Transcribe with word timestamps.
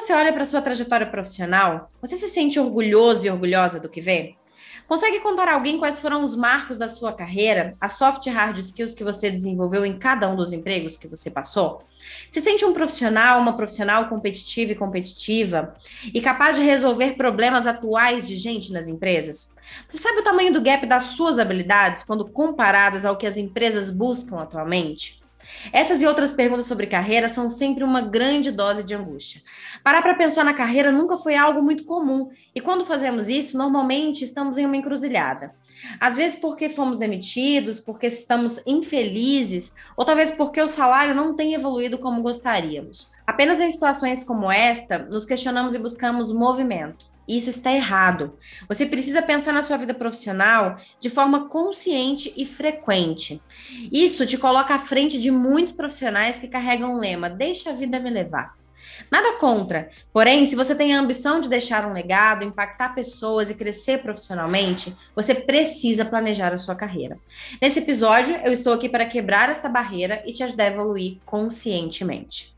você 0.00 0.14
olha 0.14 0.32
para 0.32 0.46
sua 0.46 0.62
trajetória 0.62 1.06
profissional, 1.06 1.90
você 2.00 2.16
se 2.16 2.26
sente 2.26 2.58
orgulhoso 2.58 3.26
e 3.26 3.30
orgulhosa 3.30 3.78
do 3.78 3.88
que 3.88 4.00
vê? 4.00 4.34
Consegue 4.88 5.20
contar 5.20 5.46
a 5.46 5.54
alguém 5.54 5.78
quais 5.78 6.00
foram 6.00 6.24
os 6.24 6.34
marcos 6.34 6.78
da 6.78 6.88
sua 6.88 7.12
carreira, 7.12 7.76
as 7.78 7.92
soft 7.92 8.26
e 8.26 8.30
hard 8.30 8.58
skills 8.58 8.94
que 8.94 9.04
você 9.04 9.30
desenvolveu 9.30 9.84
em 9.84 9.98
cada 9.98 10.28
um 10.28 10.34
dos 10.34 10.52
empregos 10.52 10.96
que 10.96 11.06
você 11.06 11.30
passou? 11.30 11.84
Se 12.30 12.40
sente 12.40 12.64
um 12.64 12.72
profissional, 12.72 13.40
uma 13.40 13.56
profissional 13.56 14.08
competitiva 14.08 14.72
e 14.72 14.74
competitiva 14.74 15.74
e 16.12 16.20
capaz 16.20 16.56
de 16.56 16.62
resolver 16.62 17.12
problemas 17.12 17.66
atuais 17.66 18.26
de 18.26 18.36
gente 18.36 18.72
nas 18.72 18.88
empresas? 18.88 19.54
Você 19.88 19.98
sabe 19.98 20.20
o 20.20 20.24
tamanho 20.24 20.52
do 20.52 20.62
gap 20.62 20.84
das 20.86 21.04
suas 21.04 21.38
habilidades 21.38 22.02
quando 22.02 22.26
comparadas 22.26 23.04
ao 23.04 23.18
que 23.18 23.26
as 23.26 23.36
empresas 23.36 23.90
buscam 23.90 24.40
atualmente? 24.40 25.19
Essas 25.72 26.00
e 26.02 26.06
outras 26.06 26.32
perguntas 26.32 26.66
sobre 26.66 26.86
carreira 26.86 27.28
são 27.28 27.50
sempre 27.50 27.84
uma 27.84 28.00
grande 28.00 28.50
dose 28.50 28.82
de 28.82 28.94
angústia. 28.94 29.42
Parar 29.82 30.02
para 30.02 30.14
pensar 30.14 30.44
na 30.44 30.54
carreira 30.54 30.90
nunca 30.90 31.16
foi 31.16 31.36
algo 31.36 31.62
muito 31.62 31.84
comum, 31.84 32.30
e 32.54 32.60
quando 32.60 32.84
fazemos 32.84 33.28
isso, 33.28 33.58
normalmente 33.58 34.24
estamos 34.24 34.56
em 34.56 34.66
uma 34.66 34.76
encruzilhada. 34.76 35.54
Às 35.98 36.16
vezes 36.16 36.38
porque 36.38 36.68
fomos 36.68 36.98
demitidos, 36.98 37.80
porque 37.80 38.06
estamos 38.06 38.64
infelizes, 38.66 39.74
ou 39.96 40.04
talvez 40.04 40.30
porque 40.30 40.60
o 40.60 40.68
salário 40.68 41.14
não 41.14 41.34
tem 41.34 41.54
evoluído 41.54 41.98
como 41.98 42.22
gostaríamos. 42.22 43.10
Apenas 43.26 43.60
em 43.60 43.70
situações 43.70 44.22
como 44.24 44.50
esta, 44.50 44.98
nos 44.98 45.24
questionamos 45.24 45.74
e 45.74 45.78
buscamos 45.78 46.32
movimento. 46.32 47.09
Isso 47.36 47.48
está 47.48 47.70
errado. 47.70 48.36
Você 48.68 48.84
precisa 48.84 49.22
pensar 49.22 49.52
na 49.52 49.62
sua 49.62 49.76
vida 49.76 49.94
profissional 49.94 50.78
de 50.98 51.08
forma 51.08 51.48
consciente 51.48 52.34
e 52.36 52.44
frequente. 52.44 53.40
Isso 53.92 54.26
te 54.26 54.36
coloca 54.36 54.74
à 54.74 54.78
frente 54.80 55.16
de 55.16 55.30
muitos 55.30 55.72
profissionais 55.72 56.40
que 56.40 56.48
carregam 56.48 56.96
o 56.96 56.98
lema: 56.98 57.30
deixa 57.30 57.70
a 57.70 57.72
vida 57.72 58.00
me 58.00 58.10
levar. 58.10 58.58
Nada 59.08 59.34
contra. 59.38 59.90
Porém, 60.12 60.44
se 60.44 60.56
você 60.56 60.74
tem 60.74 60.92
a 60.92 60.98
ambição 60.98 61.40
de 61.40 61.48
deixar 61.48 61.86
um 61.86 61.92
legado, 61.92 62.44
impactar 62.44 62.96
pessoas 62.96 63.48
e 63.48 63.54
crescer 63.54 64.02
profissionalmente, 64.02 64.96
você 65.14 65.32
precisa 65.32 66.04
planejar 66.04 66.52
a 66.52 66.58
sua 66.58 66.74
carreira. 66.74 67.16
Nesse 67.62 67.78
episódio, 67.78 68.34
eu 68.44 68.52
estou 68.52 68.72
aqui 68.72 68.88
para 68.88 69.06
quebrar 69.06 69.50
esta 69.50 69.68
barreira 69.68 70.20
e 70.26 70.32
te 70.32 70.42
ajudar 70.42 70.64
a 70.64 70.72
evoluir 70.72 71.18
conscientemente. 71.24 72.52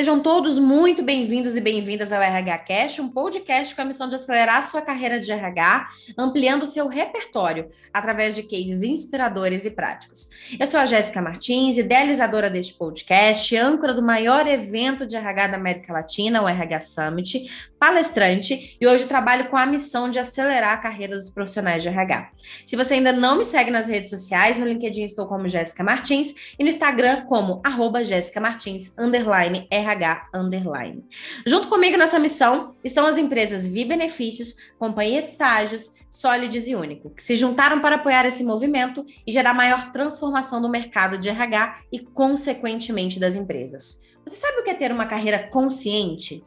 Sejam 0.00 0.18
todos 0.18 0.58
muito 0.58 1.02
bem-vindos 1.02 1.58
e 1.58 1.60
bem-vindas 1.60 2.10
ao 2.10 2.22
RH 2.22 2.58
Cash, 2.60 2.98
um 3.00 3.10
podcast 3.10 3.74
com 3.74 3.82
a 3.82 3.84
missão 3.84 4.08
de 4.08 4.14
acelerar 4.14 4.56
a 4.56 4.62
sua 4.62 4.80
carreira 4.80 5.20
de 5.20 5.30
RH, 5.30 5.90
ampliando 6.16 6.62
o 6.62 6.66
seu 6.66 6.88
repertório 6.88 7.68
através 7.92 8.34
de 8.34 8.42
cases 8.44 8.82
inspiradores 8.82 9.66
e 9.66 9.70
práticos. 9.70 10.30
Eu 10.58 10.66
sou 10.66 10.80
a 10.80 10.86
Jéssica 10.86 11.20
Martins, 11.20 11.76
idealizadora 11.76 12.48
deste 12.48 12.72
podcast, 12.72 13.54
âncora 13.54 13.92
do 13.92 14.00
maior 14.00 14.46
evento 14.46 15.06
de 15.06 15.16
RH 15.16 15.48
da 15.48 15.56
América 15.58 15.92
Latina, 15.92 16.40
o 16.40 16.48
RH 16.48 16.80
Summit, 16.80 17.69
palestrante, 17.80 18.76
e 18.78 18.86
hoje 18.86 19.06
trabalho 19.06 19.48
com 19.48 19.56
a 19.56 19.64
missão 19.64 20.10
de 20.10 20.18
acelerar 20.18 20.74
a 20.74 20.76
carreira 20.76 21.16
dos 21.16 21.30
profissionais 21.30 21.82
de 21.82 21.88
RH. 21.88 22.30
Se 22.66 22.76
você 22.76 22.94
ainda 22.94 23.10
não 23.10 23.38
me 23.38 23.46
segue 23.46 23.70
nas 23.70 23.88
redes 23.88 24.10
sociais, 24.10 24.58
no 24.58 24.66
LinkedIn 24.66 25.04
estou 25.04 25.26
como 25.26 25.48
Jéssica 25.48 25.82
Martins 25.82 26.34
e 26.58 26.62
no 26.62 26.68
Instagram 26.68 27.24
como 27.24 27.62
arroba 27.64 28.04
Jéssica 28.04 28.38
Martins, 28.38 28.94
underline 28.98 29.66
RH 29.70 30.28
underline. 30.34 31.02
Junto 31.46 31.68
comigo 31.68 31.96
nessa 31.96 32.18
missão 32.18 32.76
estão 32.84 33.06
as 33.06 33.16
empresas 33.16 33.66
Vi 33.66 33.86
Benefícios, 33.86 34.56
Companhia 34.78 35.22
de 35.22 35.30
Estágios, 35.30 35.94
Sólides 36.10 36.66
e 36.66 36.74
Único, 36.74 37.08
que 37.10 37.22
se 37.22 37.34
juntaram 37.34 37.80
para 37.80 37.96
apoiar 37.96 38.26
esse 38.26 38.44
movimento 38.44 39.06
e 39.26 39.32
gerar 39.32 39.54
maior 39.54 39.90
transformação 39.90 40.60
no 40.60 40.68
mercado 40.68 41.16
de 41.16 41.30
RH 41.30 41.78
e, 41.90 42.00
consequentemente, 42.00 43.18
das 43.18 43.36
empresas. 43.36 44.02
Você 44.26 44.36
sabe 44.36 44.60
o 44.60 44.64
que 44.64 44.70
é 44.70 44.74
ter 44.74 44.92
uma 44.92 45.06
carreira 45.06 45.38
consciente? 45.48 46.44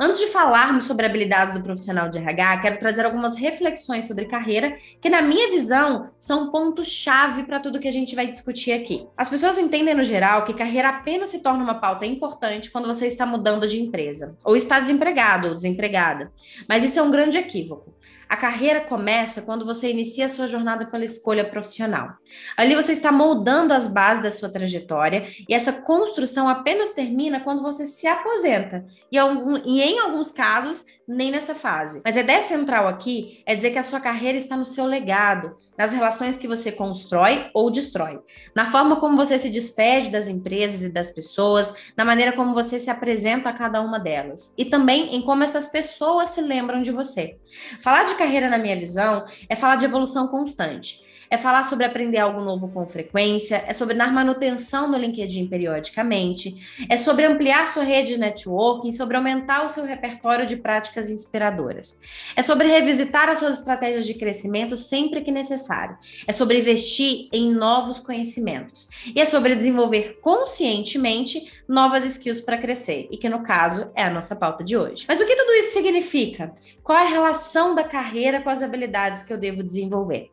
Antes 0.00 0.20
de 0.20 0.28
falarmos 0.28 0.84
sobre 0.84 1.04
habilidades 1.04 1.52
do 1.52 1.60
profissional 1.60 2.08
de 2.08 2.18
RH, 2.18 2.58
quero 2.58 2.78
trazer 2.78 3.04
algumas 3.04 3.34
reflexões 3.34 4.06
sobre 4.06 4.26
carreira, 4.26 4.76
que, 5.02 5.10
na 5.10 5.20
minha 5.20 5.50
visão, 5.50 6.10
são 6.16 6.52
ponto-chave 6.52 7.42
para 7.42 7.58
tudo 7.58 7.80
que 7.80 7.88
a 7.88 7.92
gente 7.92 8.14
vai 8.14 8.28
discutir 8.28 8.70
aqui. 8.70 9.08
As 9.16 9.28
pessoas 9.28 9.58
entendem, 9.58 9.96
no 9.96 10.04
geral, 10.04 10.44
que 10.44 10.54
carreira 10.54 10.90
apenas 10.90 11.30
se 11.30 11.42
torna 11.42 11.64
uma 11.64 11.80
pauta 11.80 12.06
importante 12.06 12.70
quando 12.70 12.86
você 12.86 13.08
está 13.08 13.26
mudando 13.26 13.66
de 13.66 13.80
empresa, 13.82 14.36
ou 14.44 14.54
está 14.54 14.78
desempregado 14.78 15.48
ou 15.48 15.54
desempregada. 15.56 16.30
Mas 16.68 16.84
isso 16.84 17.00
é 17.00 17.02
um 17.02 17.10
grande 17.10 17.36
equívoco. 17.36 17.92
A 18.28 18.36
carreira 18.36 18.82
começa 18.82 19.42
quando 19.42 19.64
você 19.64 19.90
inicia 19.90 20.26
a 20.26 20.28
sua 20.28 20.46
jornada 20.46 20.86
pela 20.86 21.04
escolha 21.04 21.48
profissional. 21.48 22.10
Ali 22.56 22.74
você 22.74 22.92
está 22.92 23.10
moldando 23.10 23.72
as 23.72 23.86
bases 23.86 24.22
da 24.22 24.30
sua 24.30 24.50
trajetória 24.50 25.24
e 25.48 25.54
essa 25.54 25.72
construção 25.72 26.46
apenas 26.48 26.90
termina 26.90 27.40
quando 27.40 27.62
você 27.62 27.86
se 27.86 28.06
aposenta. 28.06 28.84
E, 29.10 29.18
em 29.18 29.98
alguns 29.98 30.30
casos, 30.30 30.84
nem 31.08 31.30
nessa 31.30 31.54
fase. 31.54 32.02
Mas 32.04 32.16
a 32.16 32.20
ideia 32.20 32.42
central 32.42 32.86
aqui 32.86 33.42
é 33.46 33.54
dizer 33.54 33.70
que 33.70 33.78
a 33.78 33.82
sua 33.82 33.98
carreira 33.98 34.36
está 34.36 34.56
no 34.56 34.66
seu 34.66 34.84
legado, 34.84 35.56
nas 35.76 35.90
relações 35.92 36.36
que 36.36 36.46
você 36.46 36.70
constrói 36.70 37.50
ou 37.54 37.70
destrói, 37.70 38.20
na 38.54 38.70
forma 38.70 38.96
como 38.96 39.16
você 39.16 39.38
se 39.38 39.48
despede 39.48 40.10
das 40.10 40.28
empresas 40.28 40.82
e 40.82 40.90
das 40.90 41.10
pessoas, 41.10 41.92
na 41.96 42.04
maneira 42.04 42.32
como 42.32 42.52
você 42.52 42.78
se 42.78 42.90
apresenta 42.90 43.48
a 43.48 43.54
cada 43.54 43.80
uma 43.80 43.98
delas, 43.98 44.52
e 44.58 44.66
também 44.66 45.16
em 45.16 45.22
como 45.22 45.42
essas 45.42 45.68
pessoas 45.68 46.30
se 46.30 46.42
lembram 46.42 46.82
de 46.82 46.92
você. 46.92 47.38
Falar 47.80 48.04
de 48.04 48.14
carreira, 48.14 48.50
na 48.50 48.58
minha 48.58 48.78
visão, 48.78 49.24
é 49.48 49.56
falar 49.56 49.76
de 49.76 49.86
evolução 49.86 50.28
constante 50.28 51.07
é 51.30 51.36
falar 51.36 51.64
sobre 51.64 51.84
aprender 51.84 52.18
algo 52.18 52.40
novo 52.40 52.68
com 52.68 52.86
frequência, 52.86 53.64
é 53.66 53.74
sobre 53.74 53.94
dar 53.94 54.12
manutenção 54.12 54.90
no 54.90 54.98
LinkedIn 54.98 55.46
periodicamente, 55.46 56.86
é 56.88 56.96
sobre 56.96 57.24
ampliar 57.24 57.66
sua 57.66 57.82
rede 57.82 58.14
de 58.14 58.18
networking, 58.18 58.92
sobre 58.92 59.16
aumentar 59.16 59.64
o 59.64 59.68
seu 59.68 59.84
repertório 59.84 60.46
de 60.46 60.56
práticas 60.56 61.10
inspiradoras. 61.10 62.00
É 62.34 62.42
sobre 62.42 62.68
revisitar 62.68 63.28
as 63.28 63.38
suas 63.38 63.58
estratégias 63.58 64.06
de 64.06 64.14
crescimento 64.14 64.76
sempre 64.76 65.20
que 65.20 65.30
necessário. 65.30 65.96
É 66.26 66.32
sobre 66.32 66.58
investir 66.58 67.28
em 67.32 67.52
novos 67.52 67.98
conhecimentos. 67.98 68.88
E 69.14 69.20
é 69.20 69.26
sobre 69.26 69.54
desenvolver 69.54 70.18
conscientemente 70.20 71.52
novas 71.68 72.04
skills 72.04 72.40
para 72.40 72.58
crescer, 72.58 73.08
e 73.10 73.16
que 73.16 73.28
no 73.28 73.42
caso 73.42 73.90
é 73.94 74.02
a 74.02 74.10
nossa 74.10 74.34
pauta 74.34 74.64
de 74.64 74.76
hoje. 74.76 75.04
Mas 75.06 75.20
o 75.20 75.26
que 75.26 75.36
tudo 75.36 75.52
isso 75.52 75.72
significa? 75.72 76.54
Qual 76.82 76.98
é 76.98 77.02
a 77.02 77.08
relação 77.08 77.74
da 77.74 77.84
carreira 77.84 78.40
com 78.40 78.48
as 78.48 78.62
habilidades 78.62 79.22
que 79.22 79.32
eu 79.32 79.38
devo 79.38 79.62
desenvolver? 79.62 80.30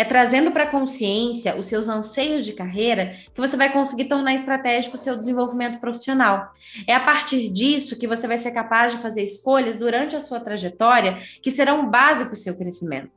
É 0.00 0.04
trazendo 0.04 0.50
para 0.50 0.64
a 0.64 0.70
consciência 0.70 1.56
os 1.56 1.66
seus 1.66 1.86
anseios 1.86 2.46
de 2.46 2.54
carreira 2.54 3.12
que 3.34 3.38
você 3.38 3.54
vai 3.54 3.70
conseguir 3.70 4.06
tornar 4.06 4.32
estratégico 4.32 4.94
o 4.94 4.98
seu 4.98 5.14
desenvolvimento 5.14 5.78
profissional. 5.78 6.52
É 6.86 6.94
a 6.94 7.00
partir 7.00 7.50
disso 7.50 7.98
que 7.98 8.06
você 8.06 8.26
vai 8.26 8.38
ser 8.38 8.52
capaz 8.52 8.92
de 8.92 8.98
fazer 9.02 9.22
escolhas 9.22 9.76
durante 9.76 10.16
a 10.16 10.20
sua 10.20 10.40
trajetória 10.40 11.18
que 11.42 11.50
serão 11.50 11.90
base 11.90 12.24
para 12.24 12.32
o 12.32 12.36
seu 12.36 12.56
crescimento. 12.56 13.10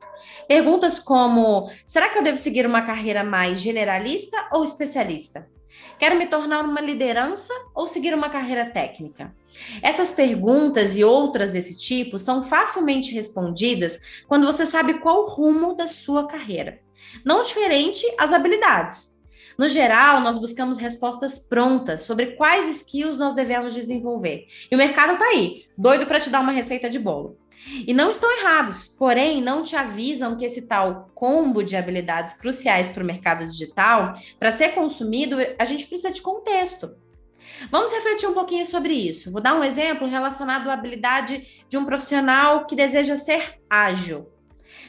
Perguntas 0.46 0.98
como: 0.98 1.70
será 1.86 2.10
que 2.10 2.18
eu 2.18 2.22
devo 2.22 2.36
seguir 2.36 2.66
uma 2.66 2.82
carreira 2.82 3.24
mais 3.24 3.60
generalista 3.60 4.36
ou 4.52 4.62
especialista? 4.62 5.48
Quero 5.98 6.18
me 6.18 6.26
tornar 6.26 6.66
uma 6.66 6.82
liderança 6.82 7.54
ou 7.74 7.88
seguir 7.88 8.12
uma 8.12 8.28
carreira 8.28 8.66
técnica? 8.66 9.34
Essas 9.82 10.12
perguntas 10.12 10.96
e 10.96 11.04
outras 11.04 11.50
desse 11.50 11.76
tipo 11.76 12.18
são 12.18 12.42
facilmente 12.42 13.14
respondidas 13.14 14.00
quando 14.26 14.46
você 14.46 14.66
sabe 14.66 14.94
qual 14.94 15.22
o 15.22 15.28
rumo 15.28 15.74
da 15.74 15.88
sua 15.88 16.26
carreira. 16.26 16.80
Não 17.24 17.42
diferente 17.42 18.04
as 18.18 18.32
habilidades. 18.32 19.14
No 19.56 19.68
geral, 19.68 20.20
nós 20.20 20.36
buscamos 20.36 20.76
respostas 20.76 21.38
prontas 21.38 22.02
sobre 22.02 22.32
quais 22.32 22.68
skills 22.68 23.16
nós 23.16 23.34
devemos 23.34 23.72
desenvolver. 23.72 24.46
E 24.70 24.74
o 24.74 24.78
mercado 24.78 25.12
está 25.12 25.26
aí, 25.26 25.64
doido 25.78 26.06
para 26.06 26.18
te 26.18 26.28
dar 26.28 26.40
uma 26.40 26.50
receita 26.50 26.90
de 26.90 26.98
bolo. 26.98 27.38
E 27.86 27.94
não 27.94 28.10
estão 28.10 28.30
errados, 28.38 28.86
porém 28.86 29.40
não 29.40 29.62
te 29.62 29.74
avisam 29.74 30.36
que 30.36 30.44
esse 30.44 30.66
tal 30.66 31.10
combo 31.14 31.62
de 31.62 31.76
habilidades 31.76 32.34
cruciais 32.34 32.88
para 32.88 33.02
o 33.02 33.06
mercado 33.06 33.46
digital, 33.46 34.12
para 34.38 34.52
ser 34.52 34.70
consumido, 34.70 35.36
a 35.58 35.64
gente 35.64 35.86
precisa 35.86 36.10
de 36.10 36.20
contexto. 36.20 36.96
Vamos 37.70 37.92
refletir 37.92 38.28
um 38.28 38.34
pouquinho 38.34 38.66
sobre 38.66 38.94
isso. 38.94 39.30
Vou 39.30 39.40
dar 39.40 39.54
um 39.54 39.64
exemplo 39.64 40.08
relacionado 40.08 40.68
à 40.68 40.74
habilidade 40.74 41.64
de 41.68 41.76
um 41.76 41.84
profissional 41.84 42.66
que 42.66 42.76
deseja 42.76 43.16
ser 43.16 43.60
ágil. 43.68 44.28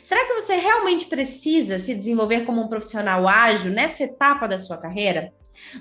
Será 0.03 0.25
que 0.25 0.33
você 0.33 0.55
realmente 0.55 1.07
precisa 1.07 1.79
se 1.79 1.95
desenvolver 1.95 2.45
como 2.45 2.61
um 2.61 2.67
profissional 2.67 3.27
ágil 3.27 3.71
nessa 3.71 4.03
etapa 4.03 4.47
da 4.47 4.59
sua 4.59 4.77
carreira? 4.77 5.33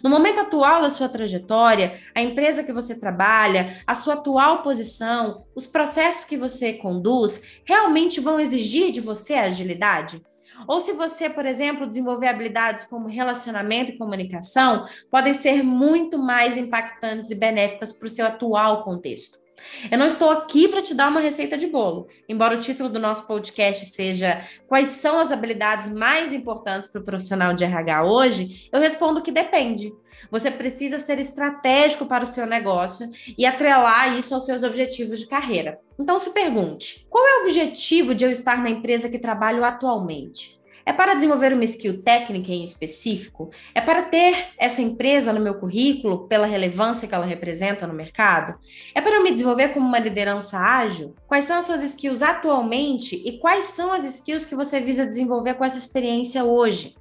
No 0.03 0.09
momento 0.09 0.41
atual 0.41 0.83
da 0.83 0.91
sua 0.91 1.09
trajetória, 1.09 2.01
a 2.15 2.21
empresa 2.21 2.63
que 2.63 2.73
você 2.73 2.99
trabalha, 2.99 3.83
a 3.87 3.95
sua 3.95 4.15
atual 4.15 4.63
posição, 4.63 5.45
os 5.55 5.67
processos 5.67 6.25
que 6.25 6.37
você 6.37 6.75
conduz, 6.75 7.61
realmente 7.65 8.21
vão 8.21 8.39
exigir 8.39 8.93
de 8.93 9.01
você 9.01 9.35
agilidade? 9.35 10.23
Ou 10.67 10.81
se 10.81 10.93
você, 10.93 11.29
por 11.29 11.45
exemplo, 11.47 11.87
desenvolver 11.87 12.29
habilidades 12.29 12.85
como 12.85 13.09
relacionamento 13.09 13.93
e 13.93 13.99
comunicação, 13.99 14.87
podem 15.11 15.35
ser 15.35 15.63
muito 15.63 16.19
mais 16.19 16.57
impactantes 16.57 17.31
e 17.31 17.35
benéficas 17.35 17.93
para 17.93 18.07
o 18.07 18.11
seu 18.11 18.27
atual 18.27 18.85
contexto. 18.85 19.44
Eu 19.91 19.99
não 19.99 20.07
estou 20.07 20.31
aqui 20.31 20.69
para 20.69 20.83
te 20.83 20.95
dar 20.95 21.09
uma 21.09 21.21
receita 21.21 21.57
de 21.57 21.67
bolo, 21.67 22.09
embora 22.29 22.57
o 22.57 22.61
título 22.61 22.89
do 22.89 22.99
nosso 22.99 23.27
podcast 23.27 23.87
seja 23.87 24.43
Quais 24.67 24.89
são 24.89 25.19
as 25.19 25.31
habilidades 25.31 25.93
mais 25.95 26.33
importantes 26.33 26.89
para 26.89 27.01
o 27.01 27.05
profissional 27.05 27.55
de 27.55 27.65
RH 27.65 28.05
hoje? 28.05 28.69
Eu 28.73 28.81
respondo 28.81 29.23
que 29.23 29.33
depende. 29.33 29.93
Você 30.31 30.51
precisa 30.51 30.99
ser 30.99 31.19
estratégico 31.19 32.07
para 32.07 32.25
o 32.25 32.27
seu 32.27 32.47
negócio 32.47 33.11
e 33.37 33.45
atrelar 33.45 34.19
isso 34.19 34.35
aos 34.35 34.45
seus 34.45 34.63
objetivos 34.63 35.21
de 35.21 35.27
carreira. 35.27 35.79
Então 35.99 36.19
se 36.19 36.33
pergunte: 36.33 37.07
qual 37.09 37.27
é 37.27 37.39
o 37.39 37.43
objetivo 37.43 38.15
de 38.15 38.25
eu 38.25 38.31
estar 38.31 38.63
na 38.63 38.71
empresa 38.71 39.09
que 39.09 39.19
trabalho 39.19 39.65
atualmente? 39.65 40.61
É 40.87 40.93
para 40.93 41.15
desenvolver 41.15 41.53
uma 41.55 41.65
skill 41.65 42.03
técnica 42.03 42.53
em 42.53 42.63
específico? 42.63 43.51
É 43.75 43.81
para 43.81 44.03
ter 44.03 44.49
essa 44.59 44.83
empresa 44.83 45.33
no 45.33 45.41
meu 45.41 45.55
currículo 45.55 46.29
pela 46.29 46.47
relevância 46.47 47.09
que 47.09 47.15
ela 47.15 47.25
representa 47.25 47.87
no 47.87 47.95
mercado? 47.95 48.59
É 48.95 49.01
para 49.01 49.23
me 49.23 49.31
desenvolver 49.31 49.69
como 49.69 49.87
uma 49.87 49.99
liderança 49.99 50.59
ágil? 50.59 51.15
Quais 51.27 51.47
são 51.47 51.59
as 51.59 51.65
suas 51.65 51.83
skills 51.83 52.21
atualmente 52.21 53.17
e 53.17 53.39
quais 53.39 53.67
são 53.67 53.93
as 53.93 54.05
skills 54.05 54.45
que 54.45 54.55
você 54.55 54.79
visa 54.79 55.07
desenvolver 55.07 55.55
com 55.55 55.65
essa 55.65 55.79
experiência 55.79 56.45
hoje? 56.45 56.95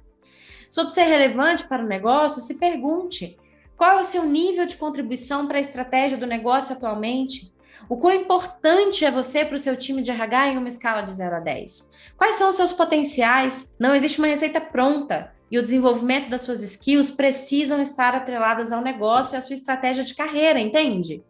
Sobre 0.70 0.92
ser 0.92 1.04
relevante 1.04 1.68
para 1.68 1.84
o 1.84 1.86
negócio, 1.86 2.40
se 2.40 2.58
pergunte: 2.58 3.36
qual 3.76 3.98
é 3.98 4.00
o 4.00 4.04
seu 4.04 4.24
nível 4.24 4.64
de 4.64 4.76
contribuição 4.76 5.46
para 5.46 5.58
a 5.58 5.60
estratégia 5.60 6.16
do 6.16 6.26
negócio 6.26 6.74
atualmente? 6.74 7.52
O 7.88 7.98
quão 7.98 8.14
importante 8.14 9.04
é 9.04 9.10
você 9.10 9.44
para 9.44 9.56
o 9.56 9.58
seu 9.58 9.76
time 9.76 10.00
de 10.00 10.10
RH 10.10 10.48
em 10.48 10.56
uma 10.56 10.68
escala 10.68 11.02
de 11.02 11.12
0 11.12 11.36
a 11.36 11.40
10? 11.40 11.92
Quais 12.16 12.36
são 12.36 12.50
os 12.50 12.56
seus 12.56 12.72
potenciais? 12.72 13.74
Não 13.78 13.94
existe 13.94 14.18
uma 14.18 14.28
receita 14.28 14.60
pronta 14.60 15.32
e 15.50 15.58
o 15.58 15.62
desenvolvimento 15.62 16.28
das 16.28 16.42
suas 16.42 16.62
skills 16.62 17.10
precisam 17.10 17.80
estar 17.80 18.14
atreladas 18.14 18.72
ao 18.72 18.82
negócio 18.82 19.34
e 19.34 19.38
à 19.38 19.40
sua 19.40 19.54
estratégia 19.54 20.04
de 20.04 20.14
carreira, 20.14 20.58
entende? 20.58 21.22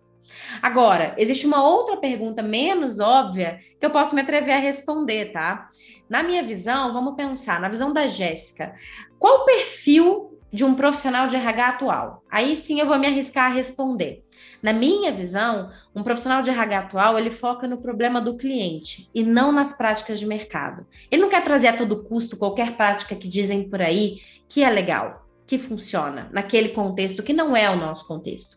Agora, 0.62 1.14
existe 1.18 1.46
uma 1.46 1.62
outra 1.62 1.96
pergunta 1.96 2.42
menos 2.42 2.98
óbvia 2.98 3.60
que 3.78 3.84
eu 3.84 3.90
posso 3.90 4.14
me 4.14 4.22
atrever 4.22 4.54
a 4.54 4.58
responder, 4.58 5.32
tá? 5.32 5.68
Na 6.08 6.22
minha 6.22 6.42
visão, 6.42 6.92
vamos 6.92 7.14
pensar, 7.14 7.60
na 7.60 7.68
visão 7.68 7.92
da 7.92 8.06
Jéssica, 8.06 8.74
qual 9.18 9.40
o 9.40 9.44
perfil 9.44 10.38
de 10.52 10.64
um 10.64 10.74
profissional 10.74 11.26
de 11.26 11.36
RH 11.36 11.68
atual? 11.68 12.22
Aí 12.30 12.56
sim 12.56 12.80
eu 12.80 12.86
vou 12.86 12.98
me 12.98 13.06
arriscar 13.06 13.50
a 13.50 13.54
responder. 13.54 14.23
Na 14.64 14.72
minha 14.72 15.12
visão, 15.12 15.68
um 15.94 16.02
profissional 16.02 16.40
de 16.40 16.48
RH 16.48 16.78
atual, 16.78 17.18
ele 17.18 17.30
foca 17.30 17.68
no 17.68 17.82
problema 17.82 18.18
do 18.18 18.34
cliente 18.34 19.10
e 19.14 19.22
não 19.22 19.52
nas 19.52 19.76
práticas 19.76 20.18
de 20.18 20.24
mercado. 20.24 20.86
Ele 21.10 21.20
não 21.20 21.28
quer 21.28 21.44
trazer 21.44 21.66
a 21.66 21.76
todo 21.76 22.02
custo 22.02 22.34
qualquer 22.34 22.74
prática 22.74 23.14
que 23.14 23.28
dizem 23.28 23.68
por 23.68 23.82
aí 23.82 24.22
que 24.48 24.64
é 24.64 24.70
legal, 24.70 25.28
que 25.46 25.58
funciona 25.58 26.30
naquele 26.32 26.70
contexto 26.70 27.22
que 27.22 27.34
não 27.34 27.54
é 27.54 27.68
o 27.68 27.76
nosso 27.76 28.08
contexto. 28.08 28.56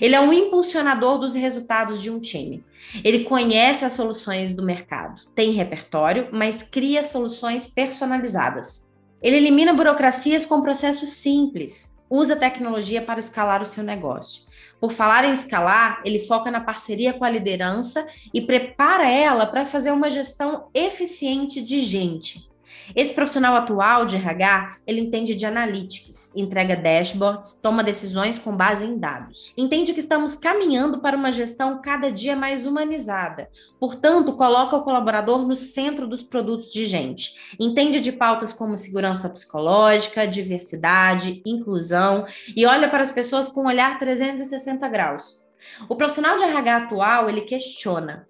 Ele 0.00 0.16
é 0.16 0.20
um 0.20 0.32
impulsionador 0.32 1.20
dos 1.20 1.36
resultados 1.36 2.02
de 2.02 2.10
um 2.10 2.18
time. 2.18 2.64
Ele 3.04 3.22
conhece 3.22 3.84
as 3.84 3.92
soluções 3.92 4.50
do 4.50 4.64
mercado, 4.64 5.22
tem 5.36 5.52
repertório, 5.52 6.30
mas 6.32 6.64
cria 6.64 7.04
soluções 7.04 7.68
personalizadas. 7.68 8.92
Ele 9.22 9.36
elimina 9.36 9.72
burocracias 9.72 10.44
com 10.44 10.62
processos 10.62 11.10
simples, 11.10 12.02
usa 12.10 12.34
tecnologia 12.34 13.00
para 13.00 13.20
escalar 13.20 13.62
o 13.62 13.66
seu 13.66 13.84
negócio. 13.84 14.43
Por 14.84 14.92
falar 14.92 15.24
em 15.24 15.32
escalar, 15.32 16.02
ele 16.04 16.18
foca 16.18 16.50
na 16.50 16.60
parceria 16.60 17.14
com 17.14 17.24
a 17.24 17.30
liderança 17.30 18.06
e 18.34 18.42
prepara 18.42 19.08
ela 19.08 19.46
para 19.46 19.64
fazer 19.64 19.90
uma 19.90 20.10
gestão 20.10 20.68
eficiente 20.74 21.62
de 21.62 21.80
gente. 21.80 22.50
Esse 22.94 23.14
profissional 23.14 23.56
atual 23.56 24.04
de 24.04 24.16
RH, 24.16 24.78
ele 24.86 25.00
entende 25.00 25.34
de 25.34 25.46
analytics, 25.46 26.34
entrega 26.36 26.76
dashboards, 26.76 27.58
toma 27.62 27.84
decisões 27.84 28.38
com 28.38 28.56
base 28.56 28.84
em 28.84 28.98
dados. 28.98 29.52
Entende 29.56 29.92
que 29.92 30.00
estamos 30.00 30.34
caminhando 30.34 31.00
para 31.00 31.16
uma 31.16 31.32
gestão 31.32 31.80
cada 31.80 32.10
dia 32.10 32.36
mais 32.36 32.66
humanizada. 32.66 33.48
Portanto, 33.78 34.36
coloca 34.36 34.76
o 34.76 34.82
colaborador 34.82 35.46
no 35.46 35.56
centro 35.56 36.06
dos 36.06 36.22
produtos 36.22 36.70
de 36.70 36.86
gente. 36.86 37.32
Entende 37.58 38.00
de 38.00 38.12
pautas 38.12 38.52
como 38.52 38.76
segurança 38.76 39.28
psicológica, 39.28 40.26
diversidade, 40.26 41.42
inclusão 41.46 42.26
e 42.56 42.66
olha 42.66 42.88
para 42.88 43.02
as 43.02 43.10
pessoas 43.10 43.48
com 43.48 43.62
um 43.62 43.66
olhar 43.68 43.98
360 43.98 44.88
graus. 44.88 45.44
O 45.88 45.96
profissional 45.96 46.36
de 46.36 46.44
RH 46.44 46.76
atual, 46.76 47.28
ele 47.28 47.40
questiona, 47.42 48.28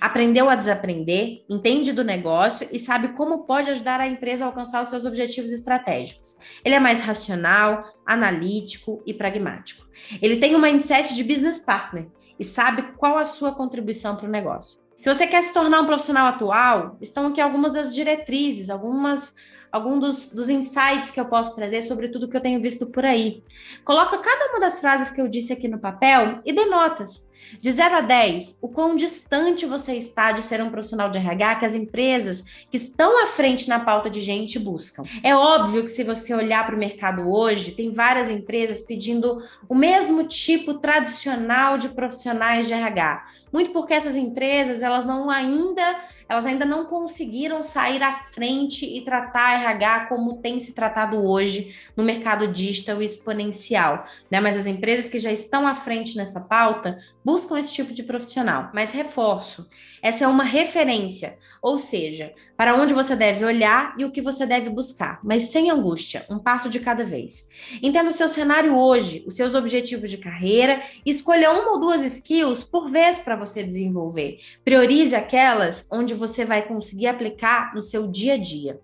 Aprendeu 0.00 0.48
a 0.48 0.54
desaprender, 0.54 1.44
entende 1.48 1.92
do 1.92 2.04
negócio 2.04 2.68
e 2.70 2.78
sabe 2.78 3.08
como 3.08 3.44
pode 3.44 3.70
ajudar 3.70 4.00
a 4.00 4.06
empresa 4.06 4.44
a 4.44 4.48
alcançar 4.48 4.82
os 4.82 4.88
seus 4.88 5.04
objetivos 5.04 5.52
estratégicos. 5.52 6.36
Ele 6.64 6.74
é 6.74 6.80
mais 6.80 7.00
racional, 7.00 7.84
analítico 8.06 9.02
e 9.06 9.14
pragmático. 9.14 9.86
Ele 10.20 10.36
tem 10.36 10.54
um 10.54 10.60
mindset 10.60 11.14
de 11.14 11.24
business 11.24 11.58
partner 11.58 12.06
e 12.38 12.44
sabe 12.44 12.82
qual 12.96 13.18
a 13.18 13.24
sua 13.24 13.52
contribuição 13.52 14.16
para 14.16 14.28
o 14.28 14.30
negócio. 14.30 14.78
Se 15.00 15.12
você 15.12 15.26
quer 15.26 15.42
se 15.42 15.52
tornar 15.52 15.80
um 15.80 15.86
profissional 15.86 16.26
atual, 16.26 16.96
estão 17.00 17.26
aqui 17.26 17.40
algumas 17.40 17.72
das 17.72 17.94
diretrizes, 17.94 18.70
algumas 18.70 19.34
alguns 19.74 20.00
dos, 20.00 20.32
dos 20.32 20.48
insights 20.48 21.10
que 21.10 21.18
eu 21.18 21.24
posso 21.24 21.56
trazer 21.56 21.82
sobre 21.82 22.08
tudo 22.08 22.28
que 22.28 22.36
eu 22.36 22.40
tenho 22.40 22.62
visto 22.62 22.86
por 22.86 23.04
aí. 23.04 23.42
Coloca 23.84 24.16
cada 24.18 24.52
uma 24.52 24.60
das 24.60 24.78
frases 24.78 25.10
que 25.10 25.20
eu 25.20 25.26
disse 25.26 25.52
aqui 25.52 25.66
no 25.66 25.80
papel 25.80 26.40
e 26.44 26.52
dê 26.52 26.64
notas. 26.66 27.28
De 27.60 27.70
0 27.70 27.96
a 27.96 28.00
10, 28.00 28.58
o 28.62 28.68
quão 28.68 28.96
distante 28.96 29.66
você 29.66 29.94
está 29.94 30.32
de 30.32 30.42
ser 30.42 30.62
um 30.62 30.70
profissional 30.70 31.10
de 31.10 31.18
RH 31.18 31.56
que 31.56 31.66
as 31.66 31.74
empresas 31.74 32.66
que 32.70 32.76
estão 32.76 33.24
à 33.24 33.28
frente 33.28 33.68
na 33.68 33.80
pauta 33.80 34.10
de 34.10 34.20
gente 34.20 34.58
buscam? 34.58 35.04
É 35.22 35.34
óbvio 35.34 35.82
que 35.82 35.90
se 35.90 36.04
você 36.04 36.34
olhar 36.34 36.64
para 36.66 36.74
o 36.74 36.78
mercado 36.78 37.28
hoje, 37.28 37.72
tem 37.72 37.90
várias 37.90 38.28
empresas 38.30 38.82
pedindo 38.82 39.42
o 39.68 39.74
mesmo 39.74 40.24
tipo 40.24 40.74
tradicional 40.74 41.78
de 41.78 41.88
profissionais 41.90 42.66
de 42.66 42.72
RH. 42.72 43.24
Muito 43.52 43.70
porque 43.70 43.94
essas 43.94 44.16
empresas, 44.16 44.82
elas 44.82 45.04
não 45.04 45.30
ainda 45.30 46.00
elas 46.28 46.46
ainda 46.46 46.64
não 46.64 46.86
conseguiram 46.86 47.62
sair 47.62 48.02
à 48.02 48.12
frente 48.12 48.84
e 48.86 49.02
tratar 49.02 49.60
RH 49.60 50.06
como 50.06 50.38
tem 50.38 50.58
se 50.60 50.74
tratado 50.74 51.24
hoje 51.24 51.74
no 51.96 52.04
mercado 52.04 52.48
digital 52.48 53.02
exponencial, 53.02 54.04
né? 54.30 54.40
Mas 54.40 54.56
as 54.56 54.66
empresas 54.66 55.10
que 55.10 55.18
já 55.18 55.32
estão 55.32 55.66
à 55.66 55.74
frente 55.74 56.16
nessa 56.16 56.40
pauta 56.40 56.98
buscam 57.24 57.58
esse 57.58 57.72
tipo 57.72 57.92
de 57.92 58.02
profissional. 58.02 58.70
Mas 58.72 58.92
reforço, 58.92 59.68
essa 60.04 60.26
é 60.26 60.28
uma 60.28 60.44
referência, 60.44 61.38
ou 61.62 61.78
seja, 61.78 62.34
para 62.58 62.74
onde 62.74 62.92
você 62.92 63.16
deve 63.16 63.42
olhar 63.42 63.94
e 63.98 64.04
o 64.04 64.10
que 64.10 64.20
você 64.20 64.44
deve 64.44 64.68
buscar, 64.68 65.18
mas 65.24 65.44
sem 65.44 65.70
angústia, 65.70 66.26
um 66.28 66.38
passo 66.38 66.68
de 66.68 66.78
cada 66.78 67.06
vez. 67.06 67.48
Entenda 67.82 68.10
o 68.10 68.12
seu 68.12 68.28
cenário 68.28 68.76
hoje, 68.76 69.24
os 69.26 69.34
seus 69.34 69.54
objetivos 69.54 70.10
de 70.10 70.18
carreira 70.18 70.82
e 71.06 71.10
escolha 71.10 71.50
uma 71.52 71.70
ou 71.70 71.80
duas 71.80 72.02
skills 72.02 72.62
por 72.62 72.86
vez 72.86 73.18
para 73.18 73.34
você 73.34 73.62
desenvolver. 73.62 74.40
Priorize 74.62 75.16
aquelas 75.16 75.88
onde 75.90 76.12
você 76.12 76.44
vai 76.44 76.68
conseguir 76.68 77.06
aplicar 77.06 77.74
no 77.74 77.80
seu 77.80 78.06
dia 78.06 78.34
a 78.34 78.36
dia. 78.36 78.78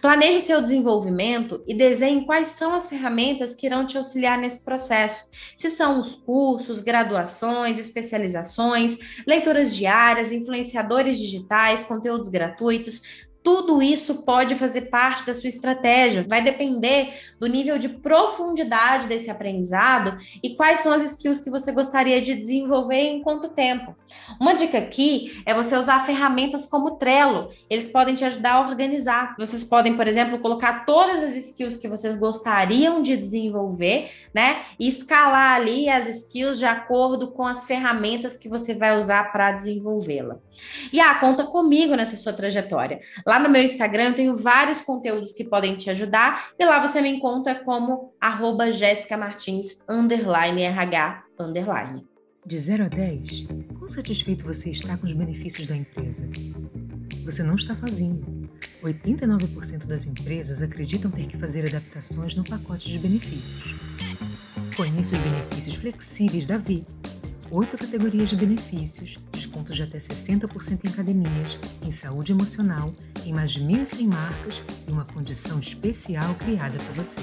Planeje 0.00 0.40
seu 0.40 0.60
desenvolvimento 0.60 1.62
e 1.66 1.74
desenhe 1.74 2.24
quais 2.24 2.48
são 2.48 2.74
as 2.74 2.88
ferramentas 2.88 3.54
que 3.54 3.66
irão 3.66 3.86
te 3.86 3.96
auxiliar 3.96 4.38
nesse 4.38 4.64
processo. 4.64 5.30
Se 5.56 5.70
são 5.70 6.00
os 6.00 6.14
cursos, 6.14 6.80
graduações, 6.80 7.78
especializações, 7.78 8.98
leituras 9.26 9.74
diárias, 9.74 10.32
influenciadores 10.32 11.18
digitais, 11.18 11.82
conteúdos 11.82 12.28
gratuitos, 12.28 13.25
tudo 13.46 13.80
isso 13.80 14.24
pode 14.24 14.56
fazer 14.56 14.90
parte 14.90 15.24
da 15.24 15.32
sua 15.32 15.46
estratégia. 15.46 16.26
Vai 16.28 16.42
depender 16.42 17.14
do 17.38 17.46
nível 17.46 17.78
de 17.78 17.88
profundidade 17.88 19.06
desse 19.06 19.30
aprendizado 19.30 20.16
e 20.42 20.56
quais 20.56 20.80
são 20.80 20.92
as 20.92 21.02
skills 21.02 21.38
que 21.38 21.48
você 21.48 21.70
gostaria 21.70 22.20
de 22.20 22.34
desenvolver 22.34 23.02
em 23.02 23.22
quanto 23.22 23.50
tempo. 23.50 23.94
Uma 24.40 24.52
dica 24.52 24.78
aqui 24.78 25.40
é 25.46 25.54
você 25.54 25.76
usar 25.76 26.04
ferramentas 26.04 26.66
como 26.66 26.96
Trello. 26.96 27.48
Eles 27.70 27.86
podem 27.86 28.16
te 28.16 28.24
ajudar 28.24 28.54
a 28.54 28.68
organizar. 28.68 29.36
Vocês 29.38 29.62
podem, 29.62 29.96
por 29.96 30.08
exemplo, 30.08 30.40
colocar 30.40 30.84
todas 30.84 31.22
as 31.22 31.36
skills 31.36 31.76
que 31.76 31.86
vocês 31.86 32.18
gostariam 32.18 33.00
de 33.00 33.16
desenvolver, 33.16 34.10
né? 34.34 34.62
E 34.76 34.88
escalar 34.88 35.54
ali 35.54 35.88
as 35.88 36.08
skills 36.08 36.58
de 36.58 36.64
acordo 36.64 37.30
com 37.30 37.46
as 37.46 37.64
ferramentas 37.64 38.36
que 38.36 38.48
você 38.48 38.74
vai 38.74 38.98
usar 38.98 39.30
para 39.30 39.52
desenvolvê-la. 39.52 40.38
E 40.92 41.00
ah, 41.00 41.14
conta 41.14 41.44
comigo 41.44 41.94
nessa 41.94 42.16
sua 42.16 42.32
trajetória. 42.32 42.98
Lá 43.24 43.35
Lá 43.36 43.42
no 43.42 43.50
meu 43.50 43.62
Instagram 43.62 44.04
eu 44.04 44.14
tenho 44.14 44.34
vários 44.34 44.80
conteúdos 44.80 45.30
que 45.30 45.44
podem 45.44 45.76
te 45.76 45.90
ajudar 45.90 46.52
e 46.58 46.64
lá 46.64 46.80
você 46.80 47.02
me 47.02 47.10
encontra 47.10 47.54
como 47.54 48.14
arroba 48.18 48.70
Jéssica 48.70 49.14
Martins, 49.14 49.84
underline 49.90 50.62
RH, 50.62 51.22
underline. 51.38 52.02
De 52.46 52.58
0 52.58 52.86
a 52.86 52.88
10, 52.88 53.46
quão 53.76 53.88
satisfeito 53.88 54.42
você 54.42 54.70
está 54.70 54.96
com 54.96 55.04
os 55.04 55.12
benefícios 55.12 55.66
da 55.66 55.76
empresa? 55.76 56.26
Você 57.26 57.42
não 57.42 57.56
está 57.56 57.74
sozinho. 57.74 58.48
89% 58.82 59.84
das 59.84 60.06
empresas 60.06 60.62
acreditam 60.62 61.10
ter 61.10 61.26
que 61.26 61.36
fazer 61.36 61.66
adaptações 61.66 62.34
no 62.34 62.42
pacote 62.42 62.90
de 62.90 62.98
benefícios. 62.98 63.74
Conheça 64.74 65.14
os 65.14 65.20
benefícios 65.20 65.74
flexíveis 65.74 66.46
da 66.46 66.56
Vi 66.56 66.86
oito 67.50 67.78
categorias 67.78 68.28
de 68.28 68.36
benefícios, 68.36 69.18
descontos 69.30 69.76
de 69.76 69.82
até 69.82 69.98
60% 69.98 70.84
em 70.84 70.88
academias, 70.88 71.58
em 71.82 71.92
saúde 71.92 72.32
emocional, 72.32 72.92
em 73.24 73.32
mais 73.32 73.52
de 73.52 73.60
1.100 73.60 74.08
marcas 74.08 74.62
e 74.86 74.90
uma 74.90 75.04
condição 75.04 75.58
especial 75.58 76.34
criada 76.34 76.78
para 76.78 77.02
você. 77.02 77.20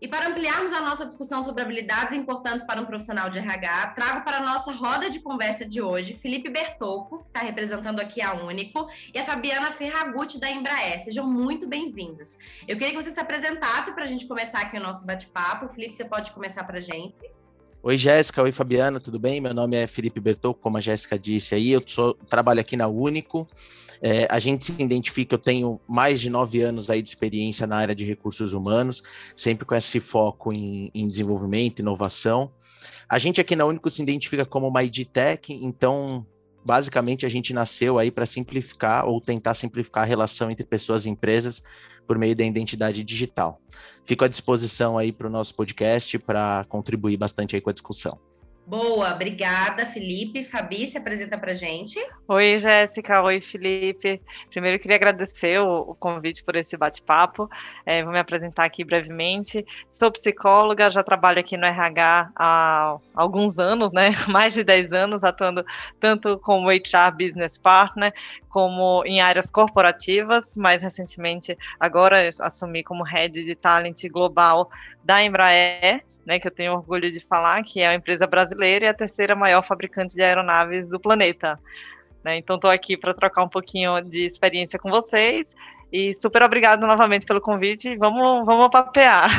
E 0.00 0.06
para 0.06 0.28
ampliarmos 0.28 0.72
a 0.72 0.82
nossa 0.82 1.06
discussão 1.06 1.42
sobre 1.42 1.62
habilidades 1.62 2.12
importantes 2.12 2.64
para 2.64 2.80
um 2.80 2.84
profissional 2.84 3.30
de 3.30 3.38
RH, 3.38 3.88
trago 3.88 4.24
para 4.24 4.36
a 4.36 4.40
nossa 4.40 4.70
roda 4.70 5.08
de 5.08 5.20
conversa 5.20 5.64
de 5.64 5.80
hoje 5.80 6.14
Felipe 6.14 6.50
Bertocco, 6.50 7.22
que 7.22 7.28
está 7.28 7.40
representando 7.40 7.98
aqui 7.98 8.20
a 8.20 8.34
Único, 8.34 8.88
e 9.12 9.18
a 9.18 9.24
Fabiana 9.24 9.72
Ferragutti, 9.72 10.38
da 10.38 10.50
Embraer. 10.50 11.02
Sejam 11.02 11.26
muito 11.26 11.66
bem-vindos. 11.66 12.38
Eu 12.68 12.76
queria 12.76 12.90
que 12.90 13.02
você 13.02 13.10
se 13.10 13.18
apresentasse 13.18 13.92
para 13.92 14.04
a 14.04 14.06
gente 14.06 14.26
começar 14.26 14.60
aqui 14.60 14.76
o 14.76 14.82
nosso 14.82 15.04
bate-papo. 15.06 15.74
Felipe, 15.74 15.96
você 15.96 16.04
pode 16.04 16.30
começar 16.30 16.62
para 16.64 16.78
a 16.78 16.82
gente? 16.82 17.16
Oi, 17.86 17.96
Jéssica. 17.96 18.42
Oi, 18.42 18.50
Fabiana. 18.50 18.98
Tudo 18.98 19.16
bem? 19.16 19.40
Meu 19.40 19.54
nome 19.54 19.76
é 19.76 19.86
Felipe 19.86 20.18
Bertocco, 20.18 20.60
como 20.60 20.76
a 20.76 20.80
Jéssica 20.80 21.16
disse 21.16 21.54
aí. 21.54 21.70
Eu 21.70 21.80
sou, 21.86 22.14
trabalho 22.14 22.58
aqui 22.58 22.76
na 22.76 22.88
Único. 22.88 23.46
É, 24.02 24.26
a 24.28 24.40
gente 24.40 24.64
se 24.64 24.82
identifica, 24.82 25.36
eu 25.36 25.38
tenho 25.38 25.80
mais 25.86 26.20
de 26.20 26.28
nove 26.28 26.60
anos 26.62 26.90
aí 26.90 27.00
de 27.00 27.08
experiência 27.08 27.64
na 27.64 27.76
área 27.76 27.94
de 27.94 28.04
recursos 28.04 28.52
humanos, 28.52 29.04
sempre 29.36 29.64
com 29.64 29.72
esse 29.72 30.00
foco 30.00 30.52
em, 30.52 30.90
em 30.92 31.06
desenvolvimento, 31.06 31.78
inovação. 31.78 32.50
A 33.08 33.20
gente 33.20 33.40
aqui 33.40 33.54
na 33.54 33.64
Único 33.64 33.88
se 33.88 34.02
identifica 34.02 34.44
como 34.44 34.66
uma 34.66 34.82
EdTech, 34.82 35.52
então 35.52 36.26
basicamente 36.64 37.24
a 37.24 37.28
gente 37.28 37.54
nasceu 37.54 38.00
aí 38.00 38.10
para 38.10 38.26
simplificar 38.26 39.06
ou 39.06 39.20
tentar 39.20 39.54
simplificar 39.54 40.02
a 40.02 40.06
relação 40.06 40.50
entre 40.50 40.66
pessoas 40.66 41.06
e 41.06 41.10
empresas 41.10 41.62
por 42.06 42.18
meio 42.18 42.36
da 42.36 42.44
identidade 42.44 43.02
digital. 43.02 43.60
Fico 44.04 44.24
à 44.24 44.28
disposição 44.28 44.96
aí 44.96 45.12
para 45.12 45.26
o 45.26 45.30
nosso 45.30 45.54
podcast 45.54 46.18
para 46.18 46.64
contribuir 46.68 47.16
bastante 47.16 47.56
aí 47.56 47.60
com 47.60 47.70
a 47.70 47.72
discussão. 47.72 48.18
Boa, 48.66 49.12
obrigada, 49.12 49.86
Felipe. 49.86 50.42
Fabi, 50.42 50.90
se 50.90 50.98
apresenta 50.98 51.38
para 51.38 51.54
gente. 51.54 52.04
Oi, 52.26 52.58
Jéssica. 52.58 53.22
Oi, 53.22 53.40
Felipe. 53.40 54.20
Primeiro, 54.50 54.80
queria 54.80 54.96
agradecer 54.96 55.60
o, 55.60 55.90
o 55.90 55.94
convite 55.94 56.42
por 56.42 56.56
esse 56.56 56.76
bate-papo. 56.76 57.48
É, 57.86 58.02
vou 58.02 58.12
me 58.12 58.18
apresentar 58.18 58.64
aqui 58.64 58.82
brevemente. 58.82 59.64
Sou 59.88 60.10
psicóloga, 60.10 60.90
já 60.90 61.04
trabalho 61.04 61.38
aqui 61.38 61.56
no 61.56 61.64
RH 61.64 62.32
há 62.34 62.96
alguns 63.14 63.60
anos, 63.60 63.92
né? 63.92 64.10
Mais 64.28 64.52
de 64.52 64.64
10 64.64 64.92
anos, 64.92 65.22
atuando 65.22 65.64
tanto 66.00 66.36
como 66.40 66.68
HR 66.68 67.12
Business 67.16 67.56
Partner, 67.56 68.12
como 68.48 69.04
em 69.06 69.20
áreas 69.20 69.48
corporativas. 69.48 70.56
Mais 70.56 70.82
recentemente, 70.82 71.56
agora 71.78 72.28
assumi 72.40 72.82
como 72.82 73.04
Head 73.04 73.44
de 73.44 73.54
Talent 73.54 74.02
Global 74.08 74.68
da 75.04 75.22
Embraer 75.22 76.02
né, 76.26 76.40
que 76.40 76.48
eu 76.48 76.52
tenho 76.52 76.72
orgulho 76.72 77.10
de 77.10 77.20
falar, 77.20 77.62
que 77.62 77.80
é 77.80 77.86
a 77.86 77.94
empresa 77.94 78.26
brasileira 78.26 78.86
e 78.86 78.88
a 78.88 78.94
terceira 78.94 79.36
maior 79.36 79.62
fabricante 79.62 80.14
de 80.14 80.22
aeronaves 80.22 80.88
do 80.88 80.98
planeta. 80.98 81.58
Né, 82.24 82.36
então, 82.38 82.56
estou 82.56 82.70
aqui 82.70 82.96
para 82.96 83.14
trocar 83.14 83.44
um 83.44 83.48
pouquinho 83.48 84.00
de 84.02 84.26
experiência 84.26 84.78
com 84.78 84.90
vocês 84.90 85.54
e 85.92 86.12
super 86.14 86.42
obrigado 86.42 86.84
novamente 86.84 87.24
pelo 87.24 87.40
convite. 87.40 87.96
Vamos, 87.96 88.44
vamos 88.44 88.68
papear. 88.70 89.30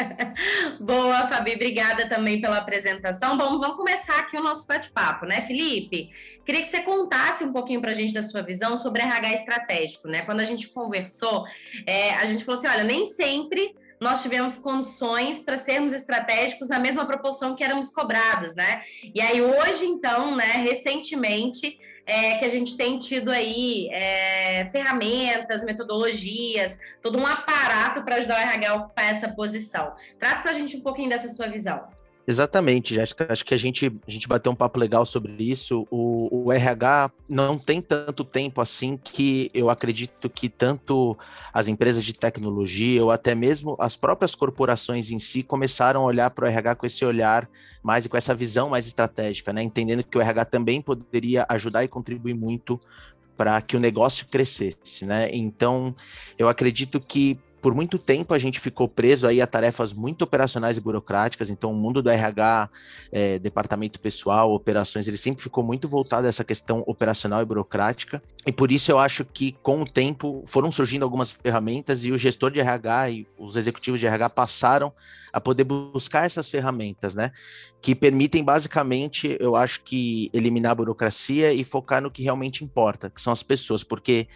Boa, 0.80 1.26
Fabi, 1.26 1.54
obrigada 1.54 2.08
também 2.08 2.40
pela 2.40 2.56
apresentação. 2.56 3.36
Bom, 3.36 3.58
vamos 3.58 3.76
começar 3.76 4.18
aqui 4.18 4.38
o 4.38 4.42
nosso 4.42 4.66
bate-papo, 4.66 5.26
né, 5.26 5.42
Felipe? 5.42 6.08
Queria 6.44 6.62
que 6.62 6.70
você 6.70 6.80
contasse 6.80 7.44
um 7.44 7.52
pouquinho 7.52 7.82
para 7.82 7.90
a 7.90 7.94
gente 7.94 8.14
da 8.14 8.22
sua 8.22 8.40
visão 8.40 8.78
sobre 8.78 9.02
RH 9.02 9.34
estratégico, 9.34 10.08
né? 10.08 10.22
Quando 10.22 10.40
a 10.40 10.44
gente 10.46 10.68
conversou, 10.68 11.44
é, 11.86 12.14
a 12.14 12.24
gente 12.24 12.44
falou 12.44 12.58
assim: 12.58 12.68
olha, 12.68 12.84
nem 12.84 13.04
sempre 13.04 13.74
nós 14.00 14.22
tivemos 14.22 14.56
condições 14.56 15.42
para 15.42 15.58
sermos 15.58 15.92
estratégicos 15.92 16.68
na 16.68 16.78
mesma 16.78 17.06
proporção 17.06 17.54
que 17.54 17.64
éramos 17.64 17.90
cobrados, 17.90 18.54
né? 18.54 18.82
E 19.14 19.20
aí 19.20 19.42
hoje, 19.42 19.84
então, 19.84 20.36
né, 20.36 20.64
recentemente, 20.68 21.78
é, 22.08 22.38
que 22.38 22.44
a 22.46 22.48
gente 22.48 22.74
tem 22.76 22.98
tido 22.98 23.30
aí 23.30 23.88
é, 23.90 24.68
ferramentas, 24.70 25.62
metodologias, 25.62 26.78
todo 27.02 27.18
um 27.18 27.26
aparato 27.26 28.02
para 28.02 28.16
ajudar 28.16 28.36
o 28.36 28.40
RH 28.40 28.70
a 28.70 28.74
ocupar 28.76 29.04
essa 29.12 29.28
posição. 29.28 29.92
Traz 30.18 30.40
para 30.40 30.52
a 30.52 30.54
gente 30.54 30.76
um 30.76 30.80
pouquinho 30.80 31.10
dessa 31.10 31.28
sua 31.28 31.48
visão. 31.48 31.86
Exatamente, 32.30 32.94
Jéssica. 32.94 33.26
Acho 33.30 33.42
que 33.42 33.54
a 33.54 33.56
gente, 33.56 33.90
a 34.06 34.10
gente 34.10 34.28
bateu 34.28 34.52
um 34.52 34.54
papo 34.54 34.78
legal 34.78 35.06
sobre 35.06 35.42
isso. 35.42 35.86
O, 35.90 36.44
o, 36.44 36.52
RH 36.52 37.10
não 37.26 37.56
tem 37.56 37.80
tanto 37.80 38.22
tempo 38.22 38.60
assim 38.60 38.98
que 38.98 39.50
eu 39.54 39.70
acredito 39.70 40.28
que 40.28 40.46
tanto 40.50 41.16
as 41.54 41.68
empresas 41.68 42.04
de 42.04 42.12
tecnologia 42.12 43.02
ou 43.02 43.10
até 43.10 43.34
mesmo 43.34 43.76
as 43.80 43.96
próprias 43.96 44.34
corporações 44.34 45.10
em 45.10 45.18
si 45.18 45.42
começaram 45.42 46.02
a 46.02 46.04
olhar 46.04 46.28
para 46.28 46.44
o 46.44 46.48
RH 46.48 46.74
com 46.74 46.84
esse 46.84 47.02
olhar 47.02 47.48
mais 47.82 48.04
e 48.04 48.10
com 48.10 48.16
essa 48.18 48.34
visão 48.34 48.68
mais 48.68 48.86
estratégica, 48.86 49.50
né? 49.50 49.62
Entendendo 49.62 50.04
que 50.04 50.18
o 50.18 50.20
RH 50.20 50.44
também 50.44 50.82
poderia 50.82 51.46
ajudar 51.48 51.82
e 51.82 51.88
contribuir 51.88 52.34
muito 52.34 52.78
para 53.38 53.58
que 53.62 53.74
o 53.74 53.80
negócio 53.80 54.26
crescesse, 54.26 55.06
né? 55.06 55.30
Então, 55.32 55.96
eu 56.38 56.46
acredito 56.46 57.00
que 57.00 57.38
por 57.60 57.74
muito 57.74 57.98
tempo 57.98 58.34
a 58.34 58.38
gente 58.38 58.60
ficou 58.60 58.88
preso 58.88 59.26
aí 59.26 59.40
a 59.40 59.46
tarefas 59.46 59.92
muito 59.92 60.22
operacionais 60.22 60.76
e 60.76 60.80
burocráticas, 60.80 61.50
então 61.50 61.72
o 61.72 61.74
mundo 61.74 62.02
do 62.02 62.10
RH, 62.10 62.70
é, 63.10 63.38
departamento 63.38 64.00
pessoal, 64.00 64.52
operações, 64.52 65.08
ele 65.08 65.16
sempre 65.16 65.42
ficou 65.42 65.64
muito 65.64 65.88
voltado 65.88 66.26
a 66.26 66.28
essa 66.28 66.44
questão 66.44 66.82
operacional 66.86 67.42
e 67.42 67.44
burocrática, 67.44 68.22
e 68.46 68.52
por 68.52 68.70
isso 68.70 68.90
eu 68.90 68.98
acho 68.98 69.24
que 69.24 69.52
com 69.62 69.82
o 69.82 69.84
tempo 69.84 70.42
foram 70.46 70.70
surgindo 70.70 71.02
algumas 71.02 71.30
ferramentas 71.30 72.04
e 72.04 72.12
o 72.12 72.18
gestor 72.18 72.50
de 72.50 72.60
RH 72.60 73.10
e 73.10 73.26
os 73.38 73.56
executivos 73.56 74.00
de 74.00 74.06
RH 74.06 74.30
passaram 74.30 74.92
a 75.32 75.40
poder 75.40 75.64
buscar 75.64 76.24
essas 76.24 76.48
ferramentas, 76.48 77.14
né? 77.14 77.32
Que 77.80 77.94
permitem 77.94 78.42
basicamente, 78.42 79.36
eu 79.38 79.54
acho 79.54 79.82
que 79.82 80.30
eliminar 80.32 80.72
a 80.72 80.74
burocracia 80.74 81.52
e 81.52 81.62
focar 81.64 82.02
no 82.02 82.10
que 82.10 82.22
realmente 82.22 82.64
importa, 82.64 83.10
que 83.10 83.20
são 83.20 83.32
as 83.32 83.42
pessoas, 83.42 83.84
porque 83.84 84.26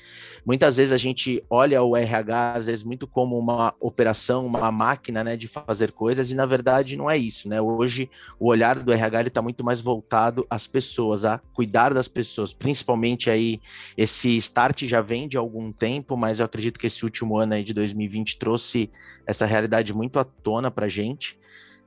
muitas 0.45 0.77
vezes 0.77 0.93
a 0.93 0.97
gente 0.97 1.43
olha 1.49 1.83
o 1.83 1.97
RH 1.97 2.53
às 2.55 2.67
vezes 2.67 2.85
muito 2.85 3.07
como 3.13 3.39
uma 3.39 3.75
operação, 3.79 4.47
uma 4.47 4.73
máquina, 4.73 5.23
né, 5.23 5.37
de 5.37 5.47
fazer 5.47 5.93
coisas 5.93 6.33
e 6.33 6.35
na 6.35 6.47
verdade 6.47 6.97
não 6.97 7.11
é 7.11 7.17
isso, 7.17 7.47
né? 7.47 7.61
Hoje 7.61 8.11
o 8.41 8.49
olhar 8.49 8.79
do 8.79 8.91
RH 8.91 9.23
está 9.25 9.43
muito 9.43 9.63
mais 9.63 9.81
voltado 9.81 10.47
às 10.49 10.67
pessoas, 10.67 11.27
a 11.27 11.39
cuidar 11.53 11.93
das 11.93 12.09
pessoas, 12.09 12.55
principalmente 12.55 13.29
aí 13.29 13.61
esse 13.97 14.35
start 14.37 14.85
já 14.85 15.03
vem 15.03 15.29
de 15.29 15.37
algum 15.37 15.71
tempo, 15.71 16.17
mas 16.17 16.41
eu 16.41 16.47
acredito 16.47 16.81
que 16.81 16.87
esse 16.87 17.05
último 17.05 17.37
ano 17.37 17.53
aí 17.53 17.63
de 17.63 17.75
2020 17.75 18.39
trouxe 18.39 18.91
essa 19.27 19.45
realidade 19.45 19.93
muito 19.93 20.19
à 20.19 20.25
tona 20.25 20.71
para 20.71 20.89
gente, 20.89 21.39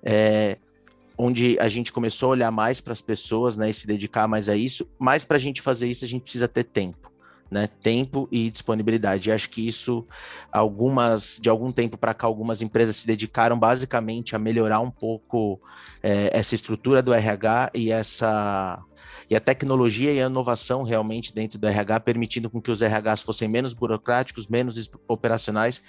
é, 0.03 0.59
onde 1.17 1.57
a 1.59 1.67
gente 1.67 1.91
começou 1.91 2.27
a 2.27 2.31
olhar 2.33 2.51
mais 2.51 2.79
para 2.79 2.93
as 2.93 3.01
pessoas, 3.01 3.57
né, 3.57 3.69
e 3.69 3.73
se 3.73 3.87
dedicar 3.87 4.27
mais 4.27 4.47
a 4.47 4.55
isso. 4.55 4.87
Mas 4.99 5.25
para 5.25 5.37
a 5.37 5.39
gente 5.39 5.59
fazer 5.59 5.87
isso, 5.87 6.05
a 6.05 6.07
gente 6.07 6.21
precisa 6.21 6.47
ter 6.47 6.65
tempo, 6.65 7.11
né, 7.55 7.69
tempo 7.81 8.27
e 8.29 8.49
disponibilidade. 8.51 9.29
E 9.29 9.31
acho 9.31 9.49
que 9.49 9.65
isso, 9.65 10.05
algumas, 10.51 11.39
de 11.41 11.49
algum 11.49 11.71
tempo 11.71 11.97
para 11.97 12.13
cá, 12.13 12.27
algumas 12.27 12.61
empresas 12.61 12.97
se 12.97 13.07
dedicaram 13.07 13.57
basicamente 13.57 14.35
a 14.35 14.39
melhorar 14.39 14.81
um 14.81 14.91
pouco 14.91 15.61
é, 16.03 16.37
essa 16.37 16.53
estrutura 16.53 17.01
do 17.01 17.13
RH 17.13 17.71
e 17.73 17.91
essa 17.91 18.83
e 19.29 19.35
a 19.35 19.39
tecnologia 19.39 20.11
e 20.11 20.21
a 20.21 20.25
inovação 20.25 20.83
realmente 20.83 21.33
dentro 21.33 21.57
do 21.57 21.65
RH, 21.65 22.01
permitindo 22.01 22.49
com 22.49 22.61
que 22.61 22.69
os 22.69 22.81
RHs 22.81 23.21
fossem 23.23 23.47
menos 23.47 23.73
burocráticos, 23.73 24.47
menos 24.47 24.89
operacionais 25.07 25.81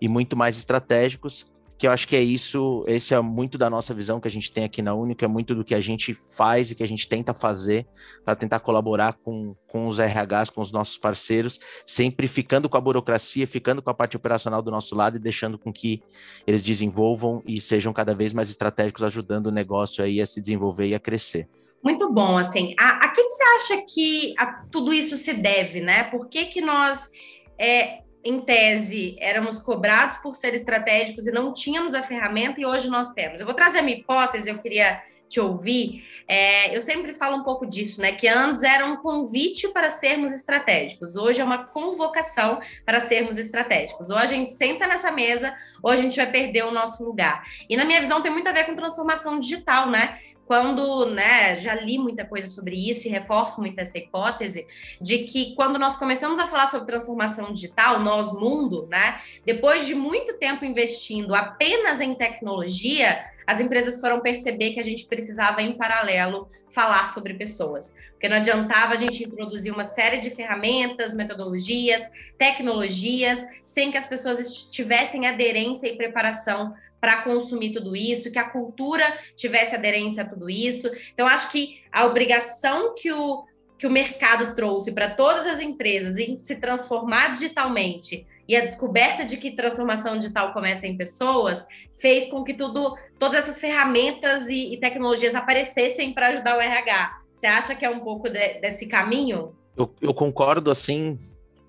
e 0.00 0.06
muito 0.06 0.36
mais 0.36 0.58
estratégicos, 0.58 1.46
que 1.76 1.86
eu 1.86 1.90
acho 1.90 2.06
que 2.06 2.14
é 2.14 2.22
isso, 2.22 2.84
esse 2.86 3.14
é 3.14 3.20
muito 3.20 3.58
da 3.58 3.68
nossa 3.68 3.92
visão 3.92 4.20
que 4.20 4.28
a 4.28 4.30
gente 4.30 4.52
tem 4.52 4.64
aqui 4.64 4.80
na 4.80 4.94
Única, 4.94 5.24
é 5.24 5.28
muito 5.28 5.54
do 5.54 5.64
que 5.64 5.74
a 5.74 5.80
gente 5.80 6.14
faz 6.14 6.70
e 6.70 6.74
que 6.74 6.82
a 6.82 6.88
gente 6.88 7.08
tenta 7.08 7.34
fazer 7.34 7.86
para 8.24 8.36
tentar 8.36 8.60
colaborar 8.60 9.14
com, 9.14 9.56
com 9.66 9.88
os 9.88 9.98
RHs, 9.98 10.50
com 10.50 10.60
os 10.60 10.70
nossos 10.70 10.96
parceiros, 10.96 11.58
sempre 11.84 12.28
ficando 12.28 12.68
com 12.68 12.76
a 12.76 12.80
burocracia, 12.80 13.46
ficando 13.46 13.82
com 13.82 13.90
a 13.90 13.94
parte 13.94 14.16
operacional 14.16 14.62
do 14.62 14.70
nosso 14.70 14.94
lado 14.94 15.16
e 15.16 15.20
deixando 15.20 15.58
com 15.58 15.72
que 15.72 16.00
eles 16.46 16.62
desenvolvam 16.62 17.42
e 17.44 17.60
sejam 17.60 17.92
cada 17.92 18.14
vez 18.14 18.32
mais 18.32 18.50
estratégicos, 18.50 19.02
ajudando 19.02 19.48
o 19.48 19.52
negócio 19.52 20.04
aí 20.04 20.20
a 20.20 20.26
se 20.26 20.40
desenvolver 20.40 20.86
e 20.86 20.94
a 20.94 21.00
crescer. 21.00 21.48
Muito 21.82 22.10
bom, 22.10 22.38
assim, 22.38 22.74
a, 22.78 23.04
a 23.04 23.08
quem 23.08 23.28
você 23.28 23.42
acha 23.42 23.84
que 23.86 24.34
a, 24.38 24.64
tudo 24.70 24.92
isso 24.92 25.18
se 25.18 25.34
deve, 25.34 25.80
né? 25.80 26.04
Por 26.04 26.28
que 26.28 26.46
que 26.46 26.60
nós 26.60 27.10
é, 27.58 28.03
em 28.24 28.40
tese, 28.40 29.16
éramos 29.20 29.60
cobrados 29.60 30.18
por 30.18 30.36
ser 30.36 30.54
estratégicos 30.54 31.26
e 31.26 31.32
não 31.32 31.52
tínhamos 31.52 31.94
a 31.94 32.02
ferramenta 32.02 32.60
e 32.60 32.66
hoje 32.66 32.88
nós 32.88 33.12
temos. 33.12 33.38
Eu 33.38 33.46
vou 33.46 33.54
trazer 33.54 33.82
minha 33.82 33.98
hipótese, 33.98 34.48
eu 34.48 34.58
queria 34.58 35.02
te 35.28 35.40
ouvir. 35.40 36.04
É, 36.26 36.74
eu 36.74 36.80
sempre 36.80 37.12
falo 37.12 37.36
um 37.36 37.42
pouco 37.42 37.66
disso, 37.66 38.00
né? 38.00 38.12
Que 38.12 38.26
antes 38.28 38.62
era 38.62 38.86
um 38.86 38.96
convite 38.96 39.68
para 39.68 39.90
sermos 39.90 40.32
estratégicos, 40.32 41.16
hoje 41.16 41.40
é 41.40 41.44
uma 41.44 41.64
convocação 41.64 42.60
para 42.86 43.02
sermos 43.02 43.36
estratégicos. 43.36 44.08
Ou 44.08 44.16
a 44.16 44.26
gente 44.26 44.52
senta 44.52 44.86
nessa 44.86 45.10
mesa, 45.10 45.54
ou 45.82 45.90
a 45.90 45.96
gente 45.96 46.16
vai 46.16 46.30
perder 46.30 46.64
o 46.64 46.70
nosso 46.70 47.04
lugar. 47.04 47.44
E 47.68 47.76
na 47.76 47.84
minha 47.84 48.00
visão 48.00 48.22
tem 48.22 48.32
muito 48.32 48.48
a 48.48 48.52
ver 48.52 48.64
com 48.64 48.74
transformação 48.74 49.38
digital, 49.38 49.90
né? 49.90 50.18
Quando, 50.46 51.06
né, 51.06 51.60
já 51.60 51.74
li 51.74 51.98
muita 51.98 52.24
coisa 52.24 52.46
sobre 52.48 52.76
isso 52.76 53.06
e 53.06 53.10
reforço 53.10 53.60
muito 53.60 53.78
essa 53.78 53.98
hipótese 53.98 54.66
de 55.00 55.18
que 55.24 55.54
quando 55.54 55.78
nós 55.78 55.96
começamos 55.96 56.38
a 56.38 56.46
falar 56.46 56.70
sobre 56.70 56.86
transformação 56.86 57.52
digital, 57.52 57.98
nós 58.00 58.32
mundo, 58.32 58.86
né, 58.90 59.20
depois 59.44 59.86
de 59.86 59.94
muito 59.94 60.38
tempo 60.38 60.64
investindo 60.64 61.34
apenas 61.34 62.00
em 62.00 62.14
tecnologia, 62.14 63.24
as 63.46 63.60
empresas 63.60 64.00
foram 64.00 64.20
perceber 64.20 64.72
que 64.72 64.80
a 64.80 64.84
gente 64.84 65.06
precisava 65.06 65.60
em 65.62 65.76
paralelo 65.76 66.48
falar 66.70 67.12
sobre 67.12 67.34
pessoas, 67.34 67.94
porque 68.12 68.28
não 68.28 68.38
adiantava 68.38 68.94
a 68.94 68.96
gente 68.96 69.22
introduzir 69.22 69.72
uma 69.72 69.84
série 69.84 70.18
de 70.18 70.30
ferramentas, 70.30 71.14
metodologias, 71.14 72.02
tecnologias, 72.38 73.44
sem 73.66 73.90
que 73.90 73.98
as 73.98 74.06
pessoas 74.06 74.64
tivessem 74.70 75.26
aderência 75.26 75.86
e 75.86 75.96
preparação 75.96 76.74
para 77.04 77.20
consumir 77.20 77.74
tudo 77.74 77.94
isso, 77.94 78.30
que 78.30 78.38
a 78.38 78.48
cultura 78.48 79.04
tivesse 79.36 79.74
aderência 79.74 80.22
a 80.22 80.26
tudo 80.26 80.48
isso. 80.48 80.90
Então, 81.12 81.26
acho 81.26 81.52
que 81.52 81.82
a 81.92 82.06
obrigação 82.06 82.94
que 82.94 83.12
o, 83.12 83.44
que 83.78 83.86
o 83.86 83.90
mercado 83.90 84.54
trouxe 84.54 84.90
para 84.90 85.10
todas 85.10 85.46
as 85.46 85.60
empresas 85.60 86.16
em 86.16 86.38
se 86.38 86.56
transformar 86.56 87.34
digitalmente 87.34 88.26
e 88.48 88.56
a 88.56 88.64
descoberta 88.64 89.22
de 89.22 89.36
que 89.36 89.50
transformação 89.50 90.16
digital 90.16 90.54
começa 90.54 90.86
em 90.86 90.96
pessoas 90.96 91.66
fez 92.00 92.30
com 92.30 92.42
que 92.42 92.54
tudo, 92.54 92.96
todas 93.18 93.40
essas 93.40 93.60
ferramentas 93.60 94.48
e, 94.48 94.72
e 94.72 94.80
tecnologias 94.80 95.34
aparecessem 95.34 96.14
para 96.14 96.28
ajudar 96.28 96.56
o 96.56 96.60
RH. 96.62 97.20
Você 97.34 97.46
acha 97.46 97.74
que 97.74 97.84
é 97.84 97.90
um 97.90 98.00
pouco 98.00 98.30
de, 98.30 98.60
desse 98.60 98.86
caminho? 98.86 99.54
Eu, 99.76 99.94
eu 100.00 100.14
concordo 100.14 100.70
assim 100.70 101.18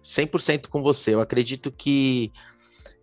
100% 0.02 0.68
com 0.70 0.82
você. 0.82 1.14
Eu 1.14 1.20
acredito 1.20 1.74
que 1.74 2.32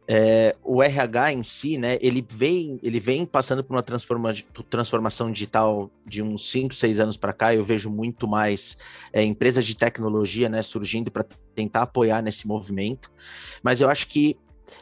é, 0.07 0.57
o 0.65 0.83
RH 0.83 1.33
em 1.33 1.43
si, 1.43 1.79
né, 1.79 1.97
ele 2.01 2.27
vem, 2.29 2.79
ele 2.83 2.99
vem 2.99 3.25
passando 3.25 3.63
por 3.63 3.75
uma 3.75 3.83
transforma, 3.83 4.33
transformação 4.69 5.31
digital 5.31 5.91
de 6.05 6.23
uns 6.23 6.51
5, 6.51 6.75
6 6.75 7.01
anos 7.01 7.17
para 7.17 7.33
cá. 7.33 7.55
Eu 7.55 7.65
vejo 7.65 7.89
muito 7.89 8.27
mais 8.27 8.77
é, 9.13 9.23
empresas 9.23 9.65
de 9.65 9.77
tecnologia 9.77 10.49
né, 10.49 10.61
surgindo 10.63 11.11
para 11.11 11.25
tentar 11.55 11.83
apoiar 11.83 12.21
nesse 12.21 12.47
movimento. 12.47 13.11
Mas 13.63 13.81
eu 13.81 13.89
acho 13.89 14.09
que 14.09 14.37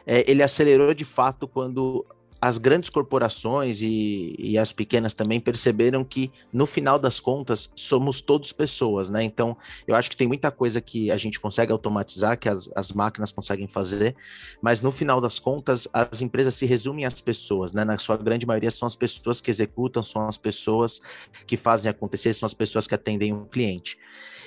é, 0.05 0.29
ele 0.29 0.41
acelerou 0.41 0.93
de 0.93 1.05
fato 1.05 1.47
quando 1.47 2.05
as 2.41 2.57
grandes 2.57 2.89
corporações 2.89 3.83
e, 3.83 4.35
e, 4.39 4.57
as 4.57 4.73
pequenas 4.73 5.13
também 5.13 5.39
perceberam 5.39 6.03
que, 6.03 6.31
no 6.51 6.65
final 6.65 6.97
das 6.97 7.19
contas, 7.19 7.69
somos 7.75 8.19
todos 8.19 8.51
pessoas, 8.51 9.11
né? 9.11 9.23
Então, 9.23 9.55
eu 9.87 9.95
acho 9.95 10.09
que 10.09 10.17
tem 10.17 10.27
muita 10.27 10.49
coisa 10.49 10.81
que 10.81 11.11
a 11.11 11.17
gente 11.17 11.39
consegue 11.39 11.71
automatizar, 11.71 12.39
que 12.39 12.49
as, 12.49 12.67
as 12.75 12.91
máquinas 12.91 13.31
conseguem 13.31 13.67
fazer, 13.67 14.15
mas 14.59 14.81
no 14.81 14.91
final 14.91 15.21
das 15.21 15.37
contas, 15.37 15.87
as 15.93 16.23
empresas 16.23 16.55
se 16.55 16.65
resumem 16.65 17.05
às 17.05 17.21
pessoas, 17.21 17.73
né? 17.73 17.85
Na 17.85 17.99
sua 17.99 18.17
grande 18.17 18.47
maioria, 18.47 18.71
são 18.71 18.87
as 18.87 18.95
pessoas 18.95 19.39
que 19.39 19.51
executam, 19.51 20.01
são 20.01 20.27
as 20.27 20.37
pessoas 20.37 20.99
que 21.45 21.55
fazem 21.55 21.91
acontecer, 21.91 22.33
são 22.33 22.47
as 22.47 22.55
pessoas 22.55 22.87
que 22.87 22.95
atendem 22.95 23.33
o 23.33 23.45
cliente. 23.45 23.99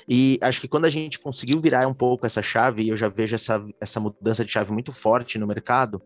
E 0.09 0.39
acho 0.43 0.61
que 0.61 0.69
quando 0.69 0.85
a 0.85 0.91
gente 0.91 1.19
conseguiu 1.19 1.59
virar 1.61 1.87
um 1.87 1.95
pouco 1.95 2.27
essa 2.27 2.43
chave, 2.43 2.83
e 2.83 2.89
eu 2.91 2.97
já 2.97 3.09
vejo 3.09 3.35
essa, 3.35 3.65
essa 3.81 3.99
mudança 3.99 4.45
de 4.45 4.51
chave 4.51 4.73
muito 4.73 4.93
forte 4.93 5.39
no 5.39 5.47
mercado, 5.47 6.01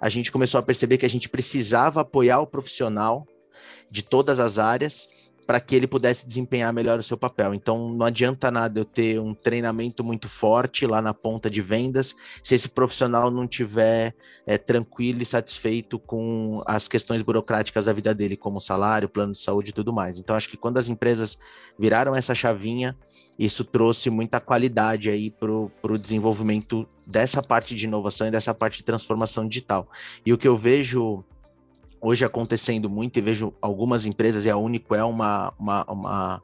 a 0.00 0.08
gente 0.08 0.30
começou 0.30 0.58
a 0.58 0.62
perceber 0.62 0.98
que 0.98 1.06
a 1.06 1.08
gente 1.08 1.28
precisava 1.30 2.00
apoiar 2.00 2.40
o 2.40 2.46
profissional 2.46 3.26
de 3.90 4.02
todas 4.02 4.38
as 4.40 4.58
áreas 4.58 5.08
para 5.50 5.58
que 5.58 5.74
ele 5.74 5.88
pudesse 5.88 6.24
desempenhar 6.24 6.72
melhor 6.72 7.00
o 7.00 7.02
seu 7.02 7.16
papel. 7.16 7.52
Então, 7.52 7.92
não 7.92 8.06
adianta 8.06 8.52
nada 8.52 8.78
eu 8.78 8.84
ter 8.84 9.18
um 9.18 9.34
treinamento 9.34 10.04
muito 10.04 10.28
forte 10.28 10.86
lá 10.86 11.02
na 11.02 11.12
ponta 11.12 11.50
de 11.50 11.60
vendas 11.60 12.14
se 12.40 12.54
esse 12.54 12.68
profissional 12.68 13.32
não 13.32 13.48
tiver 13.48 14.14
é, 14.46 14.56
tranquilo 14.56 15.22
e 15.22 15.24
satisfeito 15.24 15.98
com 15.98 16.62
as 16.64 16.86
questões 16.86 17.20
burocráticas 17.22 17.86
da 17.86 17.92
vida 17.92 18.14
dele, 18.14 18.36
como 18.36 18.60
salário, 18.60 19.08
plano 19.08 19.32
de 19.32 19.38
saúde 19.38 19.70
e 19.70 19.72
tudo 19.72 19.92
mais. 19.92 20.20
Então, 20.20 20.36
acho 20.36 20.48
que 20.48 20.56
quando 20.56 20.78
as 20.78 20.86
empresas 20.86 21.36
viraram 21.76 22.14
essa 22.14 22.32
chavinha, 22.32 22.96
isso 23.36 23.64
trouxe 23.64 24.08
muita 24.08 24.38
qualidade 24.38 25.10
aí 25.10 25.32
para 25.32 25.50
o 25.50 25.98
desenvolvimento 26.00 26.88
dessa 27.04 27.42
parte 27.42 27.74
de 27.74 27.86
inovação 27.86 28.28
e 28.28 28.30
dessa 28.30 28.54
parte 28.54 28.76
de 28.78 28.84
transformação 28.84 29.48
digital. 29.48 29.90
E 30.24 30.32
o 30.32 30.38
que 30.38 30.46
eu 30.46 30.56
vejo 30.56 31.24
hoje 32.00 32.24
acontecendo 32.24 32.88
muito 32.88 33.18
e 33.18 33.22
vejo 33.22 33.52
algumas 33.60 34.06
empresas, 34.06 34.46
e 34.46 34.50
a 34.50 34.56
Único 34.56 34.94
é 34.94 35.04
uma, 35.04 35.52
uma, 35.58 35.84
uma, 35.84 36.42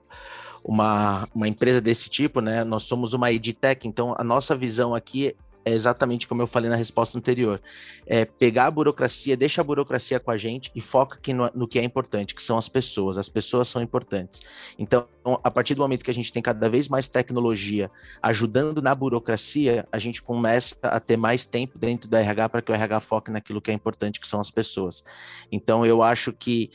uma, 0.63 1.29
uma 1.35 1.49
empresa 1.49 1.81
desse 1.81 2.11
tipo, 2.11 2.41
né? 2.41 2.65
Nós 2.65 2.83
somos 2.85 3.15
uma 3.15 3.33
edtech, 3.33 3.87
então 3.87 4.15
a 4.19 4.25
nossa 4.25 4.55
visão 4.55 4.95
aqui 4.95 5.35
é 5.67 5.73
exatamente 5.73 6.29
como 6.29 6.41
eu 6.41 6.47
falei 6.47 6.71
na 6.71 6.77
resposta 6.77 7.19
anterior. 7.19 7.61
É 8.07 8.25
pegar 8.25 8.67
a 8.67 8.71
burocracia, 8.71 9.37
deixa 9.37 9.61
a 9.61 9.65
burocracia 9.65 10.21
com 10.21 10.31
a 10.31 10.37
gente 10.37 10.71
e 10.77 10.81
foca 10.81 11.17
aqui 11.17 11.33
no, 11.33 11.51
no, 11.53 11.67
que 11.67 11.77
é 11.77 11.83
importante, 11.83 12.37
que 12.37 12.43
são 12.43 12.57
as 12.57 12.69
pessoas. 12.69 13.19
As 13.19 13.29
pessoas 13.29 13.67
são 13.67 13.83
importantes. 13.83 14.43
Então, 14.79 15.09
a 15.43 15.51
partir 15.51 15.75
do 15.75 15.83
momento 15.83 16.05
que 16.05 16.11
a 16.11 16.15
gente 16.15 16.33
tem 16.33 16.41
cada 16.41 16.71
vez 16.71 16.89
mais 16.89 17.09
tecnologia 17.09 17.91
ajudando 18.23 18.81
na 18.81 18.95
burocracia, 18.95 19.89
a 19.91 19.99
gente 19.99 20.23
começa 20.23 20.77
a 20.83 21.01
ter 21.01 21.17
mais 21.17 21.45
tempo 21.45 21.77
dentro 21.77 22.09
do 22.09 22.17
RH 22.17 22.49
para 22.49 22.63
que 22.63 22.71
o 22.71 22.75
RH 22.75 23.01
foque 23.01 23.33
naquilo 23.33 23.61
que 23.61 23.73
é 23.73 23.75
importante, 23.75 24.21
que 24.21 24.29
são 24.29 24.39
as 24.39 24.53
pessoas. 24.53 25.03
Então, 25.51 25.85
eu 25.85 26.01
acho 26.01 26.33
que 26.33 26.71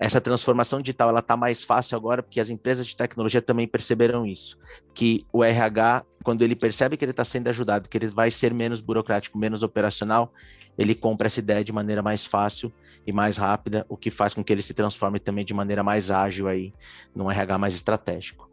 essa 0.00 0.18
transformação 0.18 0.80
digital 0.80 1.10
ela 1.10 1.20
está 1.20 1.36
mais 1.36 1.62
fácil 1.62 1.94
agora 1.94 2.22
porque 2.22 2.40
as 2.40 2.48
empresas 2.48 2.86
de 2.86 2.96
tecnologia 2.96 3.42
também 3.42 3.68
perceberam 3.68 4.26
isso, 4.26 4.58
que 4.94 5.22
o 5.30 5.44
RH, 5.44 6.06
quando 6.24 6.40
ele 6.40 6.56
percebe 6.56 6.96
que 6.96 7.04
ele 7.04 7.10
está 7.10 7.24
sendo 7.24 7.48
ajudado, 7.48 7.86
que 7.86 7.98
ele 7.98 8.06
vai 8.06 8.30
ser 8.30 8.54
menos 8.54 8.80
burocrático, 8.80 9.36
menos 9.36 9.62
operacional, 9.62 10.32
ele 10.78 10.94
compra 10.94 11.26
essa 11.26 11.40
ideia 11.40 11.62
de 11.62 11.70
maneira 11.70 12.02
mais 12.02 12.24
fácil 12.24 12.72
e 13.06 13.12
mais 13.12 13.36
rápida, 13.36 13.84
o 13.90 13.96
que 13.96 14.10
faz 14.10 14.32
com 14.32 14.42
que 14.42 14.50
ele 14.50 14.62
se 14.62 14.72
transforme 14.72 15.20
também 15.20 15.44
de 15.44 15.52
maneira 15.52 15.82
mais 15.82 16.10
ágil 16.10 16.48
aí, 16.48 16.72
num 17.14 17.30
RH 17.30 17.58
mais 17.58 17.74
estratégico. 17.74 18.48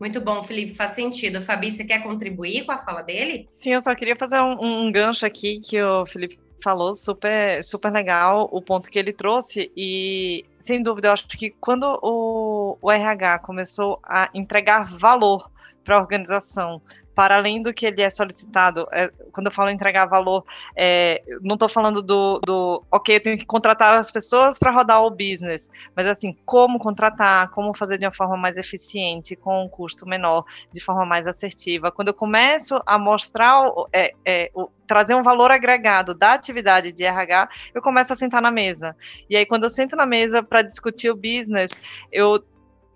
Muito 0.00 0.20
bom, 0.20 0.42
Felipe, 0.42 0.74
faz 0.74 0.92
sentido. 0.92 1.40
Fabi, 1.42 1.70
você 1.70 1.84
quer 1.84 2.02
contribuir 2.02 2.66
com 2.66 2.72
a 2.72 2.78
fala 2.78 3.02
dele? 3.02 3.48
Sim, 3.52 3.74
eu 3.74 3.82
só 3.82 3.94
queria 3.94 4.16
fazer 4.16 4.40
um, 4.40 4.86
um 4.86 4.90
gancho 4.90 5.24
aqui 5.24 5.60
que 5.60 5.80
o 5.80 6.04
Felipe 6.06 6.40
falou, 6.62 6.94
super, 6.94 7.62
super 7.64 7.92
legal 7.92 8.48
o 8.52 8.62
ponto 8.62 8.90
que 8.90 8.98
ele 8.98 9.12
trouxe 9.12 9.70
e 9.76 10.44
sem 10.60 10.82
dúvida, 10.82 11.08
eu 11.08 11.12
acho 11.12 11.26
que 11.26 11.50
quando 11.50 11.98
o, 12.02 12.78
o 12.80 12.90
RH 12.90 13.40
começou 13.40 13.98
a 14.02 14.30
entregar 14.32 14.96
valor 14.96 15.50
para 15.84 15.96
a 15.96 16.00
organização, 16.00 16.80
para 17.14 17.36
além 17.36 17.62
do 17.62 17.72
que 17.72 17.86
ele 17.86 18.02
é 18.02 18.10
solicitado, 18.10 18.86
é, 18.92 19.10
quando 19.32 19.46
eu 19.46 19.52
falo 19.52 19.70
entregar 19.70 20.06
valor, 20.06 20.44
é, 20.76 21.22
não 21.40 21.54
estou 21.54 21.68
falando 21.68 22.02
do, 22.02 22.40
do, 22.44 22.82
ok, 22.90 23.16
eu 23.16 23.22
tenho 23.22 23.38
que 23.38 23.44
contratar 23.44 23.98
as 23.98 24.10
pessoas 24.10 24.58
para 24.58 24.70
rodar 24.70 25.02
o 25.04 25.10
business, 25.10 25.70
mas 25.94 26.06
assim, 26.06 26.36
como 26.44 26.78
contratar, 26.78 27.50
como 27.50 27.76
fazer 27.76 27.98
de 27.98 28.06
uma 28.06 28.12
forma 28.12 28.36
mais 28.36 28.56
eficiente, 28.56 29.36
com 29.36 29.64
um 29.64 29.68
custo 29.68 30.06
menor, 30.06 30.44
de 30.72 30.80
forma 30.80 31.04
mais 31.04 31.26
assertiva. 31.26 31.90
Quando 31.90 32.08
eu 32.08 32.14
começo 32.14 32.80
a 32.86 32.98
mostrar, 32.98 33.64
é, 33.92 34.14
é, 34.24 34.50
o, 34.54 34.68
trazer 34.86 35.14
um 35.14 35.22
valor 35.22 35.50
agregado 35.50 36.14
da 36.14 36.34
atividade 36.34 36.92
de 36.92 37.04
RH, 37.04 37.48
eu 37.74 37.80
começo 37.80 38.12
a 38.12 38.16
sentar 38.16 38.42
na 38.42 38.50
mesa. 38.50 38.96
E 39.28 39.36
aí, 39.36 39.46
quando 39.46 39.64
eu 39.64 39.70
sento 39.70 39.96
na 39.96 40.06
mesa 40.06 40.42
para 40.42 40.62
discutir 40.62 41.10
o 41.10 41.16
business, 41.16 41.70
eu 42.10 42.42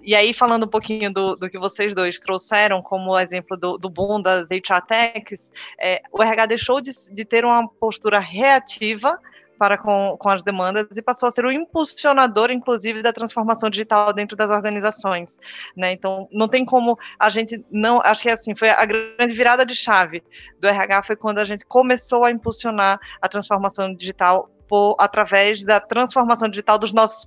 e 0.06 0.14
aí, 0.14 0.32
falando 0.32 0.66
um 0.66 0.68
pouquinho 0.68 1.12
do, 1.12 1.34
do 1.34 1.50
que 1.50 1.58
vocês 1.58 1.92
dois 1.92 2.20
trouxeram, 2.20 2.80
como 2.80 3.18
exemplo 3.18 3.56
do, 3.56 3.76
do 3.76 3.90
boom 3.90 4.22
das 4.22 4.48
HR 4.50 4.86
Techs, 4.86 5.52
é, 5.80 6.00
o 6.12 6.22
RH 6.22 6.46
deixou 6.46 6.80
de, 6.80 6.92
de 7.12 7.24
ter 7.24 7.44
uma 7.44 7.68
postura 7.68 8.20
reativa 8.20 9.18
para 9.58 9.76
com, 9.76 10.16
com 10.16 10.28
as 10.28 10.44
demandas 10.44 10.96
e 10.96 11.02
passou 11.02 11.28
a 11.28 11.32
ser 11.32 11.44
o 11.44 11.50
impulsionador, 11.50 12.52
inclusive, 12.52 13.02
da 13.02 13.12
transformação 13.12 13.68
digital 13.68 14.12
dentro 14.12 14.36
das 14.36 14.48
organizações. 14.48 15.40
Né? 15.76 15.90
Então, 15.90 16.28
não 16.30 16.46
tem 16.46 16.64
como 16.64 16.96
a 17.18 17.28
gente 17.28 17.64
não. 17.68 18.00
Acho 18.04 18.22
que 18.22 18.30
assim, 18.30 18.54
foi 18.54 18.70
a 18.70 18.84
grande 18.84 19.34
virada 19.34 19.66
de 19.66 19.74
chave 19.74 20.22
do 20.60 20.68
RH 20.68 21.02
foi 21.02 21.16
quando 21.16 21.40
a 21.40 21.44
gente 21.44 21.66
começou 21.66 22.24
a 22.24 22.30
impulsionar 22.30 23.00
a 23.20 23.28
transformação 23.28 23.92
digital 23.92 24.48
por, 24.68 24.94
através 25.00 25.64
da 25.64 25.80
transformação 25.80 26.48
digital 26.48 26.78
dos 26.78 26.92
nossos 26.92 27.24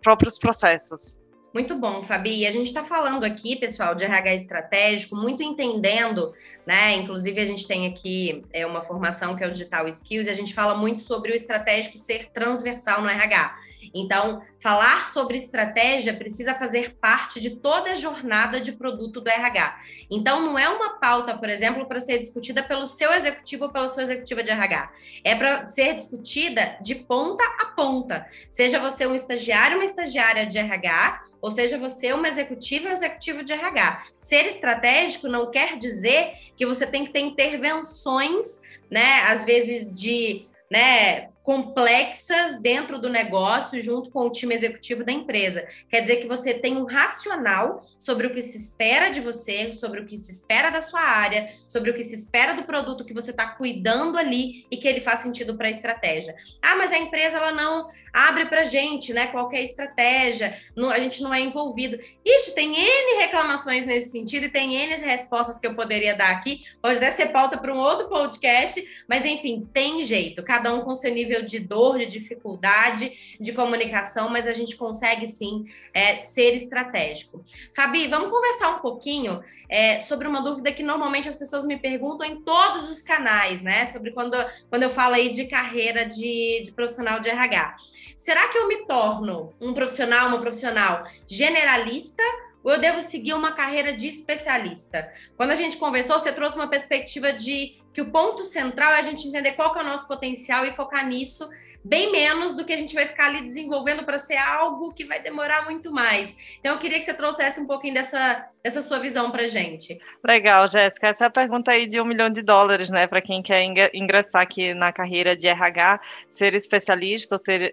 próprios 0.00 0.38
processos. 0.38 1.20
Muito 1.52 1.74
bom, 1.76 2.02
Fabi. 2.02 2.40
E 2.40 2.46
a 2.46 2.50
gente 2.50 2.68
está 2.68 2.82
falando 2.82 3.24
aqui, 3.24 3.56
pessoal, 3.56 3.94
de 3.94 4.04
RH 4.04 4.34
estratégico, 4.34 5.14
muito 5.14 5.42
entendendo, 5.42 6.32
né? 6.66 6.94
Inclusive, 6.96 7.40
a 7.40 7.44
gente 7.44 7.68
tem 7.68 7.86
aqui 7.86 8.42
é, 8.52 8.64
uma 8.64 8.80
formação 8.80 9.36
que 9.36 9.44
é 9.44 9.46
o 9.46 9.52
Digital 9.52 9.86
Skills, 9.88 10.26
e 10.26 10.30
a 10.30 10.34
gente 10.34 10.54
fala 10.54 10.74
muito 10.74 11.02
sobre 11.02 11.30
o 11.30 11.34
estratégico 11.34 11.98
ser 11.98 12.30
transversal 12.30 13.02
no 13.02 13.08
RH. 13.08 13.54
Então, 13.94 14.42
falar 14.60 15.08
sobre 15.08 15.36
estratégia 15.36 16.14
precisa 16.14 16.54
fazer 16.54 16.94
parte 17.00 17.40
de 17.40 17.56
toda 17.56 17.90
a 17.90 17.96
jornada 17.96 18.60
de 18.60 18.72
produto 18.72 19.20
do 19.20 19.28
RH. 19.28 19.78
Então, 20.10 20.40
não 20.40 20.58
é 20.58 20.68
uma 20.68 20.98
pauta, 20.98 21.36
por 21.36 21.48
exemplo, 21.50 21.86
para 21.86 22.00
ser 22.00 22.18
discutida 22.18 22.62
pelo 22.62 22.86
seu 22.86 23.12
executivo 23.12 23.64
ou 23.64 23.72
pela 23.72 23.88
sua 23.88 24.04
executiva 24.04 24.42
de 24.42 24.50
RH. 24.50 24.92
É 25.24 25.34
para 25.34 25.66
ser 25.68 25.94
discutida 25.94 26.76
de 26.80 26.94
ponta 26.94 27.44
a 27.60 27.66
ponta. 27.66 28.26
Seja 28.50 28.78
você 28.78 29.06
um 29.06 29.14
estagiário, 29.14 29.76
uma 29.76 29.84
estagiária 29.84 30.46
de 30.46 30.58
RH, 30.58 31.24
ou 31.42 31.50
seja, 31.50 31.76
você 31.76 32.06
é 32.06 32.14
uma 32.14 32.28
executiva 32.28 32.84
ou 32.84 32.90
um 32.92 32.94
executivo 32.94 33.42
de 33.42 33.52
RH. 33.52 34.06
Ser 34.16 34.46
estratégico 34.46 35.26
não 35.26 35.50
quer 35.50 35.76
dizer 35.76 36.34
que 36.56 36.64
você 36.64 36.86
tem 36.86 37.04
que 37.04 37.12
ter 37.12 37.20
intervenções, 37.20 38.62
né, 38.88 39.22
às 39.24 39.44
vezes 39.44 39.92
de, 39.92 40.46
né, 40.70 41.32
complexas 41.42 42.60
dentro 42.60 43.00
do 43.00 43.10
negócio, 43.10 43.80
junto 43.80 44.10
com 44.10 44.26
o 44.26 44.30
time 44.30 44.54
executivo 44.54 45.04
da 45.04 45.10
empresa. 45.10 45.66
Quer 45.88 46.02
dizer 46.02 46.16
que 46.16 46.28
você 46.28 46.54
tem 46.54 46.76
um 46.76 46.84
racional 46.84 47.84
sobre 47.98 48.28
o 48.28 48.32
que 48.32 48.42
se 48.42 48.56
espera 48.56 49.08
de 49.08 49.20
você, 49.20 49.74
sobre 49.74 50.00
o 50.00 50.06
que 50.06 50.16
se 50.18 50.30
espera 50.30 50.70
da 50.70 50.80
sua 50.80 51.00
área, 51.00 51.52
sobre 51.68 51.90
o 51.90 51.94
que 51.94 52.04
se 52.04 52.14
espera 52.14 52.54
do 52.54 52.62
produto 52.62 53.04
que 53.04 53.12
você 53.12 53.32
está 53.32 53.48
cuidando 53.48 54.16
ali 54.16 54.66
e 54.70 54.76
que 54.76 54.86
ele 54.86 55.00
faz 55.00 55.20
sentido 55.20 55.56
para 55.56 55.66
a 55.66 55.72
estratégia. 55.72 56.36
Ah, 56.60 56.76
mas 56.76 56.92
a 56.92 56.98
empresa 56.98 57.38
ela 57.38 57.52
não 57.52 57.90
abre 58.12 58.46
para 58.46 58.64
gente, 58.64 59.12
né? 59.12 59.26
Qualquer 59.26 59.62
estratégia, 59.62 60.56
não, 60.76 60.90
a 60.90 60.98
gente 60.98 61.22
não 61.22 61.34
é 61.34 61.40
envolvido. 61.40 61.98
Ixi, 62.24 62.54
tem 62.54 62.74
N 62.76 63.18
reclamações 63.20 63.84
nesse 63.84 64.10
sentido 64.10 64.46
e 64.46 64.50
tem 64.50 64.76
N 64.76 64.96
respostas 64.96 65.58
que 65.58 65.66
eu 65.66 65.74
poderia 65.74 66.14
dar 66.14 66.30
aqui. 66.30 66.62
Pode 66.80 66.98
até 66.98 67.10
ser 67.10 67.26
pauta 67.26 67.58
para 67.58 67.74
um 67.74 67.78
outro 67.78 68.08
podcast, 68.08 68.86
mas 69.08 69.24
enfim, 69.24 69.68
tem 69.72 70.04
jeito, 70.04 70.42
cada 70.42 70.72
um 70.72 70.80
com 70.82 70.94
seu 70.94 71.12
nível 71.12 71.32
nível 71.32 71.42
de 71.42 71.58
dor, 71.58 71.98
de 71.98 72.06
dificuldade 72.06 73.12
de 73.40 73.52
comunicação, 73.52 74.28
mas 74.28 74.46
a 74.46 74.52
gente 74.52 74.76
consegue 74.76 75.28
sim 75.28 75.66
é, 75.94 76.16
ser 76.18 76.54
estratégico. 76.54 77.44
Fabi, 77.74 78.08
vamos 78.08 78.30
conversar 78.30 78.76
um 78.76 78.80
pouquinho 78.80 79.42
é, 79.68 80.00
sobre 80.00 80.28
uma 80.28 80.42
dúvida 80.42 80.72
que 80.72 80.82
normalmente 80.82 81.28
as 81.28 81.36
pessoas 81.36 81.64
me 81.64 81.78
perguntam 81.78 82.26
em 82.26 82.42
todos 82.42 82.90
os 82.90 83.02
canais, 83.02 83.62
né? 83.62 83.86
Sobre 83.86 84.10
quando, 84.10 84.36
quando 84.68 84.82
eu 84.82 84.90
falo 84.90 85.14
aí 85.14 85.32
de 85.32 85.46
carreira 85.46 86.04
de, 86.04 86.62
de 86.64 86.72
profissional 86.72 87.20
de 87.20 87.30
RH. 87.30 87.76
Será 88.16 88.48
que 88.48 88.58
eu 88.58 88.68
me 88.68 88.86
torno 88.86 89.52
um 89.60 89.74
profissional, 89.74 90.28
uma 90.28 90.40
profissional 90.40 91.06
generalista 91.26 92.22
ou 92.62 92.72
eu 92.72 92.80
devo 92.80 93.02
seguir 93.02 93.34
uma 93.34 93.52
carreira 93.52 93.96
de 93.96 94.08
especialista? 94.08 95.10
Quando 95.36 95.50
a 95.50 95.56
gente 95.56 95.76
conversou, 95.76 96.18
você 96.20 96.32
trouxe 96.32 96.56
uma 96.56 96.68
perspectiva 96.68 97.32
de 97.32 97.76
que 97.92 98.00
o 98.00 98.10
ponto 98.10 98.44
central 98.44 98.92
é 98.92 99.00
a 99.00 99.02
gente 99.02 99.26
entender 99.26 99.52
qual 99.52 99.72
que 99.72 99.78
é 99.78 99.82
o 99.82 99.86
nosso 99.86 100.06
potencial 100.06 100.64
e 100.64 100.72
focar 100.72 101.06
nisso 101.06 101.48
bem 101.84 102.12
menos 102.12 102.56
do 102.56 102.64
que 102.64 102.72
a 102.72 102.76
gente 102.76 102.94
vai 102.94 103.06
ficar 103.06 103.26
ali 103.26 103.42
desenvolvendo 103.42 104.04
para 104.04 104.18
ser 104.18 104.36
algo 104.36 104.92
que 104.92 105.04
vai 105.04 105.20
demorar 105.20 105.64
muito 105.64 105.90
mais. 105.90 106.36
Então, 106.60 106.74
eu 106.74 106.78
queria 106.78 106.98
que 106.98 107.04
você 107.04 107.14
trouxesse 107.14 107.60
um 107.60 107.66
pouquinho 107.66 107.94
dessa, 107.94 108.46
dessa 108.62 108.82
sua 108.82 108.98
visão 108.98 109.30
para 109.30 109.48
gente. 109.48 109.98
Legal, 110.26 110.68
Jéssica. 110.68 111.08
Essa 111.08 111.24
é 111.24 111.26
a 111.26 111.30
pergunta 111.30 111.70
aí 111.70 111.86
de 111.86 112.00
um 112.00 112.04
milhão 112.04 112.30
de 112.30 112.42
dólares, 112.42 112.90
né, 112.90 113.06
para 113.06 113.20
quem 113.20 113.42
quer 113.42 113.62
ingressar 113.92 114.42
aqui 114.42 114.74
na 114.74 114.92
carreira 114.92 115.36
de 115.36 115.48
RH, 115.48 116.00
ser 116.28 116.54
especialista 116.54 117.34
ou 117.34 117.40
ser 117.44 117.72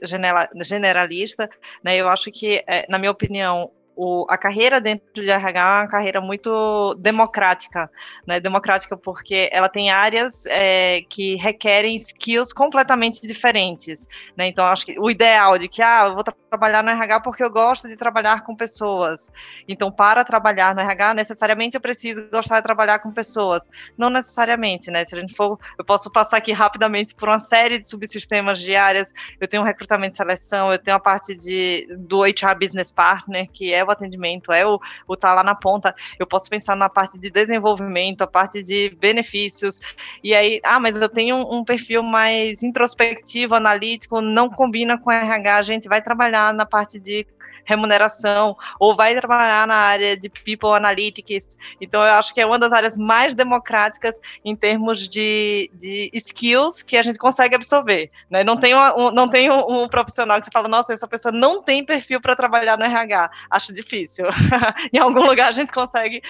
generalista, 0.61 1.49
né, 1.83 1.97
eu 1.97 2.07
acho 2.07 2.31
que, 2.31 2.63
é, 2.67 2.85
na 2.89 2.97
minha 2.97 3.11
opinião, 3.11 3.71
o, 4.01 4.25
a 4.29 4.38
carreira 4.38 4.79
dentro 4.79 5.21
de 5.21 5.29
RH 5.29 5.59
é 5.59 5.81
uma 5.81 5.88
carreira 5.89 6.21
muito 6.21 6.95
democrática, 6.95 7.91
né? 8.25 8.39
Democrática 8.39 8.95
porque 8.95 9.49
ela 9.51 9.67
tem 9.67 9.89
áreas 9.89 10.45
é, 10.45 11.01
que 11.01 11.35
requerem 11.35 11.97
skills 11.97 12.53
completamente 12.53 13.27
diferentes, 13.27 14.07
né? 14.38 14.47
Então 14.47 14.65
acho 14.65 14.85
que 14.85 14.97
o 14.97 15.12
ideal 15.12 15.57
de 15.57 15.67
que 15.67 15.81
ah, 15.81 16.05
eu 16.05 16.15
vou 16.15 16.23
trabalhar 16.23 16.81
no 16.81 16.89
RH 16.91 17.19
porque 17.19 17.43
eu 17.43 17.49
gosto 17.49 17.89
de 17.89 17.97
trabalhar 17.97 18.45
com 18.45 18.55
pessoas. 18.55 19.29
Então 19.67 19.91
para 19.91 20.23
trabalhar 20.23 20.73
no 20.73 20.79
RH 20.79 21.13
necessariamente 21.15 21.75
eu 21.75 21.81
preciso 21.81 22.25
gostar 22.31 22.62
de 22.62 22.63
trabalhar 22.63 22.99
com 22.99 23.12
pessoas. 23.12 23.67
Não 23.97 24.09
necessariamente, 24.09 24.89
né? 24.89 25.03
Se 25.03 25.13
a 25.13 25.19
gente 25.19 25.35
for, 25.35 25.59
eu 25.77 25.83
posso 25.83 26.09
passar 26.09 26.38
aqui 26.38 26.53
rapidamente 26.53 27.13
por 27.13 27.27
uma 27.27 27.39
série 27.39 27.77
de 27.77 27.89
subsistemas 27.89 28.62
de 28.62 28.77
áreas. 28.77 29.12
Eu 29.41 29.47
tenho 29.47 29.62
um 29.62 29.65
recrutamento 29.65 30.13
e 30.13 30.17
seleção, 30.17 30.71
eu 30.71 30.79
tenho 30.79 30.95
a 30.95 31.01
parte 31.01 31.35
de 31.35 31.85
do 31.97 32.23
HR 32.23 32.57
Business 32.57 32.93
Partner 32.93 33.49
que 33.51 33.73
é 33.73 33.88
o 33.89 33.93
atendimento, 33.93 34.52
é 34.52 34.65
o 34.65 34.80
estar 35.12 35.30
tá 35.30 35.34
lá 35.34 35.43
na 35.43 35.56
ponta. 35.56 35.95
Eu 36.17 36.28
posso 36.28 36.49
pensar 36.49 36.75
na 36.75 36.89
parte 36.89 37.17
de 37.17 37.30
desenvolvimento, 37.30 38.21
a 38.21 38.28
parte 38.28 38.62
de 38.62 38.95
benefícios. 38.99 39.80
E 40.23 40.34
aí, 40.34 40.60
ah, 40.63 40.80
mas 40.80 41.02
eu 41.02 41.10
tenho 41.10 41.36
um, 41.36 41.60
um 41.60 41.63
perfil 41.63 42.04
mais 42.04 42.63
introspectivo, 42.63 43.56
analítico, 43.56 44.21
não 44.21 44.49
combina 44.49 44.97
com 44.97 45.12
RH. 45.12 45.58
A 45.58 45.62
gente 45.62 45.88
vai 45.88 46.02
trabalhar 46.02 46.54
na 46.54 46.65
parte 46.65 46.99
de 46.99 47.25
remuneração, 47.65 48.55
ou 48.79 48.95
vai 48.95 49.15
trabalhar 49.15 49.67
na 49.67 49.75
área 49.75 50.17
de 50.17 50.29
People 50.29 50.75
Analytics. 50.75 51.57
Então, 51.79 52.01
eu 52.01 52.13
acho 52.13 52.33
que 52.33 52.41
é 52.41 52.45
uma 52.45 52.59
das 52.59 52.73
áreas 52.73 52.97
mais 52.97 53.33
democráticas 53.33 54.19
em 54.43 54.55
termos 54.55 55.07
de, 55.07 55.69
de 55.73 56.09
skills 56.13 56.81
que 56.81 56.97
a 56.97 57.03
gente 57.03 57.17
consegue 57.17 57.55
absorver. 57.55 58.09
Né? 58.29 58.43
Não 58.43 58.57
tem, 58.57 58.75
um, 58.75 59.11
não 59.11 59.29
tem 59.29 59.49
um, 59.49 59.83
um, 59.83 59.87
profissional 59.87 60.39
que 60.39 60.45
você 60.45 60.51
fala, 60.51 60.67
nossa, 60.67 60.93
essa 60.93 61.07
pessoa 61.07 61.31
não 61.31 61.61
tem 61.61 61.85
perfil 61.85 62.21
para 62.21 62.35
trabalhar 62.35 62.77
no 62.77 62.85
RH. 62.85 63.29
Acho 63.49 63.73
difícil. 63.73 64.25
em 64.91 64.97
algum 64.97 65.21
lugar 65.21 65.49
a 65.49 65.53
gente 65.53 65.71
consegue 65.71 66.21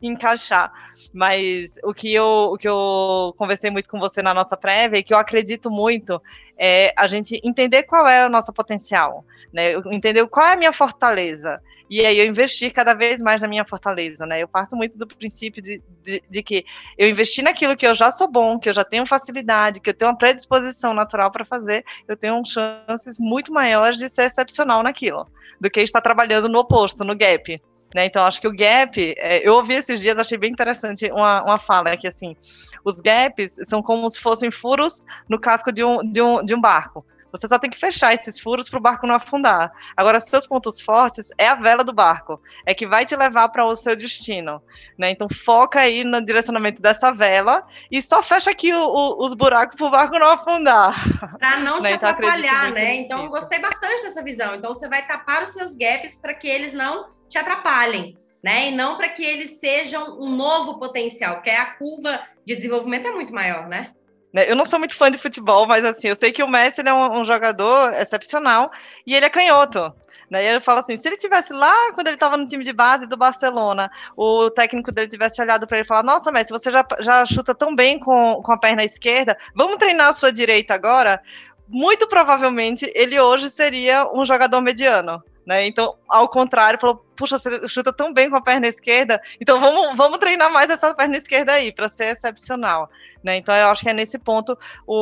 encaixar. 0.00 0.72
Mas 1.12 1.78
o 1.82 1.92
que 1.92 2.12
eu, 2.12 2.50
o 2.52 2.58
que 2.58 2.68
eu 2.68 3.34
conversei 3.36 3.70
muito 3.70 3.88
com 3.88 3.98
você 3.98 4.22
na 4.22 4.34
nossa 4.34 4.56
prévia 4.56 4.98
e 4.98 5.02
que 5.02 5.14
eu 5.14 5.18
acredito 5.18 5.70
muito 5.70 6.20
é 6.58 6.92
a 6.96 7.06
gente 7.06 7.40
entender 7.44 7.84
qual 7.84 8.06
é 8.06 8.26
o 8.26 8.30
nosso 8.30 8.52
potencial, 8.52 9.24
né? 9.52 9.72
Entender 9.90 10.26
qual 10.28 10.46
é 10.46 10.52
a 10.52 10.56
minha 10.56 10.72
fortaleza. 10.72 11.60
E 11.88 12.04
aí 12.04 12.18
eu 12.18 12.26
investir 12.26 12.72
cada 12.72 12.94
vez 12.94 13.20
mais 13.20 13.42
na 13.42 13.48
minha 13.48 13.64
fortaleza, 13.64 14.26
né? 14.26 14.42
Eu 14.42 14.48
parto 14.48 14.74
muito 14.74 14.98
do 14.98 15.06
princípio 15.06 15.62
de, 15.62 15.80
de, 16.02 16.22
de 16.28 16.42
que 16.42 16.64
eu 16.98 17.08
investi 17.08 17.42
naquilo 17.42 17.76
que 17.76 17.86
eu 17.86 17.94
já 17.94 18.10
sou 18.10 18.26
bom, 18.26 18.58
que 18.58 18.68
eu 18.68 18.72
já 18.72 18.84
tenho 18.84 19.06
facilidade, 19.06 19.80
que 19.80 19.90
eu 19.90 19.94
tenho 19.94 20.10
uma 20.10 20.18
predisposição 20.18 20.92
natural 20.92 21.30
para 21.30 21.44
fazer, 21.44 21.84
eu 22.08 22.16
tenho 22.16 22.44
chances 22.44 23.18
muito 23.18 23.52
maiores 23.52 23.98
de 23.98 24.08
ser 24.08 24.24
excepcional 24.24 24.82
naquilo, 24.82 25.28
do 25.60 25.70
que 25.70 25.80
estar 25.80 26.00
trabalhando 26.00 26.48
no 26.48 26.58
oposto, 26.58 27.04
no 27.04 27.14
gap. 27.14 27.56
Né? 27.94 28.06
Então, 28.06 28.24
acho 28.24 28.40
que 28.40 28.48
o 28.48 28.54
gap, 28.54 29.14
é, 29.16 29.46
eu 29.46 29.54
ouvi 29.54 29.74
esses 29.74 30.00
dias, 30.00 30.18
achei 30.18 30.36
bem 30.36 30.50
interessante 30.50 31.10
uma, 31.10 31.42
uma 31.42 31.58
fala 31.58 31.96
que 31.96 32.06
assim, 32.06 32.36
os 32.84 33.00
gaps 33.00 33.56
são 33.64 33.82
como 33.82 34.08
se 34.10 34.20
fossem 34.20 34.50
furos 34.50 35.02
no 35.28 35.38
casco 35.38 35.72
de 35.72 35.84
um, 35.84 35.98
de 36.10 36.20
um, 36.20 36.44
de 36.44 36.54
um 36.54 36.60
barco. 36.60 37.04
Você 37.32 37.48
só 37.48 37.58
tem 37.58 37.68
que 37.68 37.78
fechar 37.78 38.14
esses 38.14 38.38
furos 38.38 38.68
para 38.68 38.78
o 38.78 38.82
barco 38.82 39.06
não 39.06 39.14
afundar. 39.14 39.70
Agora, 39.96 40.20
seus 40.20 40.46
pontos 40.46 40.80
fortes 40.80 41.28
é 41.36 41.48
a 41.48 41.54
vela 41.54 41.84
do 41.84 41.92
barco, 41.92 42.40
é 42.64 42.72
que 42.72 42.86
vai 42.86 43.04
te 43.04 43.14
levar 43.14 43.48
para 43.48 43.64
o 43.64 43.76
seu 43.76 43.94
destino. 43.94 44.62
Né? 44.96 45.10
Então, 45.10 45.28
foca 45.28 45.80
aí 45.80 46.02
no 46.02 46.24
direcionamento 46.24 46.80
dessa 46.80 47.12
vela 47.12 47.66
e 47.90 48.00
só 48.00 48.22
fecha 48.22 48.50
aqui 48.50 48.72
o, 48.72 48.78
o, 48.78 49.24
os 49.24 49.34
buracos 49.34 49.76
para 49.76 49.86
o 49.86 49.90
barco 49.90 50.18
não 50.18 50.30
afundar. 50.30 51.04
Para 51.38 51.58
não 51.58 51.80
né? 51.82 51.90
te 51.90 51.96
então, 51.96 52.08
atrapalhar, 52.08 52.72
né? 52.72 52.94
Então, 52.94 53.28
gostei 53.28 53.58
bastante 53.58 54.02
dessa 54.02 54.22
visão. 54.22 54.54
Então, 54.54 54.72
você 54.74 54.88
vai 54.88 55.06
tapar 55.06 55.42
os 55.44 55.52
seus 55.52 55.76
gaps 55.76 56.16
para 56.16 56.32
que 56.32 56.48
eles 56.48 56.72
não 56.72 57.15
te 57.28 57.38
atrapalhem. 57.38 58.16
Né? 58.42 58.68
E 58.68 58.70
não 58.70 58.96
para 58.96 59.08
que 59.08 59.24
eles 59.24 59.58
sejam 59.58 60.20
um 60.20 60.30
novo 60.30 60.78
potencial, 60.78 61.36
porque 61.36 61.50
a 61.50 61.66
curva 61.66 62.20
de 62.44 62.54
desenvolvimento 62.54 63.08
é 63.08 63.12
muito 63.12 63.32
maior, 63.32 63.66
né? 63.66 63.90
Né? 64.36 64.50
Eu 64.50 64.54
não 64.54 64.66
sou 64.66 64.78
muito 64.78 64.94
fã 64.94 65.10
de 65.10 65.16
futebol, 65.16 65.66
mas 65.66 65.82
assim, 65.82 66.08
eu 66.08 66.14
sei 66.14 66.30
que 66.30 66.42
o 66.42 66.48
Messi 66.48 66.82
é 66.84 66.92
um, 66.92 67.20
um, 67.20 67.24
jogador 67.24 67.94
excepcional 67.94 68.70
e 69.06 69.14
ele 69.14 69.24
é 69.24 69.30
canhoto. 69.30 69.94
Né? 70.30 70.44
E 70.44 70.46
ele 70.46 70.60
fala 70.60 70.80
assim: 70.80 70.94
se 70.94 71.08
ele 71.08 71.16
tivesse 71.16 71.54
lá 71.54 71.90
quando 71.94 72.08
ele 72.08 72.16
estava 72.16 72.36
no 72.36 72.44
time 72.44 72.62
de 72.62 72.72
base 72.72 73.06
do 73.06 73.16
Barcelona, 73.16 73.90
o 74.14 74.50
técnico 74.50 74.92
dele 74.92 75.08
tivesse 75.08 75.40
olhado 75.40 75.66
para 75.66 75.78
ele 75.78 75.86
e 75.86 75.88
falar: 75.88 76.02
Nossa, 76.02 76.30
Messi, 76.30 76.50
você 76.50 76.70
já, 76.70 76.86
já 77.00 77.24
chuta 77.24 77.54
tão 77.54 77.74
bem 77.74 77.98
com, 77.98 78.42
com 78.42 78.52
a 78.52 78.58
perna 78.58 78.84
esquerda, 78.84 79.38
vamos 79.54 79.78
treinar 79.78 80.08
a 80.08 80.12
sua 80.12 80.30
direita 80.30 80.74
agora? 80.74 81.22
Muito 81.66 82.06
provavelmente 82.06 82.92
ele 82.94 83.18
hoje 83.18 83.50
seria 83.50 84.06
um 84.12 84.22
jogador 84.22 84.60
mediano. 84.60 85.22
Né? 85.46 85.66
Então, 85.66 85.96
ao 86.06 86.28
contrário, 86.28 86.78
falou: 86.78 87.05
puxa, 87.16 87.38
você 87.38 87.66
chuta 87.66 87.92
tão 87.92 88.12
bem 88.12 88.30
com 88.30 88.36
a 88.36 88.40
perna 88.40 88.66
esquerda, 88.66 89.20
então 89.40 89.58
vamos, 89.58 89.96
vamos 89.96 90.18
treinar 90.18 90.52
mais 90.52 90.70
essa 90.70 90.94
perna 90.94 91.16
esquerda 91.16 91.52
aí, 91.52 91.72
para 91.72 91.88
ser 91.88 92.06
excepcional. 92.06 92.90
Né? 93.26 93.38
Então, 93.38 93.52
eu 93.56 93.66
acho 93.66 93.82
que 93.82 93.90
é 93.90 93.92
nesse 93.92 94.18
ponto 94.20 94.56
o, 94.86 94.94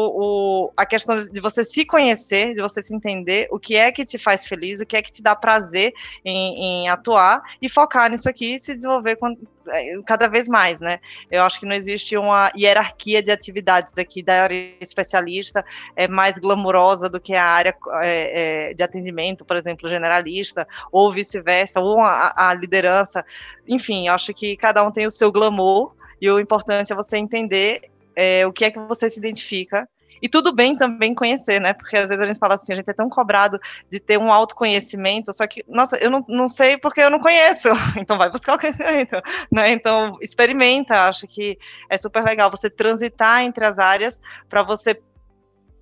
o, 0.65 0.73
a 0.75 0.87
questão 0.87 1.15
de 1.15 1.41
você 1.43 1.63
se 1.63 1.85
conhecer, 1.85 2.55
de 2.55 2.63
você 2.63 2.83
se 2.83 2.95
entender 2.95 3.49
o 3.51 3.59
que 3.59 3.77
é 3.77 3.93
que 3.93 4.03
te 4.03 4.17
faz 4.17 4.47
feliz, 4.47 4.81
o 4.81 4.87
que 4.87 4.97
é 4.97 5.03
que 5.03 5.13
te 5.13 5.23
dá 5.23 5.37
prazer 5.37 5.93
em, 6.25 6.85
em 6.85 6.89
atuar 6.89 7.43
e 7.61 7.69
focar 7.69 8.11
nisso 8.11 8.27
aqui 8.27 8.55
e 8.55 8.59
se 8.59 8.73
desenvolver 8.73 9.17
com, 9.17 9.37
é, 9.69 10.01
cada 10.07 10.27
vez 10.27 10.49
mais. 10.49 10.81
Né? 10.81 11.01
Eu 11.31 11.43
acho 11.43 11.61
que 11.61 11.67
não 11.67 11.75
existe 11.75 12.17
uma 12.17 12.51
hierarquia 12.57 13.23
de 13.23 13.31
atividades 13.31 13.99
aqui 13.99 14.23
da 14.23 14.45
área 14.45 14.75
especialista 14.81 15.63
é 15.95 16.09
mais 16.09 16.39
glamurosa 16.39 17.11
do 17.11 17.21
que 17.21 17.35
a 17.35 17.45
área 17.45 17.77
é, 18.01 18.71
é, 18.71 18.75
de 18.75 18.83
atendimento, 18.83 19.45
por 19.45 19.57
exemplo, 19.57 19.87
generalista, 19.87 20.67
ou 20.91 21.13
vice-versa, 21.13 21.79
ou 21.81 21.99
a, 22.05 22.51
a 22.51 22.55
liderança. 22.55 23.25
Enfim, 23.67 24.09
acho 24.09 24.33
que 24.33 24.57
cada 24.57 24.83
um 24.83 24.91
tem 24.91 25.07
o 25.07 25.11
seu 25.11 25.31
glamour. 25.33 25.95
E 26.21 26.31
o 26.31 26.39
importante 26.39 26.93
é 26.93 26.97
você 26.97 27.17
entender 27.17 27.83
é, 28.17 28.47
o 28.47 28.53
que 28.53 28.65
é 28.65 28.71
que 28.71 28.79
você 28.79 29.11
se 29.11 29.19
identifica. 29.19 29.89
E 30.23 30.29
tudo 30.29 30.55
bem 30.55 30.75
também 30.75 31.15
conhecer, 31.15 31.61
né? 31.61 31.75
Porque 31.75 31.97
às 31.97 32.09
vezes 32.09 32.23
a 32.23 32.27
gente 32.27 32.39
fala 32.39 32.55
assim, 32.55 32.73
a 32.73 32.77
gente 32.77 32.89
é 32.89 32.95
tão 32.95 33.11
cobrado 33.11 33.61
de 33.91 34.01
ter 34.01 34.19
um 34.19 34.33
autoconhecimento, 34.33 35.33
só 35.35 35.47
que, 35.47 35.63
nossa, 35.69 35.99
eu 35.99 36.11
não, 36.11 36.25
não 36.27 36.49
sei 36.49 36.79
porque 36.79 37.03
eu 37.03 37.11
não 37.11 37.21
conheço. 37.21 37.69
Então 37.99 38.17
vai 38.17 38.31
buscar 38.31 38.55
o 38.55 38.59
conhecimento, 38.59 39.17
né? 39.53 39.71
Então 39.71 40.17
experimenta, 40.21 41.09
acho 41.09 41.27
que 41.27 41.59
é 41.91 41.97
super 41.99 42.25
legal 42.25 42.51
você 42.51 42.71
transitar 42.71 43.43
entre 43.43 43.67
as 43.67 43.79
áreas 43.79 44.21
para 44.49 44.63
você 44.63 44.99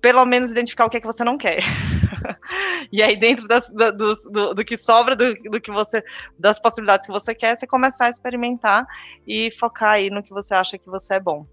pelo 0.01 0.25
menos 0.25 0.51
identificar 0.51 0.85
o 0.85 0.89
que 0.89 0.97
é 0.97 0.99
que 0.99 1.07
você 1.07 1.23
não 1.23 1.37
quer. 1.37 1.59
e 2.91 3.01
aí, 3.01 3.15
dentro 3.15 3.47
das, 3.47 3.69
do, 3.69 3.91
do, 3.91 4.53
do, 4.53 4.65
que 4.65 4.77
sobra, 4.77 5.15
do, 5.15 5.33
do, 5.35 5.61
que 5.61 5.71
você, 5.71 6.03
das 6.37 6.59
possibilidades 6.59 7.05
que 7.05 7.11
você 7.11 7.33
quer, 7.33 7.55
você 7.55 7.67
começar 7.67 8.05
a 8.05 8.09
experimentar 8.09 8.85
e 9.27 9.51
focar 9.51 9.93
aí 9.93 10.09
no 10.09 10.23
que 10.23 10.31
você 10.31 10.53
acha 10.53 10.77
que 10.77 10.87
você 10.87 11.15
é 11.15 11.19
bom. 11.19 11.45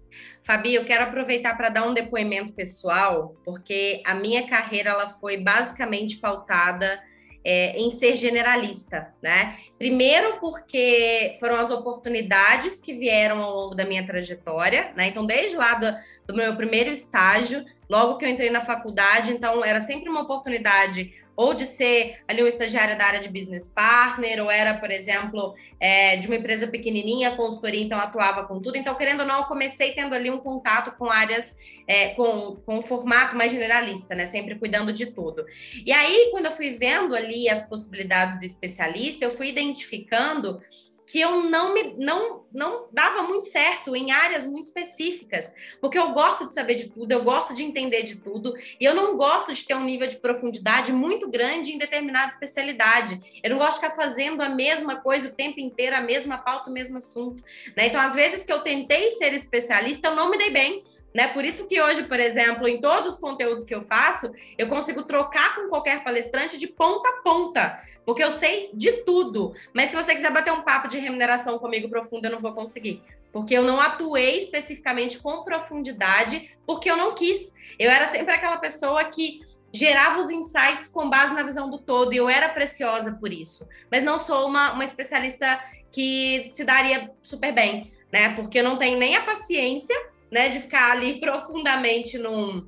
Fabi, 0.43 0.73
eu 0.73 0.85
quero 0.85 1.03
aproveitar 1.05 1.55
para 1.55 1.69
dar 1.69 1.87
um 1.87 1.93
depoimento 1.93 2.53
pessoal, 2.53 3.35
porque 3.45 4.01
a 4.05 4.13
minha 4.13 4.47
carreira 4.47 4.89
ela 4.89 5.09
foi 5.09 5.37
basicamente 5.37 6.17
pautada 6.17 6.99
é, 7.43 7.77
em 7.77 7.91
ser 7.91 8.15
generalista, 8.17 9.13
né? 9.21 9.57
Primeiro 9.77 10.37
porque 10.39 11.37
foram 11.39 11.57
as 11.57 11.71
oportunidades 11.71 12.79
que 12.79 12.93
vieram 12.93 13.41
ao 13.41 13.55
longo 13.55 13.75
da 13.75 13.85
minha 13.85 14.05
trajetória, 14.05 14.91
né? 14.95 15.07
Então, 15.07 15.25
desde 15.25 15.55
lá 15.55 15.75
do, 15.75 15.95
do 16.27 16.33
meu 16.35 16.55
primeiro 16.55 16.91
estágio, 16.91 17.65
logo 17.89 18.17
que 18.17 18.25
eu 18.25 18.29
entrei 18.29 18.49
na 18.49 18.61
faculdade, 18.63 19.31
então 19.31 19.65
era 19.65 19.81
sempre 19.81 20.09
uma 20.09 20.21
oportunidade 20.21 21.13
ou 21.35 21.53
de 21.53 21.65
ser 21.65 22.19
ali 22.27 22.43
um 22.43 22.47
estagiário 22.47 22.97
da 22.97 23.05
área 23.05 23.19
de 23.19 23.29
business 23.29 23.69
partner, 23.69 24.43
ou 24.43 24.51
era, 24.51 24.73
por 24.75 24.91
exemplo, 24.91 25.55
é, 25.79 26.17
de 26.17 26.27
uma 26.27 26.35
empresa 26.35 26.67
pequenininha, 26.67 27.35
consultoria, 27.35 27.81
então 27.81 27.99
atuava 27.99 28.45
com 28.45 28.61
tudo. 28.61 28.77
Então, 28.77 28.95
querendo 28.95 29.21
ou 29.21 29.25
não, 29.25 29.39
eu 29.39 29.45
comecei 29.45 29.93
tendo 29.93 30.13
ali 30.13 30.29
um 30.29 30.39
contato 30.39 30.95
com 30.97 31.09
áreas, 31.09 31.55
é, 31.87 32.09
com, 32.09 32.57
com 32.65 32.79
um 32.79 32.83
formato 32.83 33.35
mais 33.35 33.51
generalista, 33.51 34.13
né? 34.13 34.27
Sempre 34.27 34.55
cuidando 34.55 34.93
de 34.93 35.07
tudo. 35.07 35.45
E 35.85 35.91
aí, 35.91 36.29
quando 36.31 36.45
eu 36.45 36.51
fui 36.51 36.71
vendo 36.71 37.15
ali 37.15 37.49
as 37.49 37.67
possibilidades 37.67 38.39
do 38.39 38.45
especialista, 38.45 39.25
eu 39.25 39.31
fui 39.31 39.49
identificando 39.49 40.61
que 41.05 41.19
eu 41.19 41.43
não 41.43 41.73
me 41.73 41.93
não 41.97 42.41
não 42.53 42.87
dava 42.91 43.23
muito 43.23 43.47
certo 43.47 43.95
em 43.95 44.11
áreas 44.11 44.45
muito 44.45 44.67
específicas, 44.67 45.53
porque 45.79 45.97
eu 45.97 46.11
gosto 46.11 46.47
de 46.47 46.53
saber 46.53 46.75
de 46.75 46.89
tudo, 46.89 47.11
eu 47.11 47.23
gosto 47.23 47.53
de 47.53 47.63
entender 47.63 48.03
de 48.03 48.17
tudo, 48.17 48.53
e 48.79 48.83
eu 48.83 48.93
não 48.93 49.15
gosto 49.15 49.53
de 49.53 49.65
ter 49.65 49.75
um 49.75 49.83
nível 49.83 50.07
de 50.07 50.17
profundidade 50.17 50.91
muito 50.91 51.29
grande 51.29 51.71
em 51.71 51.77
determinada 51.77 52.31
especialidade. 52.31 53.21
Eu 53.41 53.51
não 53.51 53.57
gosto 53.57 53.79
de 53.79 53.87
ficar 53.87 53.95
fazendo 53.95 54.41
a 54.41 54.49
mesma 54.49 54.97
coisa 54.97 55.29
o 55.29 55.33
tempo 55.33 55.59
inteiro, 55.59 55.95
a 55.95 56.01
mesma 56.01 56.37
pauta, 56.37 56.69
o 56.69 56.73
mesmo 56.73 56.97
assunto, 56.97 57.41
né? 57.75 57.87
Então, 57.87 58.01
às 58.01 58.15
vezes 58.15 58.43
que 58.43 58.51
eu 58.51 58.59
tentei 58.59 59.11
ser 59.11 59.33
especialista, 59.33 60.09
eu 60.09 60.15
não 60.15 60.29
me 60.29 60.37
dei 60.37 60.49
bem, 60.49 60.83
né? 61.13 61.27
Por 61.27 61.43
isso 61.43 61.67
que 61.67 61.81
hoje, 61.81 62.03
por 62.03 62.19
exemplo, 62.19 62.67
em 62.67 62.79
todos 62.79 63.13
os 63.13 63.19
conteúdos 63.19 63.65
que 63.65 63.75
eu 63.75 63.83
faço, 63.83 64.31
eu 64.57 64.67
consigo 64.67 65.03
trocar 65.03 65.55
com 65.55 65.69
qualquer 65.69 66.03
palestrante 66.03 66.57
de 66.57 66.67
ponta 66.67 67.09
a 67.09 67.21
ponta, 67.21 67.81
porque 68.05 68.23
eu 68.23 68.31
sei 68.31 68.71
de 68.73 69.03
tudo. 69.03 69.53
Mas 69.73 69.89
se 69.89 69.95
você 69.95 70.15
quiser 70.15 70.31
bater 70.31 70.53
um 70.53 70.61
papo 70.61 70.87
de 70.87 70.99
remuneração 70.99 71.59
comigo 71.59 71.89
profundo, 71.89 72.25
eu 72.25 72.31
não 72.31 72.39
vou 72.39 72.53
conseguir, 72.53 73.03
porque 73.31 73.53
eu 73.53 73.63
não 73.63 73.81
atuei 73.81 74.39
especificamente 74.39 75.19
com 75.19 75.43
profundidade, 75.43 76.55
porque 76.65 76.89
eu 76.89 76.97
não 76.97 77.13
quis. 77.13 77.53
Eu 77.77 77.89
era 77.89 78.07
sempre 78.07 78.33
aquela 78.33 78.57
pessoa 78.57 79.03
que 79.05 79.41
gerava 79.73 80.19
os 80.19 80.29
insights 80.29 80.89
com 80.89 81.09
base 81.09 81.33
na 81.33 81.43
visão 81.43 81.69
do 81.69 81.79
todo, 81.79 82.13
e 82.13 82.17
eu 82.17 82.29
era 82.29 82.49
preciosa 82.49 83.11
por 83.13 83.31
isso. 83.31 83.67
Mas 83.89 84.03
não 84.03 84.19
sou 84.19 84.47
uma, 84.47 84.73
uma 84.73 84.83
especialista 84.83 85.61
que 85.91 86.49
se 86.53 86.63
daria 86.63 87.11
super 87.21 87.53
bem, 87.53 87.91
né? 88.11 88.33
Porque 88.35 88.59
eu 88.59 88.63
não 88.63 88.77
tenho 88.77 88.97
nem 88.97 89.15
a 89.15 89.23
paciência 89.23 89.95
né, 90.31 90.49
de 90.49 90.61
ficar 90.61 90.91
ali 90.91 91.19
profundamente 91.19 92.17
num, 92.17 92.65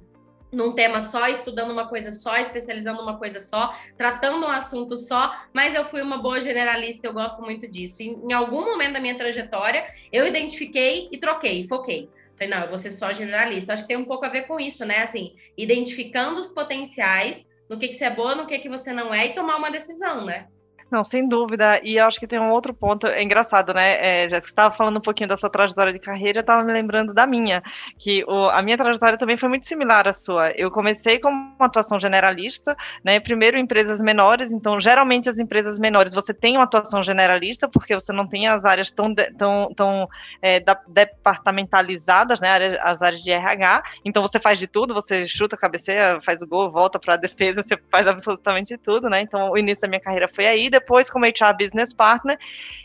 num 0.52 0.74
tema 0.74 1.02
só, 1.02 1.28
estudando 1.28 1.72
uma 1.72 1.88
coisa 1.88 2.12
só, 2.12 2.38
especializando 2.38 3.02
uma 3.02 3.18
coisa 3.18 3.40
só, 3.40 3.76
tratando 3.98 4.46
um 4.46 4.50
assunto 4.50 4.98
só, 4.98 5.36
mas 5.54 5.74
eu 5.74 5.86
fui 5.86 6.02
uma 6.02 6.18
boa 6.18 6.40
generalista, 6.42 7.08
eu 7.08 7.14
gosto 7.14 7.42
muito 7.42 7.68
disso. 7.68 8.04
E, 8.04 8.10
em 8.10 8.34
algum 8.34 8.64
momento 8.64 8.94
da 8.94 9.00
minha 9.00 9.18
trajetória, 9.18 9.86
eu 10.12 10.28
identifiquei 10.28 11.10
e 11.12 11.18
troquei, 11.18 11.68
foquei. 11.68 12.10
Falei, 12.38 12.50
não, 12.50 12.64
eu 12.64 12.70
vou 12.70 12.80
ser 12.80 12.92
só 12.92 13.14
generalista. 13.14 13.74
Acho 13.74 13.84
que 13.84 13.90
tem 13.90 13.98
um 13.98 14.06
pouco 14.06 14.26
a 14.26 14.30
ver 14.30 14.48
com 14.48 14.60
isso, 14.60 14.86
né? 14.86 15.04
Assim, 15.04 15.36
identificando 15.58 16.40
os 16.40 16.50
potenciais, 16.50 17.48
no 17.70 17.78
que, 17.78 17.88
que 17.88 17.94
você 17.96 18.06
é 18.06 18.10
boa, 18.10 18.36
no 18.36 18.48
que, 18.48 18.60
que 18.60 18.70
você 18.70 18.92
não 18.92 19.14
é, 19.14 19.28
e 19.28 19.34
tomar 19.34 19.58
uma 19.58 19.72
decisão, 19.72 20.26
né? 20.26 20.48
Não, 20.94 21.04
sem 21.04 21.28
dúvida. 21.28 21.82
E 21.84 21.96
eu 21.96 22.06
acho 22.06 22.20
que 22.20 22.28
tem 22.28 22.38
um 22.38 22.52
outro 22.52 22.72
ponto, 22.72 23.08
é 23.08 23.24
engraçado, 23.24 23.74
né, 23.74 23.98
é, 24.00 24.30
Jéssica, 24.30 24.42
você 24.42 24.50
estava 24.50 24.76
falando 24.76 24.98
um 24.98 25.02
pouquinho 25.02 25.28
da 25.28 25.36
sua 25.36 25.50
trajetória 25.50 25.92
de 25.92 25.98
carreira, 25.98 26.38
eu 26.38 26.42
estava 26.42 26.64
me 26.64 26.72
lembrando 26.72 27.16
da 27.16 27.26
minha, 27.26 27.64
que 27.98 28.24
o, 28.26 28.48
a 28.50 28.62
minha 28.62 28.78
trajetória 28.78 29.18
também 29.18 29.36
foi 29.36 29.50
muito 29.50 29.66
similar 29.66 30.08
à 30.08 30.14
sua. 30.14 30.52
Eu 30.52 30.70
comecei 30.70 31.18
como 31.18 31.36
uma 31.36 31.66
atuação 31.66 32.00
generalista, 32.00 32.78
né, 33.04 33.20
primeiro 33.20 33.58
em 33.58 33.62
empresas 33.62 34.00
menores, 34.02 34.52
então 34.52 34.80
geralmente 34.80 35.28
as 35.28 35.40
empresas 35.40 35.80
menores 35.80 36.14
você 36.14 36.32
tem 36.32 36.58
uma 36.58 36.66
atuação 36.66 37.02
generalista, 37.02 37.68
porque 37.68 37.96
você 37.96 38.14
não 38.14 38.28
tem 38.28 38.48
as 38.48 38.64
áreas 38.64 38.92
tão, 38.92 39.16
tão, 39.36 39.74
tão 39.74 40.08
é, 40.44 40.64
departamentalizadas, 40.88 42.40
né, 42.40 42.78
as 42.84 43.02
áreas 43.02 43.24
de 43.24 43.32
RH, 43.32 43.82
então 44.06 44.22
você 44.22 44.40
faz 44.40 44.60
de 44.60 44.68
tudo, 44.68 44.94
você 44.94 45.26
chuta 45.26 45.56
a 45.56 45.60
cabeceira, 45.60 46.22
faz 46.22 46.40
o 46.44 46.48
gol, 46.48 46.70
volta 46.70 47.00
para 47.00 47.16
a 47.16 47.18
defesa, 47.18 47.64
você 47.64 47.76
faz 47.90 48.06
absolutamente 48.06 48.78
tudo, 48.78 49.10
né, 49.10 49.22
então 49.22 49.50
o 49.50 49.58
início 49.58 49.82
da 49.82 49.88
minha 49.88 50.00
carreira 50.00 50.28
foi 50.28 50.46
aí, 50.46 50.70
depois 50.84 51.10
como 51.10 51.26
HR 51.26 51.56
Business 51.58 51.94
Partner. 51.94 52.38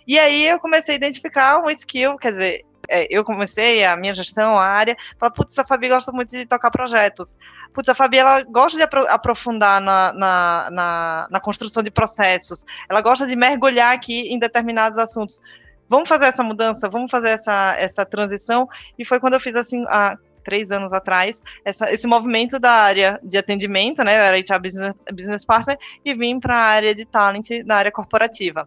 E 0.07 0.19
aí 0.19 0.47
eu 0.47 0.59
comecei 0.59 0.95
a 0.95 0.97
identificar 0.97 1.59
um 1.59 1.69
skill, 1.71 2.17
quer 2.17 2.31
dizer, 2.31 2.65
é, 2.89 3.07
eu 3.11 3.25
comecei 3.25 3.85
a 3.85 3.97
minha 3.97 4.15
gestão, 4.15 4.57
a 4.57 4.65
área, 4.65 4.97
falar, 5.19 5.33
putz, 5.33 5.59
a 5.59 5.65
Fabi 5.65 5.89
gosta 5.89 6.11
muito 6.11 6.31
de 6.31 6.47
tocar 6.47 6.71
projetos. 6.71 7.37
Putz, 7.75 7.89
a 7.89 7.95
Fabi, 7.95 8.19
ela 8.19 8.43
gosta 8.45 8.79
de 8.79 8.97
aprofundar 9.09 9.81
na, 9.81 10.13
na, 10.13 10.71
na, 10.71 11.29
na 11.31 11.41
construção 11.41 11.83
de 11.83 11.91
processos. 11.91 12.65
Ela 12.89 13.03
gosta 13.03 13.27
de 13.27 13.37
mergulhar 13.37 13.95
aqui 13.95 14.33
em 14.33 14.39
determinados 14.39 14.99
assuntos 14.99 15.41
vamos 15.89 16.09
fazer 16.09 16.27
essa 16.27 16.43
mudança, 16.43 16.89
vamos 16.89 17.11
fazer 17.11 17.31
essa, 17.31 17.75
essa 17.79 18.05
transição. 18.05 18.69
E 18.99 19.05
foi 19.05 19.19
quando 19.19 19.35
eu 19.35 19.41
fiz 19.41 19.57
assim, 19.57 19.85
há 19.89 20.17
três 20.49 20.73
anos 20.73 20.95
atrás, 20.95 21.43
essa, 21.63 21.93
esse 21.93 22.07
movimento 22.07 22.59
da 22.59 22.71
área 22.71 23.21
de 23.23 23.37
atendimento, 23.37 24.03
né? 24.03 24.17
Eu 24.17 24.23
era 24.23 24.39
HR 24.39 24.63
Business, 24.63 24.95
Business 25.13 25.45
Partner 25.45 25.77
e 26.03 26.15
vim 26.15 26.41
para 26.41 26.57
a 26.57 26.63
área 26.63 26.95
de 26.95 27.05
talent 27.05 27.51
na 27.67 27.77
área 27.77 27.93
corporativa. 27.93 28.67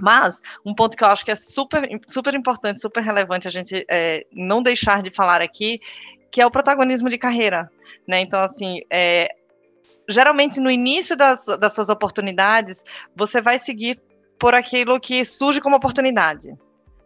Mas 0.00 0.40
um 0.64 0.72
ponto 0.72 0.96
que 0.96 1.02
eu 1.02 1.08
acho 1.08 1.24
que 1.24 1.32
é 1.32 1.34
super, 1.34 1.88
super 2.06 2.34
importante, 2.34 2.80
super 2.80 3.02
relevante 3.02 3.48
a 3.48 3.50
gente 3.50 3.84
é, 3.90 4.24
não 4.32 4.62
deixar 4.62 5.02
de 5.02 5.10
falar 5.10 5.42
aqui, 5.42 5.80
que 6.30 6.40
é 6.40 6.46
o 6.46 6.52
protagonismo 6.52 7.08
de 7.08 7.18
carreira. 7.18 7.68
Né? 8.06 8.20
Então, 8.20 8.40
assim, 8.40 8.80
é, 8.88 9.26
geralmente 10.08 10.60
no 10.60 10.70
início 10.70 11.16
das, 11.16 11.44
das 11.44 11.72
suas 11.72 11.88
oportunidades, 11.88 12.84
você 13.16 13.40
vai 13.40 13.58
seguir 13.58 14.00
por 14.38 14.54
aquilo 14.54 15.00
que 15.00 15.24
surge 15.24 15.60
como 15.60 15.74
oportunidade 15.74 16.56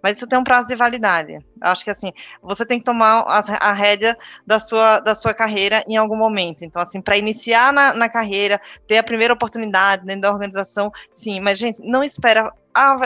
mas 0.03 0.17
isso 0.17 0.27
tem 0.27 0.39
um 0.39 0.45
prazo 0.45 0.69
de 0.69 0.75
validade. 0.75 1.39
Acho 1.61 1.85
que 1.85 1.91
assim, 1.91 2.13
você 2.43 2.67
tem 2.67 2.79
que 2.79 2.85
tomar 2.85 3.25
a, 3.27 3.69
a 3.69 3.73
rédea 3.73 4.19
da 4.47 4.59
sua, 4.59 5.01
da 5.01 5.15
sua 5.15 5.33
carreira 5.33 5.85
em 5.87 5.97
algum 5.97 6.17
momento. 6.17 6.65
Então, 6.65 6.83
assim, 6.83 7.01
para 7.01 7.17
iniciar 7.17 7.73
na, 7.73 7.95
na 7.95 8.09
carreira, 8.09 8.61
ter 8.87 8.99
a 8.99 9.03
primeira 9.03 9.33
oportunidade 9.33 10.05
dentro 10.05 10.23
da 10.23 10.33
organização, 10.33 10.91
sim, 11.13 11.41
mas, 11.41 11.59
gente, 11.59 11.81
não 11.83 12.03
espera. 12.03 12.53
Ah, 12.75 12.97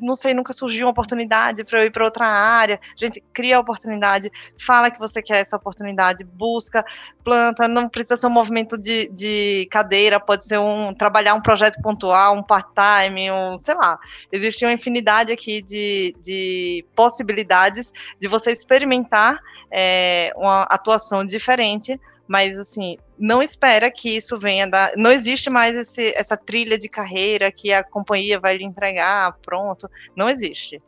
não 0.00 0.14
sei, 0.14 0.34
nunca 0.34 0.52
surgiu 0.52 0.86
uma 0.86 0.90
oportunidade 0.90 1.64
para 1.64 1.80
eu 1.80 1.86
ir 1.86 1.90
para 1.90 2.04
outra 2.04 2.26
área. 2.26 2.80
Gente, 2.96 3.22
cria 3.32 3.56
a 3.56 3.60
oportunidade, 3.60 4.30
fala 4.58 4.90
que 4.90 4.98
você 4.98 5.22
quer 5.22 5.38
essa 5.38 5.56
oportunidade, 5.56 6.24
busca, 6.24 6.84
planta, 7.24 7.66
não 7.68 7.88
precisa 7.88 8.16
ser 8.16 8.26
um 8.26 8.30
movimento 8.30 8.78
de, 8.78 9.08
de 9.12 9.68
cadeira, 9.70 10.20
pode 10.20 10.44
ser 10.44 10.58
um 10.58 10.94
trabalhar 10.94 11.34
um 11.34 11.40
projeto 11.40 11.80
pontual, 11.82 12.36
um 12.36 12.42
part-time, 12.42 13.30
um, 13.30 13.56
sei 13.58 13.74
lá. 13.74 13.98
Existe 14.30 14.64
uma 14.64 14.72
infinidade 14.72 15.32
aqui 15.32 15.62
de, 15.62 16.14
de 16.20 16.84
possibilidades 16.94 17.92
de 18.18 18.28
você 18.28 18.52
experimentar 18.52 19.40
é, 19.70 20.32
uma 20.36 20.62
atuação 20.64 21.24
diferente 21.24 22.00
mas 22.26 22.58
assim, 22.58 22.96
não 23.18 23.42
espera 23.42 23.90
que 23.90 24.16
isso 24.16 24.38
venha 24.38 24.66
da. 24.66 24.92
Não 24.96 25.12
existe 25.12 25.48
mais 25.48 25.76
esse, 25.76 26.12
essa 26.16 26.36
trilha 26.36 26.76
de 26.76 26.88
carreira 26.88 27.52
que 27.52 27.72
a 27.72 27.84
companhia 27.84 28.38
vai 28.40 28.56
lhe 28.56 28.64
entregar, 28.64 29.36
pronto. 29.42 29.88
Não 30.14 30.28
existe. 30.28 30.82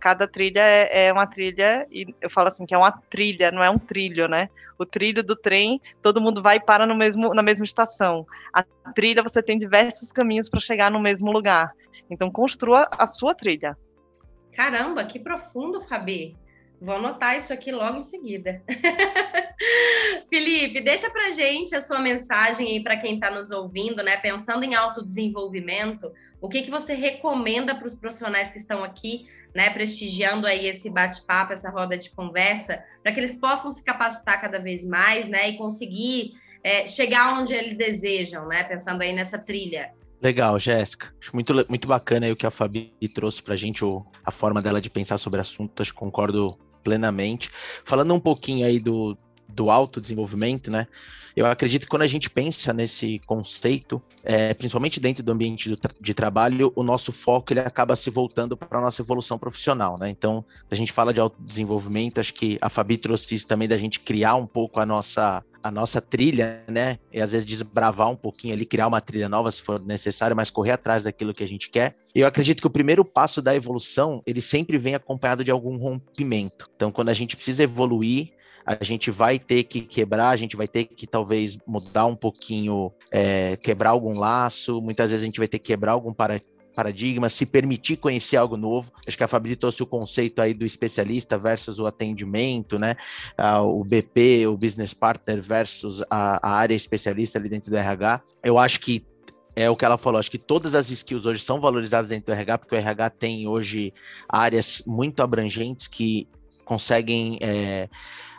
Cada 0.00 0.26
trilha 0.26 0.60
é, 0.60 1.06
é 1.06 1.12
uma 1.12 1.26
trilha, 1.26 1.86
e 1.90 2.12
eu 2.20 2.28
falo 2.28 2.48
assim, 2.48 2.66
que 2.66 2.74
é 2.74 2.78
uma 2.78 2.90
trilha, 2.90 3.52
não 3.52 3.62
é 3.62 3.70
um 3.70 3.78
trilho, 3.78 4.26
né? 4.26 4.48
O 4.76 4.84
trilho 4.84 5.22
do 5.22 5.36
trem, 5.36 5.80
todo 6.00 6.20
mundo 6.20 6.42
vai 6.42 6.56
e 6.56 6.60
para 6.60 6.84
no 6.84 6.96
mesmo, 6.96 7.32
na 7.32 7.42
mesma 7.42 7.64
estação. 7.64 8.26
A 8.52 8.64
trilha, 8.92 9.22
você 9.22 9.40
tem 9.40 9.56
diversos 9.56 10.10
caminhos 10.10 10.48
para 10.48 10.58
chegar 10.58 10.90
no 10.90 10.98
mesmo 10.98 11.30
lugar. 11.30 11.72
Então, 12.10 12.30
construa 12.32 12.88
a 12.90 13.06
sua 13.06 13.32
trilha. 13.32 13.76
Caramba, 14.52 15.04
que 15.04 15.20
profundo, 15.20 15.80
Fabi. 15.82 16.36
Vou 16.82 16.96
anotar 16.96 17.38
isso 17.38 17.52
aqui 17.52 17.70
logo 17.70 17.98
em 17.98 18.02
seguida. 18.02 18.60
Felipe, 20.28 20.80
deixa 20.80 21.08
para 21.08 21.30
gente 21.30 21.76
a 21.76 21.80
sua 21.80 22.00
mensagem 22.00 22.66
aí 22.66 22.82
para 22.82 22.96
quem 22.96 23.14
está 23.14 23.30
nos 23.30 23.52
ouvindo, 23.52 24.02
né? 24.02 24.16
Pensando 24.16 24.64
em 24.64 24.74
autodesenvolvimento, 24.74 26.10
o 26.40 26.48
que, 26.48 26.62
que 26.62 26.72
você 26.72 26.94
recomenda 26.94 27.72
para 27.72 27.86
os 27.86 27.94
profissionais 27.94 28.50
que 28.50 28.58
estão 28.58 28.82
aqui, 28.82 29.28
né? 29.54 29.70
Prestigiando 29.70 30.44
aí 30.44 30.66
esse 30.66 30.90
bate-papo, 30.90 31.52
essa 31.52 31.70
roda 31.70 31.96
de 31.96 32.10
conversa, 32.10 32.82
para 33.00 33.12
que 33.12 33.20
eles 33.20 33.36
possam 33.36 33.70
se 33.70 33.84
capacitar 33.84 34.40
cada 34.40 34.58
vez 34.58 34.84
mais, 34.84 35.28
né? 35.28 35.50
E 35.50 35.56
conseguir 35.56 36.32
é, 36.64 36.88
chegar 36.88 37.38
onde 37.38 37.54
eles 37.54 37.78
desejam, 37.78 38.48
né? 38.48 38.64
Pensando 38.64 39.02
aí 39.02 39.12
nessa 39.12 39.38
trilha. 39.38 39.92
Legal, 40.20 40.58
Jéssica. 40.58 41.14
Acho 41.20 41.30
muito, 41.32 41.54
muito 41.68 41.86
bacana 41.86 42.26
aí 42.26 42.32
o 42.32 42.36
que 42.36 42.46
a 42.46 42.50
Fabi 42.50 42.92
trouxe 43.14 43.40
para 43.40 43.54
a 43.54 43.56
gente, 43.56 43.84
a 44.24 44.32
forma 44.32 44.60
dela 44.60 44.80
de 44.80 44.90
pensar 44.90 45.16
sobre 45.18 45.40
assuntos. 45.40 45.92
Concordo 45.92 46.58
plenamente. 46.82 47.50
Falando 47.84 48.14
um 48.14 48.20
pouquinho 48.20 48.66
aí 48.66 48.78
do, 48.78 49.16
do 49.54 49.70
autodesenvolvimento, 49.70 50.70
né? 50.70 50.86
Eu 51.34 51.46
acredito 51.46 51.82
que 51.82 51.88
quando 51.88 52.02
a 52.02 52.06
gente 52.06 52.28
pensa 52.28 52.72
nesse 52.72 53.18
conceito, 53.20 54.02
é, 54.22 54.52
principalmente 54.52 55.00
dentro 55.00 55.22
do 55.22 55.32
ambiente 55.32 55.68
do 55.68 55.78
de 56.00 56.14
trabalho, 56.14 56.72
o 56.76 56.82
nosso 56.82 57.10
foco 57.10 57.52
ele 57.52 57.60
acaba 57.60 57.96
se 57.96 58.10
voltando 58.10 58.56
para 58.56 58.78
a 58.78 58.82
nossa 58.82 59.00
evolução 59.00 59.38
profissional, 59.38 59.96
né? 59.98 60.10
Então, 60.10 60.44
a 60.70 60.74
gente 60.74 60.92
fala 60.92 61.12
de 61.12 61.20
autodesenvolvimento, 61.20 62.20
acho 62.20 62.34
que 62.34 62.58
a 62.60 62.68
Fabi 62.68 62.98
trouxe 62.98 63.34
isso 63.34 63.46
também 63.46 63.66
da 63.66 63.78
gente 63.78 64.00
criar 64.00 64.34
um 64.34 64.46
pouco 64.46 64.80
a 64.80 64.86
nossa 64.86 65.42
a 65.62 65.70
nossa 65.70 66.00
trilha, 66.00 66.64
né? 66.66 66.98
E 67.12 67.20
às 67.20 67.30
vezes 67.32 67.46
desbravar 67.46 68.10
um 68.10 68.16
pouquinho 68.16 68.52
ali, 68.52 68.66
criar 68.66 68.88
uma 68.88 69.00
trilha 69.00 69.28
nova 69.28 69.50
se 69.50 69.62
for 69.62 69.80
necessário, 69.80 70.34
mas 70.34 70.50
correr 70.50 70.72
atrás 70.72 71.04
daquilo 71.04 71.32
que 71.32 71.44
a 71.44 71.46
gente 71.46 71.70
quer. 71.70 71.96
Eu 72.12 72.26
acredito 72.26 72.60
que 72.60 72.66
o 72.66 72.70
primeiro 72.70 73.04
passo 73.04 73.40
da 73.40 73.54
evolução, 73.54 74.20
ele 74.26 74.40
sempre 74.40 74.76
vem 74.76 74.96
acompanhado 74.96 75.44
de 75.44 75.52
algum 75.52 75.76
rompimento. 75.76 76.68
Então, 76.74 76.90
quando 76.90 77.10
a 77.10 77.14
gente 77.14 77.36
precisa 77.36 77.62
evoluir, 77.62 78.32
a 78.64 78.82
gente 78.82 79.10
vai 79.10 79.38
ter 79.38 79.64
que 79.64 79.80
quebrar, 79.80 80.30
a 80.30 80.36
gente 80.36 80.56
vai 80.56 80.68
ter 80.68 80.84
que 80.84 81.06
talvez 81.06 81.58
mudar 81.66 82.06
um 82.06 82.16
pouquinho, 82.16 82.92
é, 83.10 83.56
quebrar 83.56 83.90
algum 83.90 84.18
laço, 84.18 84.80
muitas 84.80 85.10
vezes 85.10 85.22
a 85.22 85.26
gente 85.26 85.38
vai 85.38 85.48
ter 85.48 85.58
que 85.58 85.66
quebrar 85.66 85.92
algum 85.92 86.12
para, 86.12 86.40
paradigma, 86.72 87.28
se 87.28 87.46
permitir 87.46 87.96
conhecer 87.96 88.36
algo 88.36 88.56
novo. 88.56 88.90
Acho 89.06 89.16
que 89.16 89.24
a 89.24 89.28
Fabri 89.28 89.54
trouxe 89.54 89.82
o 89.82 89.86
conceito 89.86 90.40
aí 90.40 90.52
do 90.52 90.64
especialista 90.64 91.38
versus 91.38 91.78
o 91.78 91.86
atendimento, 91.86 92.78
né? 92.78 92.96
Ah, 93.36 93.62
o 93.62 93.84
BP, 93.84 94.46
o 94.46 94.56
business 94.56 94.92
partner 94.92 95.40
versus 95.40 96.02
a, 96.10 96.40
a 96.42 96.54
área 96.54 96.74
especialista 96.74 97.38
ali 97.38 97.48
dentro 97.48 97.70
do 97.70 97.76
RH. 97.76 98.22
Eu 98.42 98.58
acho 98.58 98.80
que 98.80 99.04
é 99.54 99.68
o 99.68 99.76
que 99.76 99.84
ela 99.84 99.98
falou, 99.98 100.18
acho 100.18 100.30
que 100.30 100.38
todas 100.38 100.74
as 100.74 100.90
skills 100.90 101.26
hoje 101.26 101.40
são 101.40 101.60
valorizadas 101.60 102.08
dentro 102.08 102.26
do 102.26 102.32
RH, 102.32 102.58
porque 102.58 102.74
o 102.74 102.78
RH 102.78 103.10
tem 103.10 103.46
hoje 103.46 103.92
áreas 104.26 104.82
muito 104.86 105.22
abrangentes 105.22 105.86
que 105.86 106.26
conseguem 106.64 107.38
é, 107.40 107.88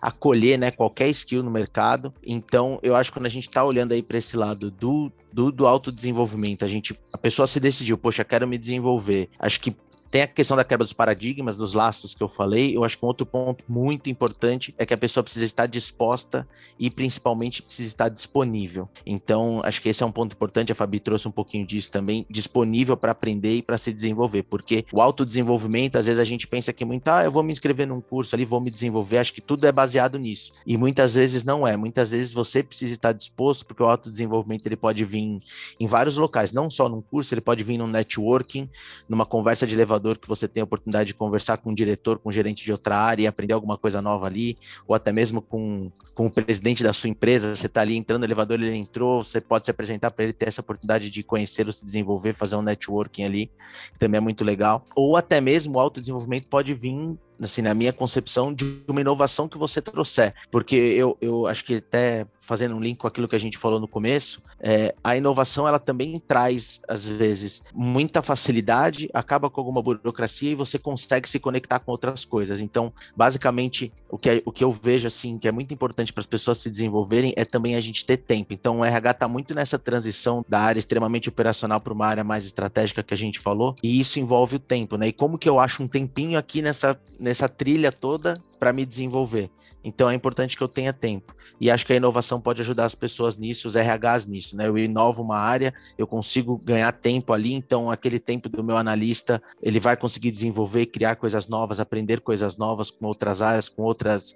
acolher 0.02 0.58
né, 0.58 0.72
qualquer 0.72 1.08
skill 1.10 1.42
no 1.42 1.50
mercado. 1.50 2.14
Então, 2.26 2.80
eu 2.84 2.96
acho 2.96 3.12
que 3.12 3.18
quando 3.18 3.26
a 3.26 3.30
gente 3.30 3.48
está 3.48 3.64
olhando 3.64 3.94
aí 3.94 4.04
para 4.04 4.18
esse 4.18 4.36
lado 4.36 4.70
do, 4.70 5.12
do, 5.32 5.52
do 5.52 5.66
autodesenvolvimento, 5.66 6.66
a 6.66 6.68
gente, 6.68 6.98
a 7.12 7.18
pessoa 7.18 7.48
se 7.48 7.60
decidiu, 7.60 7.98
poxa, 7.98 8.24
quero 8.24 8.48
me 8.48 8.58
desenvolver. 8.58 9.30
Acho 9.40 9.62
que 9.62 9.76
tem 10.14 10.22
a 10.22 10.28
questão 10.28 10.56
da 10.56 10.64
quebra 10.64 10.86
dos 10.86 10.94
paradigmas, 10.94 11.58
dos 11.58 11.74
laços 11.74 12.14
que 12.14 12.22
eu 12.22 12.30
falei. 12.30 12.78
Eu 12.78 12.84
acho 12.84 12.96
que 12.96 13.04
um 13.04 13.08
outro 13.08 13.26
ponto 13.26 13.64
muito 13.68 14.12
importante 14.12 14.72
é 14.78 14.86
que 14.86 14.94
a 14.94 14.98
pessoa 14.98 15.24
precisa 15.24 15.44
estar 15.44 15.66
disposta 15.66 16.48
e 16.78 16.92
principalmente 16.92 17.64
precisa 17.64 17.88
estar 17.88 18.10
disponível. 18.10 18.88
Então, 19.08 19.60
acho 19.66 19.82
que 19.82 19.90
esse 19.90 20.04
é 20.04 20.06
um 20.06 20.12
ponto 20.12 20.34
importante. 20.34 20.72
A 20.72 20.76
Fabi 20.76 21.00
trouxe 21.00 21.28
um 21.28 21.32
pouquinho 21.32 21.66
disso 21.66 21.90
também, 21.90 22.28
disponível 22.30 22.96
para 22.96 23.12
aprender 23.12 23.56
e 23.56 23.64
para 23.64 23.76
se 23.76 23.92
desenvolver, 23.92 24.44
porque 24.44 24.86
o 24.94 25.02
autodesenvolvimento, 25.02 25.98
às 25.98 26.06
vezes 26.06 26.22
a 26.22 26.24
gente 26.24 26.46
pensa 26.46 26.72
que 26.72 26.86
muito, 26.86 27.08
ah, 27.08 27.24
eu 27.24 27.32
vou 27.32 27.42
me 27.42 27.52
inscrever 27.52 27.88
num 27.88 28.00
curso 28.00 28.36
ali, 28.36 28.46
vou 28.46 28.62
me 28.62 28.70
desenvolver. 28.70 29.18
Acho 29.18 29.34
que 29.34 29.42
tudo 29.42 29.66
é 29.66 29.72
baseado 29.72 30.20
nisso. 30.20 30.52
E 30.64 30.78
muitas 30.78 31.16
vezes 31.16 31.44
não 31.44 31.66
é. 31.66 31.76
Muitas 31.76 32.12
vezes 32.12 32.32
você 32.32 32.62
precisa 32.62 32.94
estar 32.94 33.14
disposto, 33.14 33.66
porque 33.66 33.82
o 33.82 33.88
autodesenvolvimento 33.88 34.68
ele 34.68 34.78
pode 34.78 35.04
vir 35.04 35.40
em 35.80 35.88
vários 35.88 36.18
locais, 36.18 36.52
não 36.52 36.70
só 36.70 36.88
num 36.88 37.02
curso, 37.02 37.34
ele 37.34 37.42
pode 37.42 37.64
vir 37.64 37.80
num 37.80 37.88
networking, 37.88 38.70
numa 39.10 39.26
conversa 39.26 39.66
de 39.66 39.74
elevador 39.74 40.03
que 40.20 40.28
você 40.28 40.48
tem 40.48 40.62
a 40.62 40.64
oportunidade 40.64 41.08
de 41.08 41.14
conversar 41.14 41.58
com 41.58 41.72
um 41.72 41.74
diretor, 41.74 42.20
com 42.20 42.30
um 42.30 42.32
gerente 42.32 42.64
de 42.64 42.72
outra 42.72 42.98
área 42.98 43.24
e 43.24 43.28
aprender 43.28 43.54
alguma 43.54 43.78
coisa 43.78 44.02
nova 44.02 44.28
ali, 44.28 44.58
ou 44.88 44.96
até 44.96 45.12
mesmo 45.12 45.42
com, 45.42 45.92
com 46.14 46.26
o 46.28 46.32
presidente 46.32 46.84
da 46.84 46.92
sua 46.94 47.10
empresa, 47.10 47.56
você 47.56 47.68
está 47.68 47.82
ali 47.82 47.96
entrando 47.96 48.20
no 48.20 48.26
elevador, 48.26 48.60
ele 48.60 48.76
entrou, 48.76 49.24
você 49.24 49.40
pode 49.40 49.66
se 49.66 49.72
apresentar 49.72 50.12
para 50.12 50.26
ele 50.26 50.34
ter 50.34 50.48
essa 50.48 50.62
oportunidade 50.62 51.10
de 51.10 51.24
conhecê-lo, 51.24 51.72
se 51.72 51.86
desenvolver, 51.86 52.34
fazer 52.34 52.56
um 52.56 52.62
networking 52.62 53.24
ali, 53.24 53.52
que 53.92 54.00
também 54.00 54.18
é 54.18 54.22
muito 54.22 54.44
legal. 54.44 54.86
Ou 54.96 55.16
até 55.16 55.40
mesmo 55.40 55.78
o 55.78 55.80
autodesenvolvimento 55.80 56.48
pode 56.48 56.74
vir 56.74 57.18
assim, 57.42 57.62
na 57.62 57.74
minha 57.74 57.94
concepção, 57.94 58.54
de 58.54 58.84
uma 58.88 59.02
inovação 59.02 59.48
que 59.48 59.58
você 59.58 59.82
trouxer. 59.82 60.34
Porque 60.52 60.76
eu, 60.76 61.18
eu 61.22 61.48
acho 61.48 61.64
que 61.66 61.76
até 61.76 62.26
fazendo 62.40 62.76
um 62.76 62.80
link 62.80 62.98
com 62.98 63.08
aquilo 63.08 63.28
que 63.28 63.36
a 63.36 63.40
gente 63.40 63.58
falou 63.58 63.80
no 63.80 63.88
começo, 63.88 64.42
é, 64.60 64.94
a 65.04 65.16
inovação 65.16 65.68
ela 65.68 65.80
também 65.80 66.20
traz, 66.20 66.80
às 66.88 67.08
vezes, 67.08 67.64
muita 67.74 68.22
facilidade, 68.22 69.10
acaba 69.14 69.50
com 69.50 69.62
alguma 69.62 69.82
burocracia 69.82 70.52
e 70.52 70.56
você 70.56 70.78
consegue 70.78 71.28
se 71.28 71.40
conectar 71.40 71.80
com 71.80 71.92
outras 71.92 72.26
coisas. 72.26 72.62
Então, 72.62 72.94
basicamente, 73.16 73.92
o 74.10 74.18
que, 74.18 74.30
é, 74.30 74.42
o 74.46 74.52
que 74.52 74.64
eu 74.64 74.72
vejo, 74.72 75.08
assim, 75.08 75.38
que 75.38 75.48
é 75.48 75.52
muito 75.52 75.74
importante 75.74 76.12
para 76.12 76.20
as 76.20 76.26
pessoas 76.26 76.58
se 76.58 76.70
desenvolverem 76.70 77.34
é 77.38 77.46
também 77.46 77.76
a 77.76 77.82
gente 77.82 78.06
ter 78.06 78.18
tempo. 78.18 78.54
Então, 78.54 78.80
o 78.80 78.86
RH 78.86 79.12
está 79.12 79.28
muito 79.28 79.56
nessa 79.56 79.80
transição 79.80 80.46
da 80.48 80.60
área 80.60 80.80
extremamente 80.80 81.30
operacional 81.30 81.80
para 81.80 81.94
uma 81.94 82.06
área 82.06 82.24
mais 82.24 82.46
estratégica 82.46 83.04
que 83.04 83.14
a 83.14 83.18
gente 83.18 83.40
falou, 83.40 83.76
e 83.82 84.00
isso 84.00 84.20
envolve 84.20 84.58
o 84.58 84.60
tempo, 84.60 84.98
né? 84.98 85.08
E 85.08 85.14
como 85.14 85.38
que 85.38 85.50
eu 85.50 85.60
acho 85.60 85.82
um 85.82 85.88
tempinho 85.88 86.38
aqui 86.38 86.62
nessa, 86.62 87.00
nessa 87.24 87.48
trilha 87.48 87.92
toda 87.92 88.42
para 88.60 88.74
me 88.74 88.86
desenvolver? 88.86 89.50
Então 89.84 90.10
é 90.10 90.14
importante 90.14 90.56
que 90.56 90.64
eu 90.64 90.68
tenha 90.68 90.94
tempo. 90.94 91.36
E 91.60 91.70
acho 91.70 91.86
que 91.86 91.94
a 91.94 91.96
inovação 91.96 92.40
pode 92.40 92.62
ajudar 92.62 92.86
as 92.86 92.96
pessoas 92.96 93.38
nisso, 93.38 93.68
os 93.68 93.76
RHs 93.76 94.26
nisso, 94.28 94.56
né? 94.56 94.68
Eu 94.68 94.78
inovo 94.78 95.22
uma 95.22 95.38
área, 95.38 95.74
eu 95.98 96.08
consigo 96.08 96.58
ganhar 96.58 96.92
tempo 96.94 97.34
ali, 97.34 97.54
então 97.54 97.92
aquele 97.92 98.20
tempo 98.20 98.48
do 98.48 98.64
meu 98.64 98.78
analista, 98.78 99.42
ele 99.62 99.80
vai 99.80 99.98
conseguir 99.98 100.32
desenvolver, 100.32 100.86
criar 100.86 101.16
coisas 101.18 101.48
novas, 101.48 101.80
aprender 101.80 102.22
coisas 102.22 102.58
novas 102.58 102.90
com 102.90 103.06
outras 103.06 103.42
áreas, 103.42 103.68
com 103.68 103.84
outras, 103.84 104.36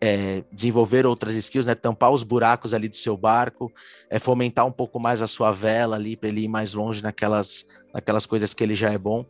é, 0.00 0.42
desenvolver 0.52 1.06
outras 1.06 1.36
skills, 1.36 1.66
né? 1.66 1.74
Tampar 1.74 2.10
os 2.10 2.24
buracos 2.24 2.74
ali 2.74 2.88
do 2.88 2.96
seu 2.96 3.16
barco, 3.16 3.72
é, 4.10 4.18
fomentar 4.18 4.66
um 4.66 4.72
pouco 4.72 4.98
mais 4.98 5.22
a 5.22 5.26
sua 5.26 5.52
vela 5.52 5.96
ali 5.96 6.16
para 6.16 6.28
ele 6.28 6.42
ir 6.42 6.48
mais 6.48 6.74
longe 6.74 7.02
naquelas, 7.02 7.66
naquelas 7.94 8.26
coisas 8.26 8.52
que 8.52 8.64
ele 8.64 8.74
já 8.74 8.90
é 8.90 8.98
bom. 8.98 9.24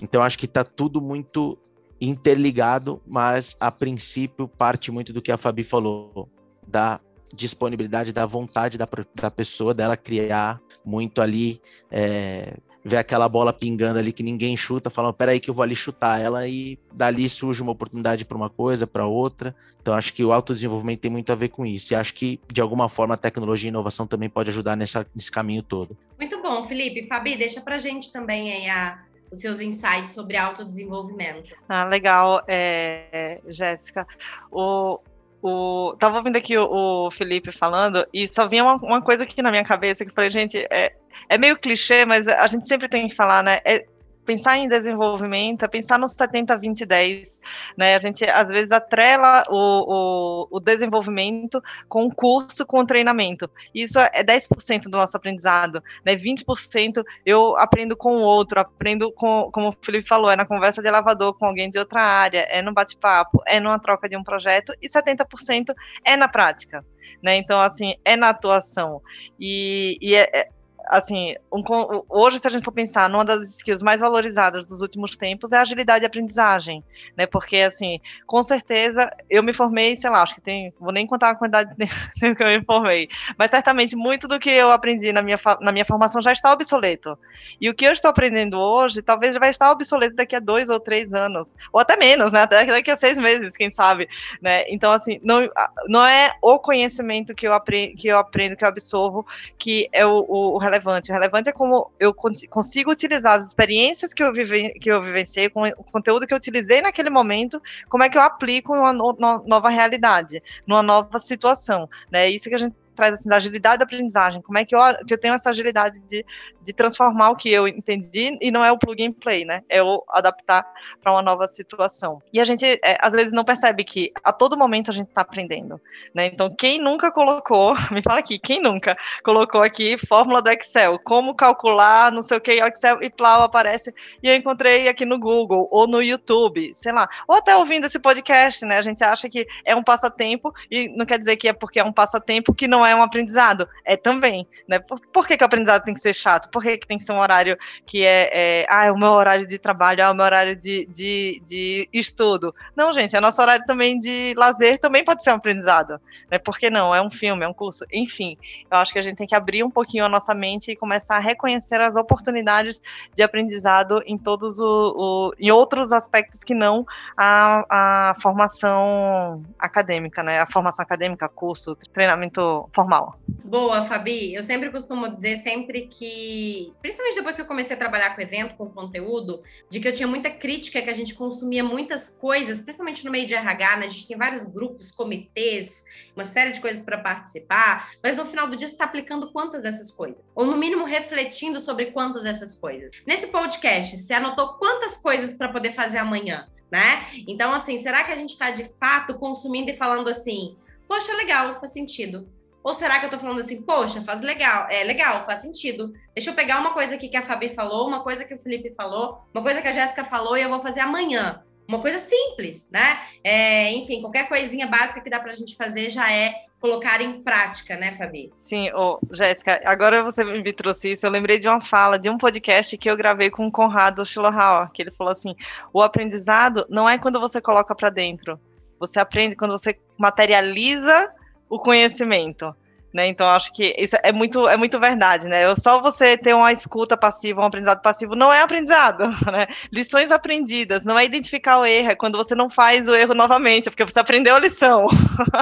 Então 0.00 0.22
acho 0.22 0.38
que 0.38 0.46
está 0.46 0.62
tudo 0.62 1.00
muito 1.00 1.58
interligado, 2.00 3.02
mas 3.06 3.56
a 3.58 3.70
princípio 3.70 4.48
parte 4.48 4.90
muito 4.90 5.12
do 5.12 5.22
que 5.22 5.32
a 5.32 5.36
Fabi 5.36 5.64
falou, 5.64 6.28
da 6.66 7.00
disponibilidade, 7.34 8.12
da 8.12 8.24
vontade 8.26 8.78
da, 8.78 8.88
da 9.14 9.30
pessoa, 9.30 9.74
dela 9.74 9.96
criar 9.96 10.60
muito 10.84 11.20
ali, 11.20 11.60
é, 11.90 12.56
ver 12.84 12.96
aquela 12.96 13.28
bola 13.28 13.52
pingando 13.52 13.98
ali 13.98 14.12
que 14.12 14.22
ninguém 14.22 14.56
chuta, 14.56 14.88
falando, 14.88 15.14
peraí 15.14 15.38
que 15.38 15.50
eu 15.50 15.54
vou 15.54 15.62
ali 15.62 15.76
chutar 15.76 16.20
ela 16.20 16.48
e 16.48 16.78
dali 16.92 17.28
surge 17.28 17.62
uma 17.62 17.72
oportunidade 17.72 18.24
para 18.24 18.36
uma 18.36 18.48
coisa, 18.48 18.86
para 18.86 19.06
outra. 19.06 19.54
Então 19.80 19.94
acho 19.94 20.12
que 20.12 20.24
o 20.24 20.32
autodesenvolvimento 20.32 21.00
tem 21.00 21.10
muito 21.10 21.30
a 21.30 21.34
ver 21.34 21.48
com 21.48 21.66
isso. 21.66 21.92
E 21.92 21.96
acho 21.96 22.14
que 22.14 22.40
de 22.50 22.60
alguma 22.60 22.88
forma 22.88 23.14
a 23.14 23.18
tecnologia 23.18 23.68
e 23.68 23.70
a 23.70 23.74
inovação 23.74 24.06
também 24.06 24.28
pode 24.28 24.50
ajudar 24.50 24.76
nessa, 24.76 25.06
nesse 25.14 25.30
caminho 25.30 25.62
todo. 25.62 25.96
Muito 26.18 26.40
bom, 26.40 26.66
Felipe. 26.66 27.06
Fabi, 27.06 27.36
deixa 27.36 27.60
pra 27.60 27.78
gente 27.78 28.10
também 28.12 28.52
aí 28.52 28.68
a 28.68 29.04
os 29.30 29.40
seus 29.40 29.60
insights 29.60 30.12
sobre 30.12 30.36
autodesenvolvimento. 30.36 31.54
Ah, 31.68 31.84
legal, 31.84 32.42
é, 32.48 33.40
Jéssica. 33.46 34.06
O, 34.50 35.00
o, 35.42 35.94
tava 35.98 36.18
ouvindo 36.18 36.36
aqui 36.36 36.56
o, 36.56 37.06
o, 37.06 37.10
Felipe 37.10 37.52
falando 37.52 38.06
e 38.12 38.26
só 38.26 38.48
vinha 38.48 38.64
uma, 38.64 38.76
uma, 38.76 39.02
coisa 39.02 39.24
aqui 39.24 39.42
na 39.42 39.50
minha 39.50 39.64
cabeça 39.64 40.04
que 40.04 40.10
eu 40.10 40.14
falei, 40.14 40.30
gente, 40.30 40.58
é, 40.70 40.94
é 41.28 41.38
meio 41.38 41.58
clichê, 41.58 42.04
mas 42.04 42.26
a 42.26 42.46
gente 42.46 42.66
sempre 42.66 42.88
tem 42.88 43.08
que 43.08 43.14
falar, 43.14 43.42
né? 43.42 43.60
É, 43.64 43.86
pensar 44.28 44.58
em 44.58 44.68
desenvolvimento 44.68 45.64
é 45.64 45.68
pensar 45.68 45.98
no 45.98 46.06
70, 46.06 46.54
20, 46.58 46.84
10. 46.84 47.40
Né? 47.78 47.96
A 47.96 47.98
gente, 47.98 48.26
às 48.26 48.46
vezes, 48.46 48.70
atrela 48.70 49.42
o, 49.48 49.56
o, 49.56 50.48
o 50.50 50.60
desenvolvimento 50.60 51.62
com 51.88 52.04
o 52.04 52.14
curso, 52.14 52.66
com 52.66 52.80
o 52.80 52.86
treinamento. 52.86 53.50
Isso 53.74 53.98
é 53.98 54.22
10% 54.22 54.82
do 54.82 54.98
nosso 54.98 55.16
aprendizado. 55.16 55.82
Né? 56.04 56.14
20% 56.14 57.02
eu 57.24 57.56
aprendo 57.56 57.96
com 57.96 58.18
o 58.18 58.20
outro, 58.20 58.60
aprendo 58.60 59.10
com, 59.12 59.50
como 59.50 59.70
o 59.70 59.76
Felipe 59.80 60.06
falou, 60.06 60.30
é 60.30 60.36
na 60.36 60.44
conversa 60.44 60.82
de 60.82 60.88
elevador 60.88 61.32
com 61.38 61.46
alguém 61.46 61.70
de 61.70 61.78
outra 61.78 62.02
área, 62.02 62.46
é 62.50 62.60
no 62.60 62.74
bate-papo, 62.74 63.42
é 63.46 63.58
numa 63.58 63.78
troca 63.78 64.10
de 64.10 64.16
um 64.16 64.22
projeto, 64.22 64.74
e 64.82 64.90
70% 64.90 65.74
é 66.04 66.18
na 66.18 66.28
prática. 66.28 66.84
Né? 67.22 67.36
Então, 67.36 67.58
assim, 67.58 67.94
é 68.04 68.14
na 68.14 68.28
atuação. 68.28 69.00
E, 69.40 69.96
e 70.02 70.14
é, 70.14 70.28
é 70.34 70.48
assim, 70.88 71.34
um, 71.52 71.62
hoje, 72.08 72.38
se 72.38 72.46
a 72.46 72.50
gente 72.50 72.64
for 72.64 72.72
pensar 72.72 73.08
numa 73.08 73.24
das 73.24 73.48
skills 73.50 73.82
mais 73.82 74.00
valorizadas 74.00 74.64
dos 74.64 74.80
últimos 74.80 75.16
tempos, 75.16 75.52
é 75.52 75.58
a 75.58 75.62
agilidade 75.62 76.00
de 76.00 76.06
aprendizagem, 76.06 76.82
né? 77.16 77.26
Porque, 77.26 77.56
assim, 77.58 78.00
com 78.26 78.42
certeza, 78.42 79.10
eu 79.28 79.42
me 79.42 79.52
formei, 79.52 79.94
sei 79.94 80.10
lá, 80.10 80.22
acho 80.22 80.34
que 80.34 80.40
tem, 80.40 80.72
vou 80.80 80.92
nem 80.92 81.06
contar 81.06 81.30
a 81.30 81.34
quantidade 81.34 81.70
de 81.70 81.76
tempo 81.76 81.94
que 82.36 82.42
eu 82.42 82.48
me 82.48 82.64
formei, 82.64 83.08
mas 83.36 83.50
certamente 83.50 83.94
muito 83.94 84.26
do 84.26 84.38
que 84.38 84.50
eu 84.50 84.70
aprendi 84.70 85.12
na 85.12 85.22
minha, 85.22 85.38
na 85.60 85.72
minha 85.72 85.84
formação 85.84 86.22
já 86.22 86.32
está 86.32 86.52
obsoleto. 86.52 87.18
E 87.60 87.68
o 87.68 87.74
que 87.74 87.84
eu 87.84 87.92
estou 87.92 88.10
aprendendo 88.10 88.58
hoje, 88.58 89.02
talvez 89.02 89.36
vai 89.36 89.50
estar 89.50 89.70
obsoleto 89.70 90.16
daqui 90.16 90.36
a 90.36 90.40
dois 90.40 90.70
ou 90.70 90.80
três 90.80 91.12
anos, 91.14 91.54
ou 91.72 91.80
até 91.80 91.96
menos, 91.96 92.32
né? 92.32 92.42
Até 92.42 92.64
daqui 92.64 92.90
a 92.90 92.96
seis 92.96 93.18
meses, 93.18 93.56
quem 93.56 93.70
sabe, 93.70 94.08
né? 94.40 94.64
Então, 94.68 94.92
assim, 94.92 95.20
não, 95.22 95.48
não 95.86 96.04
é 96.04 96.32
o 96.40 96.58
conhecimento 96.58 97.34
que 97.34 97.46
eu 97.46 97.58
que 97.96 98.08
eu 98.08 98.18
aprendo, 98.18 98.56
que 98.56 98.64
eu 98.64 98.68
absorvo, 98.68 99.26
que 99.58 99.88
é 99.92 100.06
o, 100.06 100.24
o 100.28 100.58
relevante 100.58 100.77
relevante. 100.78 101.12
Relevante 101.12 101.48
é 101.48 101.52
como 101.52 101.90
eu 101.98 102.14
consigo 102.14 102.90
utilizar 102.90 103.34
as 103.34 103.46
experiências 103.46 104.14
que 104.14 104.22
eu, 104.22 104.32
vive, 104.32 104.70
que 104.74 104.90
eu 104.90 105.02
vivenciei, 105.02 105.48
com 105.48 105.62
o 105.62 105.84
conteúdo 105.84 106.26
que 106.26 106.32
eu 106.32 106.38
utilizei 106.38 106.80
naquele 106.80 107.10
momento, 107.10 107.60
como 107.88 108.04
é 108.04 108.08
que 108.08 108.16
eu 108.16 108.22
aplico 108.22 108.74
em 108.74 108.78
uma 108.78 108.92
no, 108.92 109.14
nova 109.46 109.68
realidade, 109.68 110.42
numa 110.66 110.82
nova 110.82 111.18
situação. 111.18 111.88
Né? 112.10 112.30
Isso 112.30 112.48
que 112.48 112.54
a 112.54 112.58
gente 112.58 112.74
traz 112.98 113.14
assim, 113.14 113.28
da 113.28 113.36
agilidade 113.36 113.78
da 113.78 113.84
aprendizagem, 113.84 114.42
como 114.42 114.58
é 114.58 114.64
que 114.64 114.74
eu, 114.74 114.80
que 115.06 115.14
eu 115.14 115.18
tenho 115.18 115.34
essa 115.34 115.50
agilidade 115.50 116.00
de, 116.00 116.26
de 116.60 116.72
transformar 116.72 117.30
o 117.30 117.36
que 117.36 117.48
eu 117.48 117.68
entendi 117.68 118.36
e 118.40 118.50
não 118.50 118.64
é 118.64 118.72
o 118.72 118.78
plug 118.78 119.06
and 119.06 119.12
play, 119.12 119.44
né? 119.44 119.62
É 119.68 119.80
o 119.80 120.02
adaptar 120.08 120.66
para 121.00 121.12
uma 121.12 121.22
nova 121.22 121.46
situação. 121.46 122.20
E 122.32 122.40
a 122.40 122.44
gente 122.44 122.64
é, 122.64 122.98
às 123.00 123.12
vezes 123.12 123.32
não 123.32 123.44
percebe 123.44 123.84
que 123.84 124.12
a 124.24 124.32
todo 124.32 124.58
momento 124.58 124.90
a 124.90 124.92
gente 124.92 125.08
está 125.08 125.20
aprendendo, 125.20 125.80
né? 126.12 126.26
Então 126.26 126.52
quem 126.52 126.80
nunca 126.80 127.12
colocou, 127.12 127.74
me 127.92 128.02
fala 128.02 128.18
aqui, 128.18 128.38
quem 128.38 128.60
nunca 128.60 128.96
colocou 129.22 129.62
aqui 129.62 129.96
fórmula 129.96 130.42
do 130.42 130.50
Excel, 130.50 130.98
como 130.98 131.34
calcular, 131.34 132.10
não 132.10 132.22
sei 132.22 132.36
o 132.36 132.40
que, 132.40 132.52
Excel 132.52 133.00
e 133.00 133.10
Plau 133.10 133.42
aparece 133.42 133.94
e 134.20 134.28
eu 134.28 134.34
encontrei 134.34 134.88
aqui 134.88 135.04
no 135.04 135.20
Google 135.20 135.68
ou 135.70 135.86
no 135.86 136.02
YouTube, 136.02 136.72
sei 136.74 136.92
lá, 136.92 137.08
ou 137.28 137.36
até 137.36 137.56
ouvindo 137.56 137.86
esse 137.86 138.00
podcast, 138.00 138.64
né? 138.64 138.78
A 138.78 138.82
gente 138.82 139.04
acha 139.04 139.28
que 139.28 139.46
é 139.64 139.76
um 139.76 139.84
passatempo 139.84 140.52
e 140.68 140.88
não 140.88 141.06
quer 141.06 141.18
dizer 141.18 141.36
que 141.36 141.46
é 141.46 141.52
porque 141.52 141.78
é 141.78 141.84
um 141.84 141.92
passatempo 141.92 142.52
que 142.52 142.66
não 142.66 142.84
é 142.84 142.87
é 142.88 142.96
um 142.96 143.02
aprendizado. 143.02 143.68
É 143.84 143.96
também, 143.96 144.46
né? 144.66 144.78
Por, 144.78 145.00
por 145.12 145.26
que, 145.26 145.36
que 145.36 145.44
o 145.44 145.46
aprendizado 145.46 145.84
tem 145.84 145.94
que 145.94 146.00
ser 146.00 146.12
chato? 146.12 146.50
Por 146.50 146.62
que, 146.62 146.78
que 146.78 146.86
tem 146.86 146.98
que 146.98 147.04
ser 147.04 147.12
um 147.12 147.18
horário 147.18 147.56
que 147.86 148.04
é, 148.04 148.30
é 148.32 148.66
ah, 148.68 148.86
é 148.86 148.92
o 148.92 148.98
meu 148.98 149.10
horário 149.10 149.46
de 149.46 149.58
trabalho, 149.58 150.00
é 150.00 150.10
o 150.10 150.14
meu 150.14 150.24
horário 150.24 150.56
de, 150.56 150.86
de, 150.86 151.42
de 151.46 151.88
estudo? 151.92 152.54
Não, 152.74 152.92
gente, 152.92 153.14
é 153.14 153.20
nosso 153.20 153.40
horário 153.40 153.64
também 153.66 153.98
de 153.98 154.34
lazer, 154.36 154.78
também 154.78 155.04
pode 155.04 155.22
ser 155.22 155.30
um 155.30 155.36
aprendizado. 155.36 156.00
Né? 156.30 156.38
Por 156.38 156.58
que 156.58 156.70
não? 156.70 156.94
É 156.94 157.02
um 157.02 157.10
filme, 157.10 157.44
é 157.44 157.48
um 157.48 157.54
curso. 157.54 157.84
Enfim, 157.92 158.36
eu 158.70 158.78
acho 158.78 158.92
que 158.92 158.98
a 158.98 159.02
gente 159.02 159.16
tem 159.16 159.26
que 159.26 159.34
abrir 159.34 159.62
um 159.64 159.70
pouquinho 159.70 160.04
a 160.04 160.08
nossa 160.08 160.34
mente 160.34 160.70
e 160.70 160.76
começar 160.76 161.16
a 161.16 161.20
reconhecer 161.20 161.80
as 161.80 161.96
oportunidades 161.96 162.80
de 163.14 163.22
aprendizado 163.22 164.02
em 164.06 164.16
todos 164.16 164.58
o, 164.58 164.94
o 164.96 165.32
em 165.38 165.50
outros 165.50 165.92
aspectos 165.92 166.42
que 166.42 166.54
não 166.54 166.86
a, 167.16 168.10
a 168.10 168.14
formação 168.20 169.42
acadêmica, 169.58 170.22
né? 170.22 170.40
A 170.40 170.46
formação 170.46 170.82
acadêmica, 170.82 171.28
curso, 171.28 171.76
treinamento 171.92 172.68
formal. 172.78 173.18
Boa, 173.44 173.84
Fabi. 173.86 174.34
Eu 174.34 174.42
sempre 174.44 174.70
costumo 174.70 175.08
dizer, 175.08 175.38
sempre 175.38 175.88
que, 175.88 176.72
principalmente 176.80 177.16
depois 177.16 177.34
que 177.34 177.42
eu 177.42 177.46
comecei 177.46 177.74
a 177.74 177.78
trabalhar 177.78 178.14
com 178.14 178.20
evento, 178.20 178.54
com 178.56 178.70
conteúdo, 178.70 179.42
de 179.68 179.80
que 179.80 179.88
eu 179.88 179.92
tinha 179.92 180.06
muita 180.06 180.30
crítica, 180.30 180.80
que 180.80 180.88
a 180.88 180.94
gente 180.94 181.14
consumia 181.14 181.64
muitas 181.64 182.08
coisas, 182.08 182.60
principalmente 182.60 183.04
no 183.04 183.10
meio 183.10 183.26
de 183.26 183.34
RH, 183.34 183.78
né? 183.78 183.86
A 183.86 183.88
gente 183.88 184.06
tem 184.06 184.16
vários 184.16 184.44
grupos, 184.44 184.92
comitês, 184.92 185.84
uma 186.14 186.24
série 186.24 186.52
de 186.52 186.60
coisas 186.60 186.84
para 186.84 186.98
participar, 186.98 187.90
mas 188.00 188.16
no 188.16 188.26
final 188.26 188.46
do 188.46 188.56
dia 188.56 188.68
você 188.68 188.74
está 188.74 188.84
aplicando 188.84 189.32
quantas 189.32 189.64
dessas 189.64 189.90
coisas? 189.90 190.22
Ou 190.36 190.46
no 190.46 190.56
mínimo 190.56 190.84
refletindo 190.84 191.60
sobre 191.60 191.86
quantas 191.86 192.22
dessas 192.22 192.56
coisas. 192.56 192.92
Nesse 193.04 193.26
podcast, 193.26 193.96
você 193.96 194.14
anotou 194.14 194.54
quantas 194.54 194.98
coisas 194.98 195.34
para 195.36 195.48
poder 195.48 195.72
fazer 195.72 195.98
amanhã? 195.98 196.46
né? 196.70 197.06
Então, 197.26 197.50
assim, 197.54 197.82
será 197.82 198.04
que 198.04 198.12
a 198.12 198.16
gente 198.16 198.32
está 198.32 198.50
de 198.50 198.68
fato 198.78 199.18
consumindo 199.18 199.70
e 199.70 199.76
falando 199.78 200.06
assim, 200.08 200.54
poxa, 200.86 201.14
legal, 201.14 201.58
faz 201.60 201.72
sentido. 201.72 202.28
Ou 202.62 202.74
será 202.74 202.98
que 202.98 203.06
eu 203.06 203.10
tô 203.10 203.18
falando 203.18 203.40
assim, 203.40 203.62
poxa, 203.62 204.00
faz 204.02 204.20
legal, 204.20 204.66
é 204.68 204.84
legal, 204.84 205.24
faz 205.24 205.40
sentido. 205.40 205.92
Deixa 206.14 206.30
eu 206.30 206.34
pegar 206.34 206.58
uma 206.58 206.72
coisa 206.72 206.94
aqui 206.94 207.08
que 207.08 207.16
a 207.16 207.22
Fabi 207.22 207.54
falou, 207.54 207.86
uma 207.86 208.02
coisa 208.02 208.24
que 208.24 208.34
o 208.34 208.38
Felipe 208.38 208.74
falou, 208.74 209.20
uma 209.32 209.42
coisa 209.42 209.62
que 209.62 209.68
a 209.68 209.72
Jéssica 209.72 210.04
falou 210.04 210.36
e 210.36 210.42
eu 210.42 210.50
vou 210.50 210.60
fazer 210.60 210.80
amanhã. 210.80 211.42
Uma 211.66 211.80
coisa 211.80 212.00
simples, 212.00 212.70
né? 212.70 212.98
É, 213.22 213.70
enfim, 213.72 214.00
qualquer 214.00 214.26
coisinha 214.26 214.66
básica 214.66 215.02
que 215.02 215.10
dá 215.10 215.20
pra 215.20 215.34
gente 215.34 215.54
fazer 215.54 215.90
já 215.90 216.10
é 216.10 216.46
colocar 216.60 217.00
em 217.00 217.22
prática, 217.22 217.76
né, 217.76 217.94
Fabi? 217.96 218.32
Sim, 218.40 218.70
oh, 218.74 218.98
Jéssica, 219.10 219.60
agora 219.64 220.02
você 220.02 220.24
me 220.24 220.52
trouxe 220.52 220.92
isso, 220.92 221.06
eu 221.06 221.10
lembrei 221.10 221.38
de 221.38 221.48
uma 221.48 221.60
fala, 221.60 221.98
de 221.98 222.10
um 222.10 222.18
podcast 222.18 222.76
que 222.76 222.90
eu 222.90 222.96
gravei 222.96 223.30
com 223.30 223.46
o 223.46 223.52
Conrado 223.52 224.04
Schlohauer, 224.04 224.70
que 224.72 224.82
ele 224.82 224.90
falou 224.90 225.12
assim, 225.12 225.36
o 225.72 225.82
aprendizado 225.82 226.66
não 226.68 226.88
é 226.88 226.98
quando 226.98 227.20
você 227.20 227.40
coloca 227.40 227.74
para 227.74 227.90
dentro, 227.90 228.40
você 228.80 228.98
aprende 228.98 229.36
quando 229.36 229.52
você 229.52 229.78
materializa 229.96 231.12
o 231.48 231.58
conhecimento. 231.58 232.54
Né? 232.92 233.06
Então, 233.06 233.28
acho 233.28 233.52
que 233.52 233.74
isso 233.78 233.96
é 234.02 234.10
muito, 234.10 234.48
é 234.48 234.56
muito 234.56 234.80
verdade, 234.80 235.28
né? 235.28 235.54
Só 235.56 235.80
você 235.80 236.16
ter 236.16 236.34
uma 236.34 236.50
escuta 236.50 236.96
passiva, 236.96 237.42
um 237.42 237.44
aprendizado 237.44 237.82
passivo, 237.82 238.16
não 238.16 238.32
é 238.32 238.40
aprendizado, 238.40 239.08
né? 239.30 239.46
Lições 239.70 240.10
aprendidas, 240.10 240.86
não 240.86 240.98
é 240.98 241.04
identificar 241.04 241.58
o 241.58 241.66
erro, 241.66 241.90
é 241.90 241.94
quando 241.94 242.16
você 242.16 242.34
não 242.34 242.48
faz 242.48 242.88
o 242.88 242.94
erro 242.94 243.12
novamente, 243.12 243.68
é 243.68 243.70
porque 243.70 243.84
você 243.84 244.00
aprendeu 244.00 244.34
a 244.34 244.38
lição, 244.38 244.86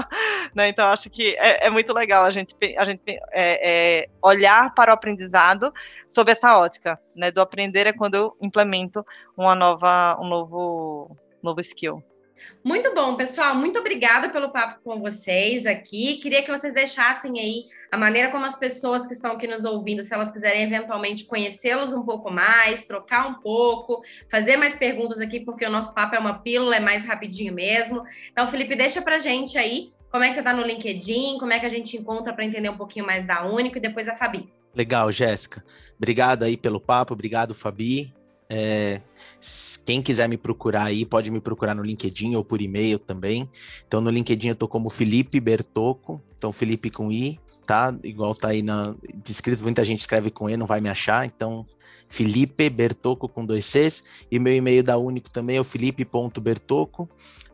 né? 0.56 0.68
Então, 0.68 0.88
acho 0.88 1.08
que 1.08 1.36
é, 1.38 1.68
é, 1.68 1.70
muito 1.70 1.94
legal 1.94 2.24
a 2.24 2.30
gente, 2.30 2.54
a 2.76 2.84
gente 2.84 3.00
é, 3.06 3.20
é, 4.02 4.08
olhar 4.20 4.74
para 4.74 4.90
o 4.90 4.94
aprendizado 4.94 5.72
sob 6.08 6.32
essa 6.32 6.58
ótica, 6.58 6.98
né? 7.14 7.30
Do 7.30 7.40
aprender 7.40 7.86
é 7.86 7.92
quando 7.92 8.16
eu 8.16 8.36
implemento 8.42 9.06
uma 9.36 9.54
nova, 9.54 10.18
um 10.20 10.28
novo, 10.28 11.16
novo 11.40 11.60
skill. 11.60 12.02
Muito 12.66 12.92
bom, 12.92 13.14
pessoal. 13.14 13.54
Muito 13.54 13.78
obrigada 13.78 14.28
pelo 14.28 14.50
papo 14.50 14.80
com 14.82 14.98
vocês 14.98 15.66
aqui. 15.66 16.16
Queria 16.16 16.42
que 16.42 16.50
vocês 16.50 16.74
deixassem 16.74 17.38
aí 17.38 17.66
a 17.92 17.96
maneira 17.96 18.28
como 18.32 18.44
as 18.44 18.58
pessoas 18.58 19.06
que 19.06 19.14
estão 19.14 19.34
aqui 19.34 19.46
nos 19.46 19.64
ouvindo, 19.64 20.02
se 20.02 20.12
elas 20.12 20.32
quiserem 20.32 20.64
eventualmente 20.64 21.26
conhecê-los 21.26 21.92
um 21.92 22.02
pouco 22.02 22.28
mais, 22.28 22.84
trocar 22.84 23.28
um 23.28 23.34
pouco, 23.34 24.02
fazer 24.28 24.56
mais 24.56 24.74
perguntas 24.74 25.20
aqui, 25.20 25.38
porque 25.38 25.64
o 25.64 25.70
nosso 25.70 25.94
papo 25.94 26.16
é 26.16 26.18
uma 26.18 26.40
pílula, 26.40 26.74
é 26.74 26.80
mais 26.80 27.04
rapidinho 27.04 27.54
mesmo. 27.54 28.02
Então, 28.32 28.48
Felipe, 28.48 28.74
deixa 28.74 29.00
pra 29.00 29.20
gente 29.20 29.56
aí 29.56 29.92
como 30.10 30.24
é 30.24 30.28
que 30.30 30.34
você 30.34 30.40
está 30.40 30.52
no 30.52 30.66
LinkedIn, 30.66 31.38
como 31.38 31.52
é 31.52 31.60
que 31.60 31.66
a 31.66 31.70
gente 31.70 31.96
encontra 31.96 32.32
para 32.32 32.44
entender 32.44 32.68
um 32.68 32.76
pouquinho 32.76 33.06
mais 33.06 33.24
da 33.24 33.46
Único 33.46 33.78
e 33.78 33.80
depois 33.80 34.08
a 34.08 34.16
Fabi. 34.16 34.52
Legal, 34.74 35.12
Jéssica. 35.12 35.64
Obrigado 35.96 36.42
aí 36.42 36.56
pelo 36.56 36.80
papo, 36.80 37.14
obrigado, 37.14 37.54
Fabi. 37.54 38.12
É, 38.48 39.00
quem 39.84 40.00
quiser 40.00 40.28
me 40.28 40.36
procurar 40.36 40.84
aí, 40.84 41.04
pode 41.04 41.30
me 41.30 41.40
procurar 41.40 41.74
no 41.74 41.82
LinkedIn 41.82 42.36
ou 42.36 42.44
por 42.44 42.60
e-mail 42.60 42.98
também. 42.98 43.48
Então, 43.86 44.00
no 44.00 44.10
LinkedIn 44.10 44.48
eu 44.48 44.56
tô 44.56 44.68
como 44.68 44.88
Felipe 44.88 45.40
Bertoco, 45.40 46.22
então 46.36 46.52
Felipe 46.52 46.90
com 46.90 47.10
I, 47.10 47.40
tá? 47.66 47.96
Igual 48.04 48.34
tá 48.34 48.48
aí 48.48 48.62
na 48.62 48.94
descrito, 49.24 49.62
muita 49.62 49.84
gente 49.84 50.00
escreve 50.00 50.30
com 50.30 50.48
E, 50.48 50.56
não 50.56 50.66
vai 50.66 50.80
me 50.80 50.88
achar, 50.88 51.26
então 51.26 51.66
Felipe 52.08 52.70
Bertoco 52.70 53.28
com 53.28 53.44
dois 53.44 53.66
Cs, 53.66 54.04
e 54.30 54.38
meu 54.38 54.54
e-mail 54.54 54.82
da 54.82 54.96
Único 54.96 55.30
também 55.30 55.56
é 55.56 55.60
o 55.60 55.64
felipe.bertoco, 55.64 57.08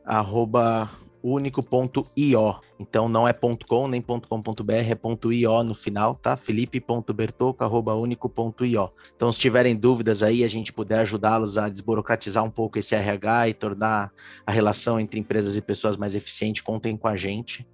arroba 0.05 0.91
único.io. 1.23 2.57
Então 2.79 3.07
não 3.09 3.27
é 3.29 3.33
.com 3.33 3.89
nem 3.89 4.03
.com.br, 4.03 4.73
é 4.73 4.99
.io 5.33 5.63
no 5.63 5.75
final, 5.75 6.15
tá? 6.17 6.37
felipe.bertoco@único.io. 6.37 8.91
Então 9.15 9.31
se 9.31 9.41
tiverem 9.41 9.77
dúvidas 9.77 10.23
aí, 10.23 10.43
a 10.45 10.49
gente 10.49 10.73
puder 10.73 11.01
ajudá-los 11.01 11.59
a 11.59 11.69
desburocratizar 11.69 12.43
um 12.45 12.51
pouco 12.51 12.79
esse 12.79 12.95
RH 12.95 13.49
e 13.49 13.55
tornar 13.55 14.13
a 14.47 14.53
relação 14.53 15.01
entre 15.01 15.21
empresas 15.21 15.57
e 15.57 15.63
pessoas 15.63 15.97
mais 15.97 16.15
eficiente, 16.15 16.63
contem 16.63 16.97
com 16.97 17.09
a 17.09 17.17
gente. 17.17 17.67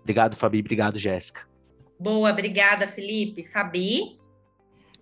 Obrigado, 0.00 0.36
Fabi, 0.36 0.60
obrigado, 0.60 0.98
Jéssica. 0.98 1.48
Boa, 1.98 2.30
obrigada, 2.30 2.86
Felipe. 2.88 3.42
Fabi? 3.44 4.18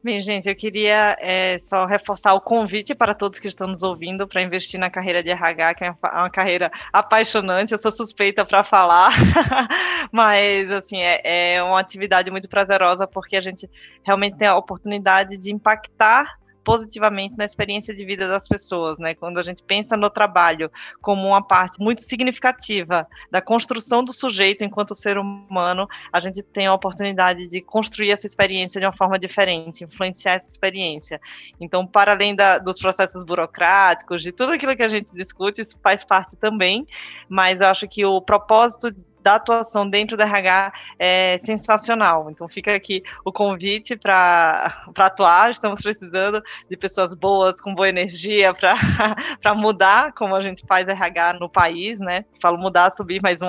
Bem, 0.05 0.21
gente, 0.21 0.47
eu 0.47 0.55
queria 0.55 1.17
é, 1.19 1.59
só 1.59 1.87
reforçar 1.87 2.35
o 2.35 2.41
convite 2.41 2.95
para 2.95 3.15
todos 3.15 3.39
que 3.39 3.49
estão 3.49 3.67
nos 3.67 3.83
ouvindo 3.83 4.29
para 4.29 4.43
investir 4.43 4.79
na 4.79 4.91
carreira 4.91 5.23
de 5.23 5.31
RH, 5.31 5.75
que 5.75 5.85
é 5.85 5.95
uma 6.03 6.29
carreira 6.29 6.71
apaixonante. 6.93 7.73
Eu 7.73 7.81
sou 7.81 7.91
suspeita 7.91 8.45
para 8.45 8.63
falar, 8.63 9.13
mas 10.13 10.71
assim 10.71 10.99
é, 10.99 11.55
é 11.55 11.63
uma 11.63 11.81
atividade 11.81 12.31
muito 12.31 12.51
prazerosa 12.51 13.07
porque 13.07 13.35
a 13.35 13.41
gente 13.41 13.67
realmente 14.03 14.37
tem 14.37 14.47
a 14.47 14.55
oportunidade 14.59 15.39
de 15.39 15.51
impactar 15.51 16.39
positivamente 16.65 17.37
na 17.37 17.45
experiência 17.45 17.95
de 17.95 18.05
vida 18.05 18.27
das 18.27 18.49
pessoas, 18.49 18.99
né? 18.99 19.15
Quando 19.15 19.39
a 19.39 19.43
gente 19.43 19.63
pensa 19.63 19.97
no 19.97 20.09
trabalho 20.09 20.71
como 21.01 21.29
uma 21.29 21.43
parte 21.43 21.79
muito 21.79 22.03
significativa 22.03 23.07
da 23.31 23.41
construção 23.41 24.03
do 24.03 24.13
sujeito 24.13 24.65
enquanto 24.65 24.95
ser 24.95 25.19
humano, 25.19 25.87
a 26.13 26.19
gente 26.19 26.43
tem 26.43 26.67
a 26.67 26.75
oportunidade 26.75 27.47
de 27.49 27.61
construir 27.61 28.11
essa 28.11 28.27
experiência 28.27 28.81
de 28.81 28.87
uma 28.87 28.93
forma 28.93 29.19
diferente, 29.19 29.85
influenciar 29.85 30.33
essa 30.33 30.49
experiência. 30.49 31.21
Então, 31.61 31.87
para 31.87 32.13
além 32.13 32.35
da, 32.35 32.59
dos 32.59 32.79
processos 32.79 33.23
burocráticos, 33.23 34.23
de 34.23 34.33
tudo 34.33 34.53
aquilo 34.53 34.75
que 34.75 34.83
a 34.83 34.89
gente 34.89 35.15
discute, 35.15 35.61
isso 35.61 35.79
faz 35.83 36.03
parte 36.03 36.37
também, 36.37 36.87
mas 37.29 37.61
eu 37.61 37.69
acho 37.69 37.87
que 37.87 38.05
o 38.05 38.21
propósito 38.21 38.95
da 39.25 39.35
atuação 39.37 39.89
dentro 39.89 40.19
da 40.19 40.25
RH 40.25 40.73
é 40.99 41.39
sensacional. 41.39 42.31
Então 42.31 42.47
fica 42.47 42.75
aqui 42.75 43.03
o 43.25 43.33
convite 43.33 43.97
para 43.97 44.85
atuar. 44.99 45.51
Estamos 45.51 45.81
precisando 45.81 46.43
de 46.69 46.77
pessoas 46.77 47.15
boas, 47.15 47.59
com 47.59 47.75
boa 47.75 47.89
energia 47.89 48.53
para 48.53 48.77
mudar 49.57 50.13
como 50.13 50.37
a 50.37 50.43
gente 50.43 50.63
faz 50.67 50.87
RH 50.87 51.39
no 51.41 51.49
país, 51.49 51.99
né? 51.99 52.27
Falo 52.41 52.59
mudar, 52.59 52.91
subir 52.91 53.23
mais 53.23 53.41
um 53.41 53.49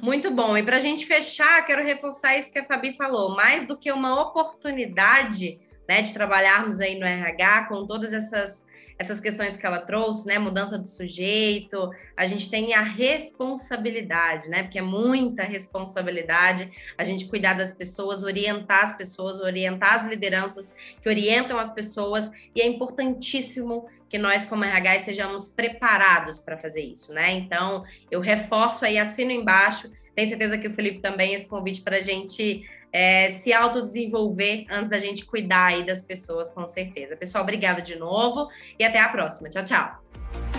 Muito 0.02 0.30
bom. 0.30 0.56
E 0.56 0.62
para 0.62 0.76
a 0.76 0.80
gente 0.80 1.06
fechar, 1.06 1.64
quero 1.66 1.84
reforçar 1.84 2.36
isso 2.36 2.52
que 2.52 2.58
a 2.58 2.64
Fabi 2.64 2.96
falou. 2.96 3.34
Mais 3.34 3.66
do 3.66 3.78
que 3.78 3.92
uma 3.92 4.20
oportunidade 4.20 5.60
né, 5.88 6.02
de 6.02 6.14
trabalharmos 6.14 6.80
aí 6.80 6.98
no 6.98 7.06
RH 7.06 7.66
com 7.66 7.86
todas 7.86 8.12
essas 8.12 8.66
essas 9.00 9.18
questões 9.18 9.56
que 9.56 9.64
ela 9.64 9.78
trouxe, 9.78 10.26
né? 10.26 10.38
Mudança 10.38 10.76
do 10.76 10.84
sujeito, 10.84 11.90
a 12.14 12.26
gente 12.26 12.50
tem 12.50 12.74
a 12.74 12.82
responsabilidade, 12.82 14.46
né? 14.50 14.62
Porque 14.64 14.78
é 14.78 14.82
muita 14.82 15.42
responsabilidade 15.42 16.70
a 16.98 17.02
gente 17.02 17.24
cuidar 17.24 17.54
das 17.54 17.72
pessoas, 17.72 18.22
orientar 18.22 18.84
as 18.84 18.98
pessoas, 18.98 19.40
orientar 19.40 19.94
as 19.94 20.06
lideranças 20.06 20.76
que 21.02 21.08
orientam 21.08 21.58
as 21.58 21.72
pessoas, 21.72 22.30
e 22.54 22.60
é 22.60 22.66
importantíssimo 22.66 23.88
que 24.06 24.18
nós, 24.18 24.44
como 24.44 24.64
RH, 24.64 24.96
estejamos 24.96 25.48
preparados 25.48 26.40
para 26.40 26.58
fazer 26.58 26.82
isso, 26.82 27.14
né? 27.14 27.32
Então, 27.32 27.82
eu 28.10 28.20
reforço 28.20 28.84
aí, 28.84 28.98
assino 28.98 29.30
embaixo. 29.30 29.90
Tenho 30.14 30.28
certeza 30.28 30.58
que 30.58 30.68
o 30.68 30.74
Felipe 30.74 30.98
também, 30.98 31.32
esse 31.32 31.48
convite 31.48 31.80
para 31.80 31.96
a 31.96 32.02
gente 32.02 32.68
é, 32.92 33.30
se 33.30 33.52
autodesenvolver 33.52 34.66
antes 34.70 34.90
da 34.90 34.98
gente 34.98 35.24
cuidar 35.24 35.66
aí 35.66 35.84
das 35.84 36.04
pessoas, 36.04 36.50
com 36.50 36.66
certeza. 36.66 37.16
Pessoal, 37.16 37.44
obrigada 37.44 37.80
de 37.80 37.96
novo 37.96 38.48
e 38.78 38.84
até 38.84 39.00
a 39.00 39.08
próxima. 39.08 39.48
Tchau, 39.48 39.64
tchau. 39.64 40.49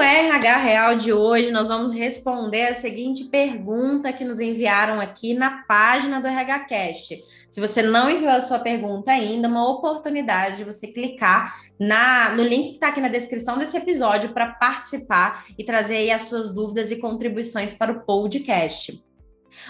RH 0.00 0.56
Real 0.58 0.96
de 0.96 1.12
hoje, 1.12 1.50
nós 1.50 1.68
vamos 1.68 1.90
responder 1.90 2.68
a 2.68 2.74
seguinte 2.74 3.24
pergunta 3.24 4.12
que 4.12 4.24
nos 4.24 4.40
enviaram 4.40 5.00
aqui 5.00 5.34
na 5.34 5.62
página 5.64 6.20
do 6.20 6.26
RH 6.26 6.58
Cast. 6.60 7.24
Se 7.50 7.60
você 7.60 7.82
não 7.82 8.10
enviou 8.10 8.32
a 8.32 8.40
sua 8.40 8.58
pergunta 8.58 9.10
ainda, 9.10 9.48
uma 9.48 9.70
oportunidade 9.70 10.58
de 10.58 10.64
você 10.64 10.88
clicar 10.88 11.56
na, 11.78 12.30
no 12.30 12.42
link 12.42 12.68
que 12.68 12.74
está 12.74 12.88
aqui 12.88 13.00
na 13.00 13.08
descrição 13.08 13.58
desse 13.58 13.76
episódio 13.76 14.30
para 14.30 14.48
participar 14.54 15.44
e 15.58 15.64
trazer 15.64 15.96
aí 15.96 16.10
as 16.10 16.22
suas 16.22 16.54
dúvidas 16.54 16.90
e 16.90 17.00
contribuições 17.00 17.74
para 17.74 17.92
o 17.92 18.00
podcast. 18.00 19.02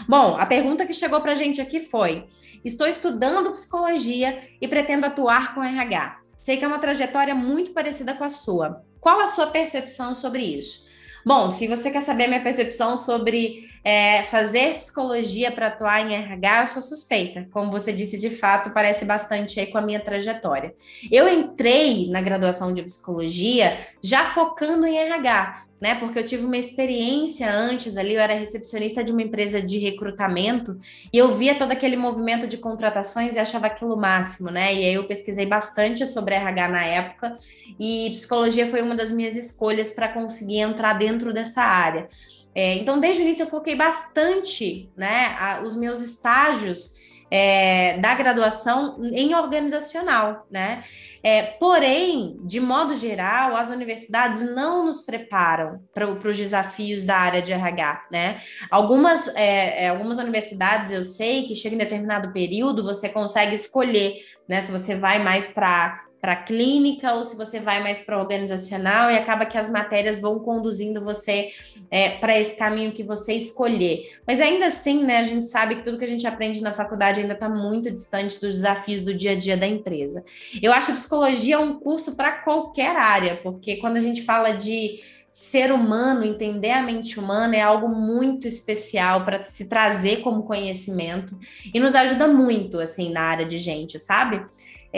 Bom, 0.08 0.36
a 0.36 0.46
pergunta 0.46 0.86
que 0.86 0.92
chegou 0.92 1.20
para 1.20 1.32
a 1.32 1.36
gente 1.36 1.60
aqui 1.60 1.80
foi: 1.80 2.26
Estou 2.64 2.86
estudando 2.86 3.52
psicologia 3.52 4.40
e 4.60 4.66
pretendo 4.66 5.06
atuar 5.06 5.54
com 5.54 5.62
RH. 5.62 6.20
Sei 6.40 6.56
que 6.56 6.64
é 6.64 6.68
uma 6.68 6.78
trajetória 6.78 7.34
muito 7.34 7.72
parecida 7.72 8.14
com 8.14 8.24
a 8.24 8.28
sua. 8.28 8.84
Qual 9.06 9.20
a 9.20 9.28
sua 9.28 9.46
percepção 9.46 10.16
sobre 10.16 10.42
isso? 10.42 10.84
Bom, 11.24 11.48
se 11.52 11.68
você 11.68 11.92
quer 11.92 12.02
saber 12.02 12.24
a 12.24 12.26
minha 12.26 12.42
percepção 12.42 12.96
sobre 12.96 13.70
é, 13.84 14.24
fazer 14.24 14.74
psicologia 14.78 15.52
para 15.52 15.68
atuar 15.68 16.00
em 16.00 16.12
RH, 16.12 16.62
eu 16.62 16.66
sou 16.66 16.82
suspeita. 16.82 17.46
Como 17.52 17.70
você 17.70 17.92
disse, 17.92 18.18
de 18.18 18.30
fato, 18.30 18.70
parece 18.70 19.04
bastante 19.04 19.60
aí 19.60 19.68
com 19.68 19.78
a 19.78 19.80
minha 19.80 20.00
trajetória. 20.00 20.74
Eu 21.08 21.28
entrei 21.28 22.10
na 22.10 22.20
graduação 22.20 22.74
de 22.74 22.82
psicologia 22.82 23.78
já 24.02 24.26
focando 24.26 24.84
em 24.84 24.98
RH, 24.98 25.65
né? 25.80 25.94
Porque 25.96 26.18
eu 26.18 26.24
tive 26.24 26.44
uma 26.44 26.56
experiência 26.56 27.50
antes 27.50 27.96
ali, 27.96 28.14
eu 28.14 28.20
era 28.20 28.34
recepcionista 28.34 29.04
de 29.04 29.12
uma 29.12 29.22
empresa 29.22 29.60
de 29.60 29.78
recrutamento 29.78 30.78
e 31.12 31.18
eu 31.18 31.30
via 31.36 31.54
todo 31.54 31.72
aquele 31.72 31.96
movimento 31.96 32.46
de 32.46 32.56
contratações 32.56 33.36
e 33.36 33.38
achava 33.38 33.66
aquilo 33.66 33.96
máximo, 33.96 34.50
né? 34.50 34.74
E 34.74 34.78
aí 34.84 34.94
eu 34.94 35.04
pesquisei 35.04 35.46
bastante 35.46 36.06
sobre 36.06 36.34
RH 36.34 36.68
na 36.68 36.84
época 36.84 37.36
e 37.78 38.10
psicologia 38.12 38.66
foi 38.66 38.80
uma 38.82 38.96
das 38.96 39.12
minhas 39.12 39.36
escolhas 39.36 39.90
para 39.90 40.08
conseguir 40.08 40.58
entrar 40.58 40.94
dentro 40.94 41.32
dessa 41.32 41.62
área. 41.62 42.08
É, 42.54 42.74
então, 42.76 42.98
desde 42.98 43.20
o 43.20 43.24
início 43.24 43.42
eu 43.42 43.48
foquei 43.48 43.74
bastante, 43.74 44.88
né, 44.96 45.36
a, 45.38 45.60
os 45.62 45.76
meus 45.76 46.00
estágios 46.00 47.05
é, 47.30 47.98
da 47.98 48.14
graduação 48.14 49.00
em 49.02 49.34
organizacional, 49.34 50.46
né? 50.50 50.84
É, 51.22 51.42
porém, 51.42 52.38
de 52.44 52.60
modo 52.60 52.94
geral, 52.94 53.56
as 53.56 53.70
universidades 53.70 54.40
não 54.54 54.86
nos 54.86 55.00
preparam 55.00 55.80
para 55.92 56.08
os 56.08 56.36
desafios 56.36 57.04
da 57.04 57.16
área 57.16 57.42
de 57.42 57.52
RH, 57.52 58.06
né? 58.12 58.40
Algumas, 58.70 59.26
é, 59.34 59.84
é, 59.84 59.88
algumas 59.88 60.18
universidades 60.18 60.92
eu 60.92 61.04
sei 61.04 61.48
que 61.48 61.54
chega 61.54 61.74
em 61.74 61.78
determinado 61.78 62.32
período 62.32 62.84
você 62.84 63.08
consegue 63.08 63.54
escolher, 63.54 64.18
né? 64.48 64.62
Se 64.62 64.70
você 64.70 64.94
vai 64.94 65.22
mais 65.22 65.48
para 65.48 66.04
para 66.26 66.34
clínica 66.34 67.14
ou 67.14 67.24
se 67.24 67.36
você 67.36 67.60
vai 67.60 67.80
mais 67.80 68.00
para 68.00 68.18
organizacional 68.18 69.08
e 69.08 69.16
acaba 69.16 69.46
que 69.46 69.56
as 69.56 69.70
matérias 69.70 70.18
vão 70.18 70.40
conduzindo 70.40 71.00
você 71.00 71.50
é, 71.88 72.08
para 72.18 72.36
esse 72.36 72.56
caminho 72.56 72.90
que 72.90 73.04
você 73.04 73.34
escolher. 73.34 74.02
Mas 74.26 74.40
ainda 74.40 74.66
assim, 74.66 75.04
né, 75.04 75.18
a 75.18 75.22
gente 75.22 75.46
sabe 75.46 75.76
que 75.76 75.84
tudo 75.84 75.98
que 75.98 76.04
a 76.04 76.08
gente 76.08 76.26
aprende 76.26 76.60
na 76.60 76.74
faculdade 76.74 77.20
ainda 77.20 77.34
está 77.34 77.48
muito 77.48 77.92
distante 77.92 78.40
dos 78.40 78.56
desafios 78.56 79.02
do 79.02 79.14
dia 79.14 79.30
a 79.30 79.34
dia 79.36 79.56
da 79.56 79.68
empresa. 79.68 80.24
Eu 80.60 80.72
acho 80.72 80.88
que 80.88 80.98
psicologia 80.98 81.60
um 81.60 81.78
curso 81.78 82.16
para 82.16 82.32
qualquer 82.32 82.96
área, 82.96 83.36
porque 83.36 83.76
quando 83.76 83.96
a 83.96 84.00
gente 84.00 84.24
fala 84.24 84.50
de 84.50 84.98
ser 85.30 85.70
humano, 85.70 86.24
entender 86.24 86.72
a 86.72 86.82
mente 86.82 87.20
humana 87.20 87.54
é 87.54 87.60
algo 87.60 87.88
muito 87.88 88.48
especial 88.48 89.24
para 89.24 89.44
se 89.44 89.68
trazer 89.68 90.22
como 90.22 90.42
conhecimento 90.42 91.38
e 91.72 91.78
nos 91.78 91.94
ajuda 91.94 92.26
muito 92.26 92.80
assim 92.80 93.12
na 93.12 93.20
área 93.20 93.46
de 93.46 93.58
gente, 93.58 93.96
sabe? 94.00 94.44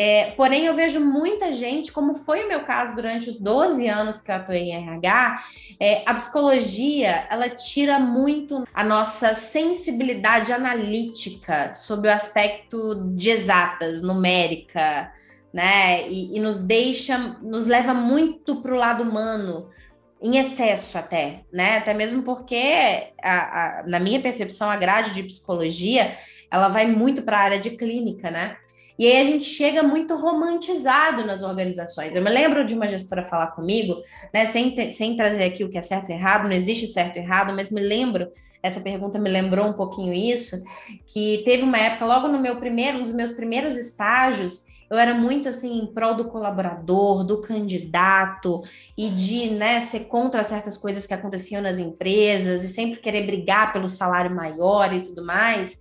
É, 0.01 0.31
porém, 0.37 0.65
eu 0.65 0.75
vejo 0.75 1.01
muita 1.01 1.53
gente, 1.53 1.91
como 1.91 2.15
foi 2.15 2.45
o 2.45 2.49
meu 2.49 2.61
caso 2.61 2.95
durante 2.95 3.29
os 3.29 3.35
12 3.35 3.89
anos 3.89 4.21
que 4.21 4.31
eu 4.31 4.37
atuei 4.37 4.71
em 4.71 4.77
RH, 4.77 5.43
é, 5.81 6.05
a 6.07 6.15
psicologia 6.15 7.27
ela 7.29 7.51
tira 7.51 7.99
muito 7.99 8.65
a 8.73 8.85
nossa 8.85 9.35
sensibilidade 9.35 10.53
analítica 10.53 11.75
sobre 11.75 12.09
o 12.09 12.13
aspecto 12.13 13.13
de 13.13 13.29
exatas, 13.29 14.01
numérica, 14.01 15.13
né? 15.53 16.09
E, 16.09 16.37
e 16.37 16.39
nos 16.39 16.61
deixa, 16.61 17.19
nos 17.43 17.67
leva 17.67 17.93
muito 17.93 18.63
para 18.63 18.73
o 18.73 18.79
lado 18.79 19.03
humano, 19.03 19.69
em 20.23 20.39
excesso 20.39 20.97
até, 20.97 21.43
né? 21.53 21.79
Até 21.79 21.93
mesmo 21.93 22.23
porque, 22.23 23.09
a, 23.21 23.81
a, 23.81 23.83
na 23.85 23.99
minha 23.99 24.21
percepção, 24.21 24.71
a 24.71 24.77
grade 24.77 25.13
de 25.13 25.25
psicologia 25.25 26.17
ela 26.53 26.69
vai 26.69 26.87
muito 26.87 27.23
para 27.23 27.37
a 27.37 27.43
área 27.43 27.59
de 27.59 27.71
clínica, 27.71 28.31
né? 28.31 28.57
E 28.99 29.07
aí 29.07 29.23
a 29.23 29.25
gente 29.25 29.45
chega 29.45 29.83
muito 29.83 30.17
romantizado 30.17 31.25
nas 31.25 31.41
organizações. 31.41 32.17
Eu 32.17 32.23
me 32.23 32.31
lembro 32.31 32.67
de 32.67 32.75
uma 32.75 32.89
gestora 32.89 33.23
falar 33.23 33.49
comigo, 33.49 33.95
né, 34.35 34.47
sem, 34.47 34.91
sem 34.91 35.17
trazer 35.17 35.45
aqui 35.45 35.63
o 35.63 35.71
que 35.71 35.79
é 35.79 35.83
certo 35.83 36.11
e 36.11 36.15
errado, 36.15 36.45
não 36.45 36.53
existe 36.53 36.89
certo 36.89 37.17
e 37.17 37.21
errado, 37.21 37.55
mas 37.55 37.71
me 37.71 37.81
lembro, 37.81 38.29
essa 38.61 38.81
pergunta 38.81 39.17
me 39.17 39.31
lembrou 39.31 39.69
um 39.69 39.73
pouquinho 39.73 40.13
isso, 40.13 40.57
que 41.07 41.43
teve 41.45 41.63
uma 41.63 41.79
época, 41.79 42.07
logo 42.07 42.27
no 42.27 42.41
meu 42.41 42.57
primeiro, 42.57 43.01
dos 43.01 43.13
meus 43.13 43.31
primeiros 43.31 43.77
estágios, 43.77 44.67
eu 44.91 44.97
era 44.97 45.15
muito 45.15 45.49
assim 45.49 45.79
em 45.79 45.87
prol 45.87 46.15
do 46.15 46.29
colaborador, 46.29 47.23
do 47.23 47.43
candidato 47.43 48.63
e 48.97 49.11
de 49.11 49.51
né, 49.51 49.81
ser 49.83 50.07
contra 50.07 50.43
certas 50.43 50.77
coisas 50.77 51.07
que 51.07 51.13
aconteciam 51.13 51.63
nas 51.63 51.79
empresas 51.79 52.65
e 52.65 52.69
sempre 52.69 52.99
querer 52.99 53.27
brigar 53.27 53.73
pelo 53.73 53.89
salário 53.89 54.35
maior 54.35 54.93
e 54.93 55.03
tudo 55.03 55.25
mais. 55.25 55.79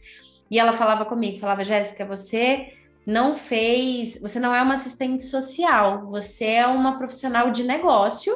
E 0.52 0.60
ela 0.60 0.74
falava 0.74 1.06
comigo, 1.06 1.40
falava, 1.40 1.64
Jéssica, 1.64 2.06
você 2.06 2.74
não 3.08 3.34
fez, 3.34 4.20
você 4.22 4.38
não 4.38 4.54
é 4.54 4.62
uma 4.62 4.74
assistente 4.74 5.24
social, 5.24 6.06
você 6.10 6.44
é 6.44 6.68
uma 6.68 6.98
profissional 6.98 7.52
de 7.52 7.64
negócio, 7.64 8.34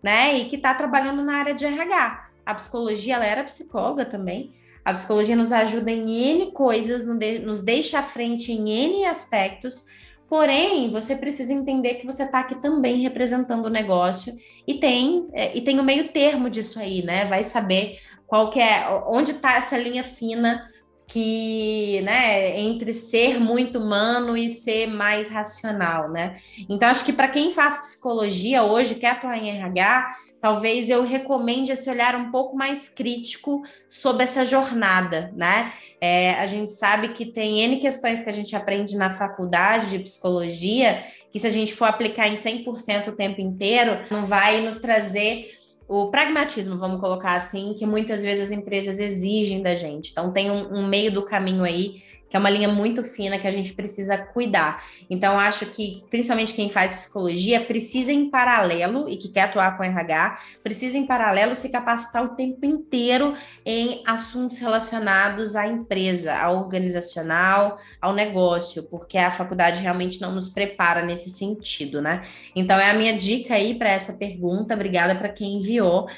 né? 0.00 0.38
E 0.38 0.44
que 0.44 0.54
está 0.54 0.72
trabalhando 0.72 1.24
na 1.24 1.38
área 1.38 1.52
de 1.52 1.64
RH. 1.64 2.26
A 2.46 2.54
psicologia, 2.54 3.16
ela 3.16 3.26
era 3.26 3.42
psicóloga 3.42 4.04
também. 4.04 4.52
A 4.84 4.92
psicologia 4.92 5.34
nos 5.34 5.50
ajuda 5.50 5.90
em 5.90 6.08
N 6.08 6.52
coisas, 6.52 7.04
nos 7.04 7.64
deixa 7.64 7.98
à 7.98 8.02
frente 8.02 8.52
em 8.52 8.70
N 8.70 9.04
aspectos, 9.06 9.86
porém, 10.28 10.88
você 10.88 11.16
precisa 11.16 11.52
entender 11.52 11.94
que 11.94 12.06
você 12.06 12.22
está 12.22 12.38
aqui 12.38 12.54
também 12.62 12.98
representando 12.98 13.66
o 13.66 13.70
negócio 13.70 14.36
e 14.66 14.74
tem, 14.74 15.28
é, 15.32 15.56
e 15.56 15.60
tem 15.60 15.80
o 15.80 15.84
meio 15.84 16.12
termo 16.12 16.48
disso 16.48 16.78
aí, 16.78 17.04
né? 17.04 17.24
Vai 17.24 17.42
saber 17.42 17.98
qual 18.24 18.50
que 18.50 18.60
é, 18.60 18.86
onde 19.08 19.32
está 19.32 19.56
essa 19.56 19.76
linha 19.76 20.04
fina 20.04 20.64
que, 21.12 22.00
né, 22.00 22.58
entre 22.58 22.94
ser 22.94 23.38
muito 23.38 23.78
humano 23.78 24.34
e 24.34 24.48
ser 24.48 24.86
mais 24.86 25.28
racional, 25.28 26.10
né? 26.10 26.36
Então, 26.70 26.88
acho 26.88 27.04
que 27.04 27.12
para 27.12 27.28
quem 27.28 27.52
faz 27.52 27.78
psicologia 27.78 28.62
hoje, 28.62 28.94
quer 28.94 29.10
atuar 29.10 29.36
em 29.36 29.50
RH, 29.50 30.16
talvez 30.40 30.88
eu 30.88 31.04
recomende 31.04 31.70
esse 31.70 31.90
olhar 31.90 32.16
um 32.16 32.30
pouco 32.30 32.56
mais 32.56 32.88
crítico 32.88 33.62
sobre 33.86 34.24
essa 34.24 34.42
jornada, 34.42 35.30
né? 35.36 35.70
É, 36.00 36.32
a 36.36 36.46
gente 36.46 36.72
sabe 36.72 37.08
que 37.08 37.26
tem 37.26 37.60
N 37.60 37.76
questões 37.76 38.22
que 38.22 38.30
a 38.30 38.32
gente 38.32 38.56
aprende 38.56 38.96
na 38.96 39.10
faculdade 39.10 39.90
de 39.90 39.98
psicologia, 39.98 41.04
que 41.30 41.38
se 41.38 41.46
a 41.46 41.50
gente 41.50 41.74
for 41.74 41.84
aplicar 41.84 42.26
em 42.26 42.36
100% 42.36 43.08
o 43.08 43.12
tempo 43.12 43.38
inteiro, 43.38 43.98
não 44.10 44.24
vai 44.24 44.62
nos 44.62 44.76
trazer 44.76 45.61
o 45.94 46.10
pragmatismo, 46.10 46.78
vamos 46.78 46.98
colocar 46.98 47.34
assim, 47.34 47.74
que 47.74 47.84
muitas 47.84 48.22
vezes 48.22 48.44
as 48.44 48.50
empresas 48.50 48.98
exigem 48.98 49.60
da 49.60 49.74
gente. 49.74 50.10
Então, 50.10 50.32
tem 50.32 50.50
um, 50.50 50.78
um 50.78 50.86
meio 50.88 51.12
do 51.12 51.26
caminho 51.26 51.62
aí 51.62 52.02
que 52.32 52.36
é 52.36 52.40
uma 52.40 52.48
linha 52.48 52.66
muito 52.66 53.04
fina 53.04 53.38
que 53.38 53.46
a 53.46 53.50
gente 53.50 53.74
precisa 53.74 54.16
cuidar. 54.16 54.82
Então, 55.10 55.38
acho 55.38 55.66
que, 55.66 56.02
principalmente 56.08 56.54
quem 56.54 56.70
faz 56.70 56.94
psicologia, 56.94 57.62
precisa 57.62 58.10
em 58.10 58.30
paralelo, 58.30 59.06
e 59.06 59.18
que 59.18 59.28
quer 59.28 59.42
atuar 59.42 59.76
com 59.76 59.84
RH, 59.84 60.38
precisa 60.62 60.96
em 60.96 61.06
paralelo 61.06 61.54
se 61.54 61.68
capacitar 61.68 62.24
o 62.24 62.30
tempo 62.30 62.64
inteiro 62.64 63.36
em 63.66 64.02
assuntos 64.06 64.58
relacionados 64.58 65.54
à 65.54 65.66
empresa, 65.66 66.34
ao 66.34 66.56
organizacional, 66.56 67.78
ao 68.00 68.14
negócio, 68.14 68.84
porque 68.84 69.18
a 69.18 69.30
faculdade 69.30 69.82
realmente 69.82 70.18
não 70.18 70.32
nos 70.34 70.48
prepara 70.48 71.04
nesse 71.04 71.28
sentido, 71.28 72.00
né? 72.00 72.22
Então, 72.56 72.80
é 72.80 72.90
a 72.90 72.94
minha 72.94 73.12
dica 73.12 73.52
aí 73.52 73.74
para 73.74 73.90
essa 73.90 74.14
pergunta. 74.14 74.72
Obrigada 74.72 75.14
para 75.14 75.28
quem 75.28 75.58
enviou. 75.58 76.08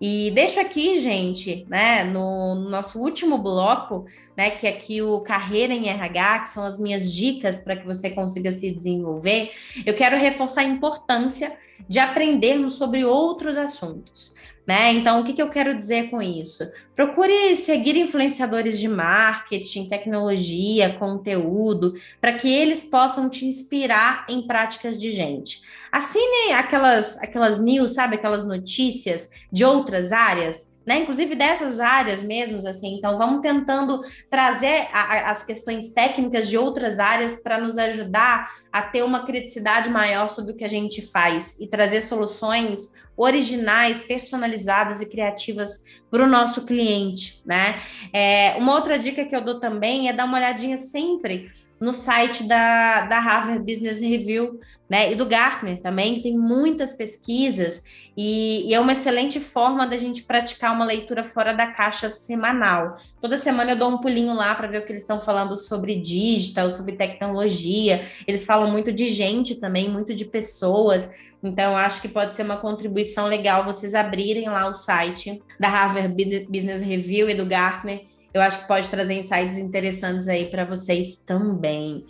E 0.00 0.30
deixo 0.30 0.60
aqui, 0.60 1.00
gente, 1.00 1.66
né, 1.68 2.04
no, 2.04 2.54
no, 2.54 2.70
nosso 2.70 3.00
último 3.00 3.38
bloco, 3.38 4.04
né, 4.36 4.50
que 4.50 4.66
é 4.66 4.70
aqui 4.70 5.02
o 5.02 5.20
Carreira 5.20 5.74
em 5.74 5.88
RH, 5.88 6.40
que 6.40 6.52
são 6.52 6.64
as 6.64 6.78
minhas 6.78 7.12
dicas 7.12 7.58
para 7.58 7.76
que 7.76 7.84
você 7.84 8.10
consiga 8.10 8.52
se 8.52 8.70
desenvolver, 8.70 9.50
eu 9.84 9.94
quero 9.94 10.16
reforçar 10.16 10.60
a 10.60 10.64
importância 10.64 11.52
de 11.88 11.98
aprendermos 11.98 12.74
sobre 12.74 13.04
outros 13.04 13.56
assuntos. 13.56 14.36
Né? 14.68 14.92
Então, 14.92 15.22
o 15.22 15.24
que, 15.24 15.32
que 15.32 15.40
eu 15.40 15.48
quero 15.48 15.74
dizer 15.74 16.10
com 16.10 16.20
isso? 16.20 16.62
Procure 16.94 17.56
seguir 17.56 17.96
influenciadores 17.96 18.78
de 18.78 18.86
marketing, 18.86 19.88
tecnologia, 19.88 20.92
conteúdo, 20.98 21.94
para 22.20 22.34
que 22.34 22.52
eles 22.52 22.84
possam 22.84 23.30
te 23.30 23.46
inspirar 23.46 24.26
em 24.28 24.46
práticas 24.46 24.98
de 24.98 25.10
gente. 25.10 25.62
Assine 25.90 26.52
aquelas, 26.54 27.22
aquelas 27.22 27.58
news, 27.58 27.94
sabe? 27.94 28.16
Aquelas 28.16 28.44
notícias 28.44 29.30
de 29.52 29.64
outras 29.64 30.12
áreas 30.12 30.78
né? 30.88 31.00
Inclusive 31.00 31.34
dessas 31.34 31.80
áreas 31.80 32.22
mesmo, 32.22 32.66
assim. 32.66 32.96
Então, 32.96 33.18
vamos 33.18 33.42
tentando 33.42 34.00
trazer 34.30 34.88
a, 34.90 35.00
a, 35.00 35.30
as 35.32 35.42
questões 35.42 35.90
técnicas 35.90 36.48
de 36.48 36.56
outras 36.56 36.98
áreas 36.98 37.42
para 37.42 37.60
nos 37.60 37.76
ajudar 37.76 38.50
a 38.72 38.80
ter 38.80 39.04
uma 39.04 39.26
criticidade 39.26 39.90
maior 39.90 40.30
sobre 40.30 40.52
o 40.52 40.56
que 40.56 40.64
a 40.64 40.68
gente 40.68 41.02
faz 41.02 41.60
e 41.60 41.68
trazer 41.68 42.00
soluções 42.00 42.94
originais, 43.18 44.00
personalizadas 44.00 45.02
e 45.02 45.10
criativas 45.10 45.84
para 46.10 46.24
o 46.24 46.26
nosso 46.26 46.64
cliente, 46.64 47.42
né? 47.44 47.82
É, 48.10 48.54
uma 48.56 48.74
outra 48.74 48.98
dica 48.98 49.26
que 49.26 49.36
eu 49.36 49.44
dou 49.44 49.60
também 49.60 50.08
é 50.08 50.12
dar 50.14 50.24
uma 50.24 50.38
olhadinha 50.38 50.78
sempre 50.78 51.50
no 51.80 51.92
site 51.92 52.44
da, 52.44 53.02
da 53.02 53.18
Harvard 53.18 53.60
Business 53.60 54.00
Review, 54.00 54.58
né, 54.88 55.12
e 55.12 55.14
do 55.14 55.26
Gartner 55.26 55.80
também, 55.80 56.14
que 56.14 56.22
tem 56.22 56.38
muitas 56.38 56.94
pesquisas, 56.94 57.84
e, 58.16 58.68
e, 58.68 58.74
é 58.74 58.80
uma 58.80 58.92
excelente 58.92 59.38
forma 59.38 59.86
da 59.86 59.96
gente 59.96 60.22
praticar 60.22 60.72
uma 60.72 60.84
leitura 60.84 61.22
fora 61.22 61.52
da 61.52 61.66
caixa 61.66 62.08
semanal. 62.08 62.96
Toda 63.20 63.36
semana 63.36 63.72
eu 63.72 63.76
dou 63.76 63.90
um 63.90 63.98
pulinho 63.98 64.34
lá 64.34 64.54
para 64.54 64.66
ver 64.66 64.78
o 64.78 64.86
que 64.86 64.92
eles 64.92 65.02
estão 65.02 65.20
falando 65.20 65.56
sobre 65.56 65.94
digital, 65.94 66.70
sobre 66.70 66.96
tecnologia, 66.96 68.04
eles 68.26 68.44
falam 68.44 68.70
muito 68.70 68.90
de 68.92 69.06
gente 69.08 69.56
também, 69.56 69.88
muito 69.88 70.14
de 70.14 70.24
pessoas, 70.24 71.12
então 71.42 71.76
acho 71.76 72.00
que 72.00 72.08
pode 72.08 72.34
ser 72.34 72.42
uma 72.42 72.56
contribuição 72.56 73.26
legal 73.26 73.64
vocês 73.64 73.94
abrirem 73.94 74.48
lá 74.48 74.68
o 74.68 74.74
site 74.74 75.40
da 75.60 75.68
Harvard 75.68 76.12
Business 76.48 76.80
Review 76.80 77.30
e 77.30 77.34
do 77.34 77.46
Gartner, 77.46 78.06
eu 78.32 78.42
acho 78.42 78.60
que 78.60 78.68
pode 78.68 78.88
trazer 78.88 79.14
insights 79.14 79.58
interessantes 79.58 80.28
aí 80.28 80.46
para 80.50 80.64
vocês 80.64 81.16
também. 81.16 82.04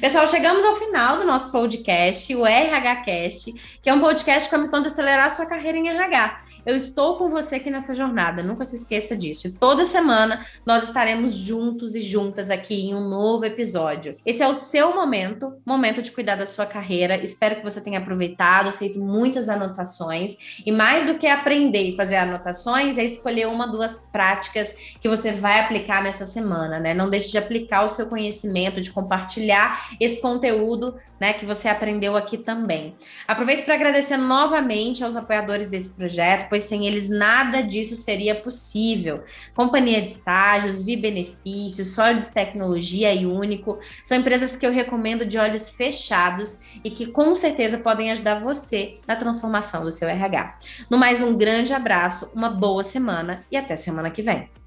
Pessoal, 0.00 0.26
chegamos 0.26 0.64
ao 0.64 0.74
final 0.76 1.18
do 1.18 1.24
nosso 1.24 1.52
podcast, 1.52 2.34
o 2.34 2.44
RH 2.44 2.96
Cast, 2.96 3.52
que 3.80 3.88
é 3.88 3.94
um 3.94 4.00
podcast 4.00 4.50
com 4.50 4.56
a 4.56 4.58
missão 4.58 4.80
de 4.80 4.88
acelerar 4.88 5.26
a 5.26 5.30
sua 5.30 5.46
carreira 5.46 5.78
em 5.78 5.88
RH. 5.88 6.42
Eu 6.64 6.76
estou 6.76 7.16
com 7.16 7.28
você 7.28 7.56
aqui 7.56 7.70
nessa 7.70 7.94
jornada, 7.94 8.42
nunca 8.42 8.64
se 8.64 8.76
esqueça 8.76 9.16
disso. 9.16 9.46
E 9.46 9.52
toda 9.52 9.86
semana 9.86 10.44
nós 10.64 10.84
estaremos 10.84 11.32
juntos 11.32 11.94
e 11.94 12.02
juntas 12.02 12.50
aqui 12.50 12.88
em 12.88 12.94
um 12.94 13.08
novo 13.08 13.44
episódio. 13.44 14.16
Esse 14.24 14.42
é 14.42 14.48
o 14.48 14.54
seu 14.54 14.94
momento, 14.94 15.54
momento 15.64 16.02
de 16.02 16.10
cuidar 16.10 16.36
da 16.36 16.46
sua 16.46 16.66
carreira. 16.66 17.16
Espero 17.16 17.56
que 17.56 17.64
você 17.64 17.80
tenha 17.80 17.98
aproveitado, 17.98 18.72
feito 18.72 19.00
muitas 19.00 19.48
anotações. 19.48 20.60
E 20.64 20.70
mais 20.70 21.06
do 21.06 21.14
que 21.18 21.26
aprender 21.26 21.82
e 21.82 21.96
fazer 21.96 22.16
anotações, 22.16 22.98
é 22.98 23.04
escolher 23.04 23.46
uma, 23.46 23.66
duas 23.66 23.98
práticas 24.12 24.74
que 25.00 25.08
você 25.08 25.32
vai 25.32 25.60
aplicar 25.60 26.02
nessa 26.02 26.26
semana, 26.26 26.78
né? 26.78 26.92
Não 26.92 27.08
deixe 27.08 27.30
de 27.30 27.38
aplicar 27.38 27.84
o 27.84 27.88
seu 27.88 28.06
conhecimento, 28.06 28.80
de 28.80 28.90
compartilhar 28.90 29.90
esse 29.98 30.20
conteúdo, 30.20 30.94
né, 31.18 31.34
que 31.34 31.44
você 31.44 31.68
aprendeu 31.68 32.16
aqui 32.16 32.38
também. 32.38 32.96
Aproveito 33.28 33.64
para 33.64 33.74
agradecer 33.74 34.16
novamente 34.16 35.04
aos 35.04 35.16
apoiadores 35.16 35.68
desse 35.68 35.90
projeto 35.90 36.48
pois 36.50 36.64
sem 36.64 36.86
eles 36.86 37.08
nada 37.08 37.62
disso 37.62 37.96
seria 37.96 38.34
possível. 38.34 39.22
Companhia 39.54 40.02
de 40.02 40.10
estágios, 40.10 40.82
Vi 40.82 40.96
Benefícios, 40.96 41.92
Solids 41.92 42.28
Tecnologia 42.28 43.14
e 43.14 43.24
Único 43.24 43.78
são 44.04 44.18
empresas 44.18 44.56
que 44.56 44.66
eu 44.66 44.72
recomendo 44.72 45.24
de 45.24 45.38
olhos 45.38 45.70
fechados 45.70 46.60
e 46.84 46.90
que 46.90 47.06
com 47.06 47.34
certeza 47.34 47.78
podem 47.78 48.10
ajudar 48.10 48.40
você 48.40 48.98
na 49.06 49.16
transformação 49.16 49.84
do 49.84 49.92
seu 49.92 50.08
RH. 50.08 50.58
No 50.90 50.98
mais, 50.98 51.22
um 51.22 51.36
grande 51.36 51.72
abraço, 51.72 52.30
uma 52.34 52.50
boa 52.50 52.82
semana 52.82 53.44
e 53.50 53.56
até 53.56 53.76
semana 53.76 54.10
que 54.10 54.20
vem. 54.20 54.59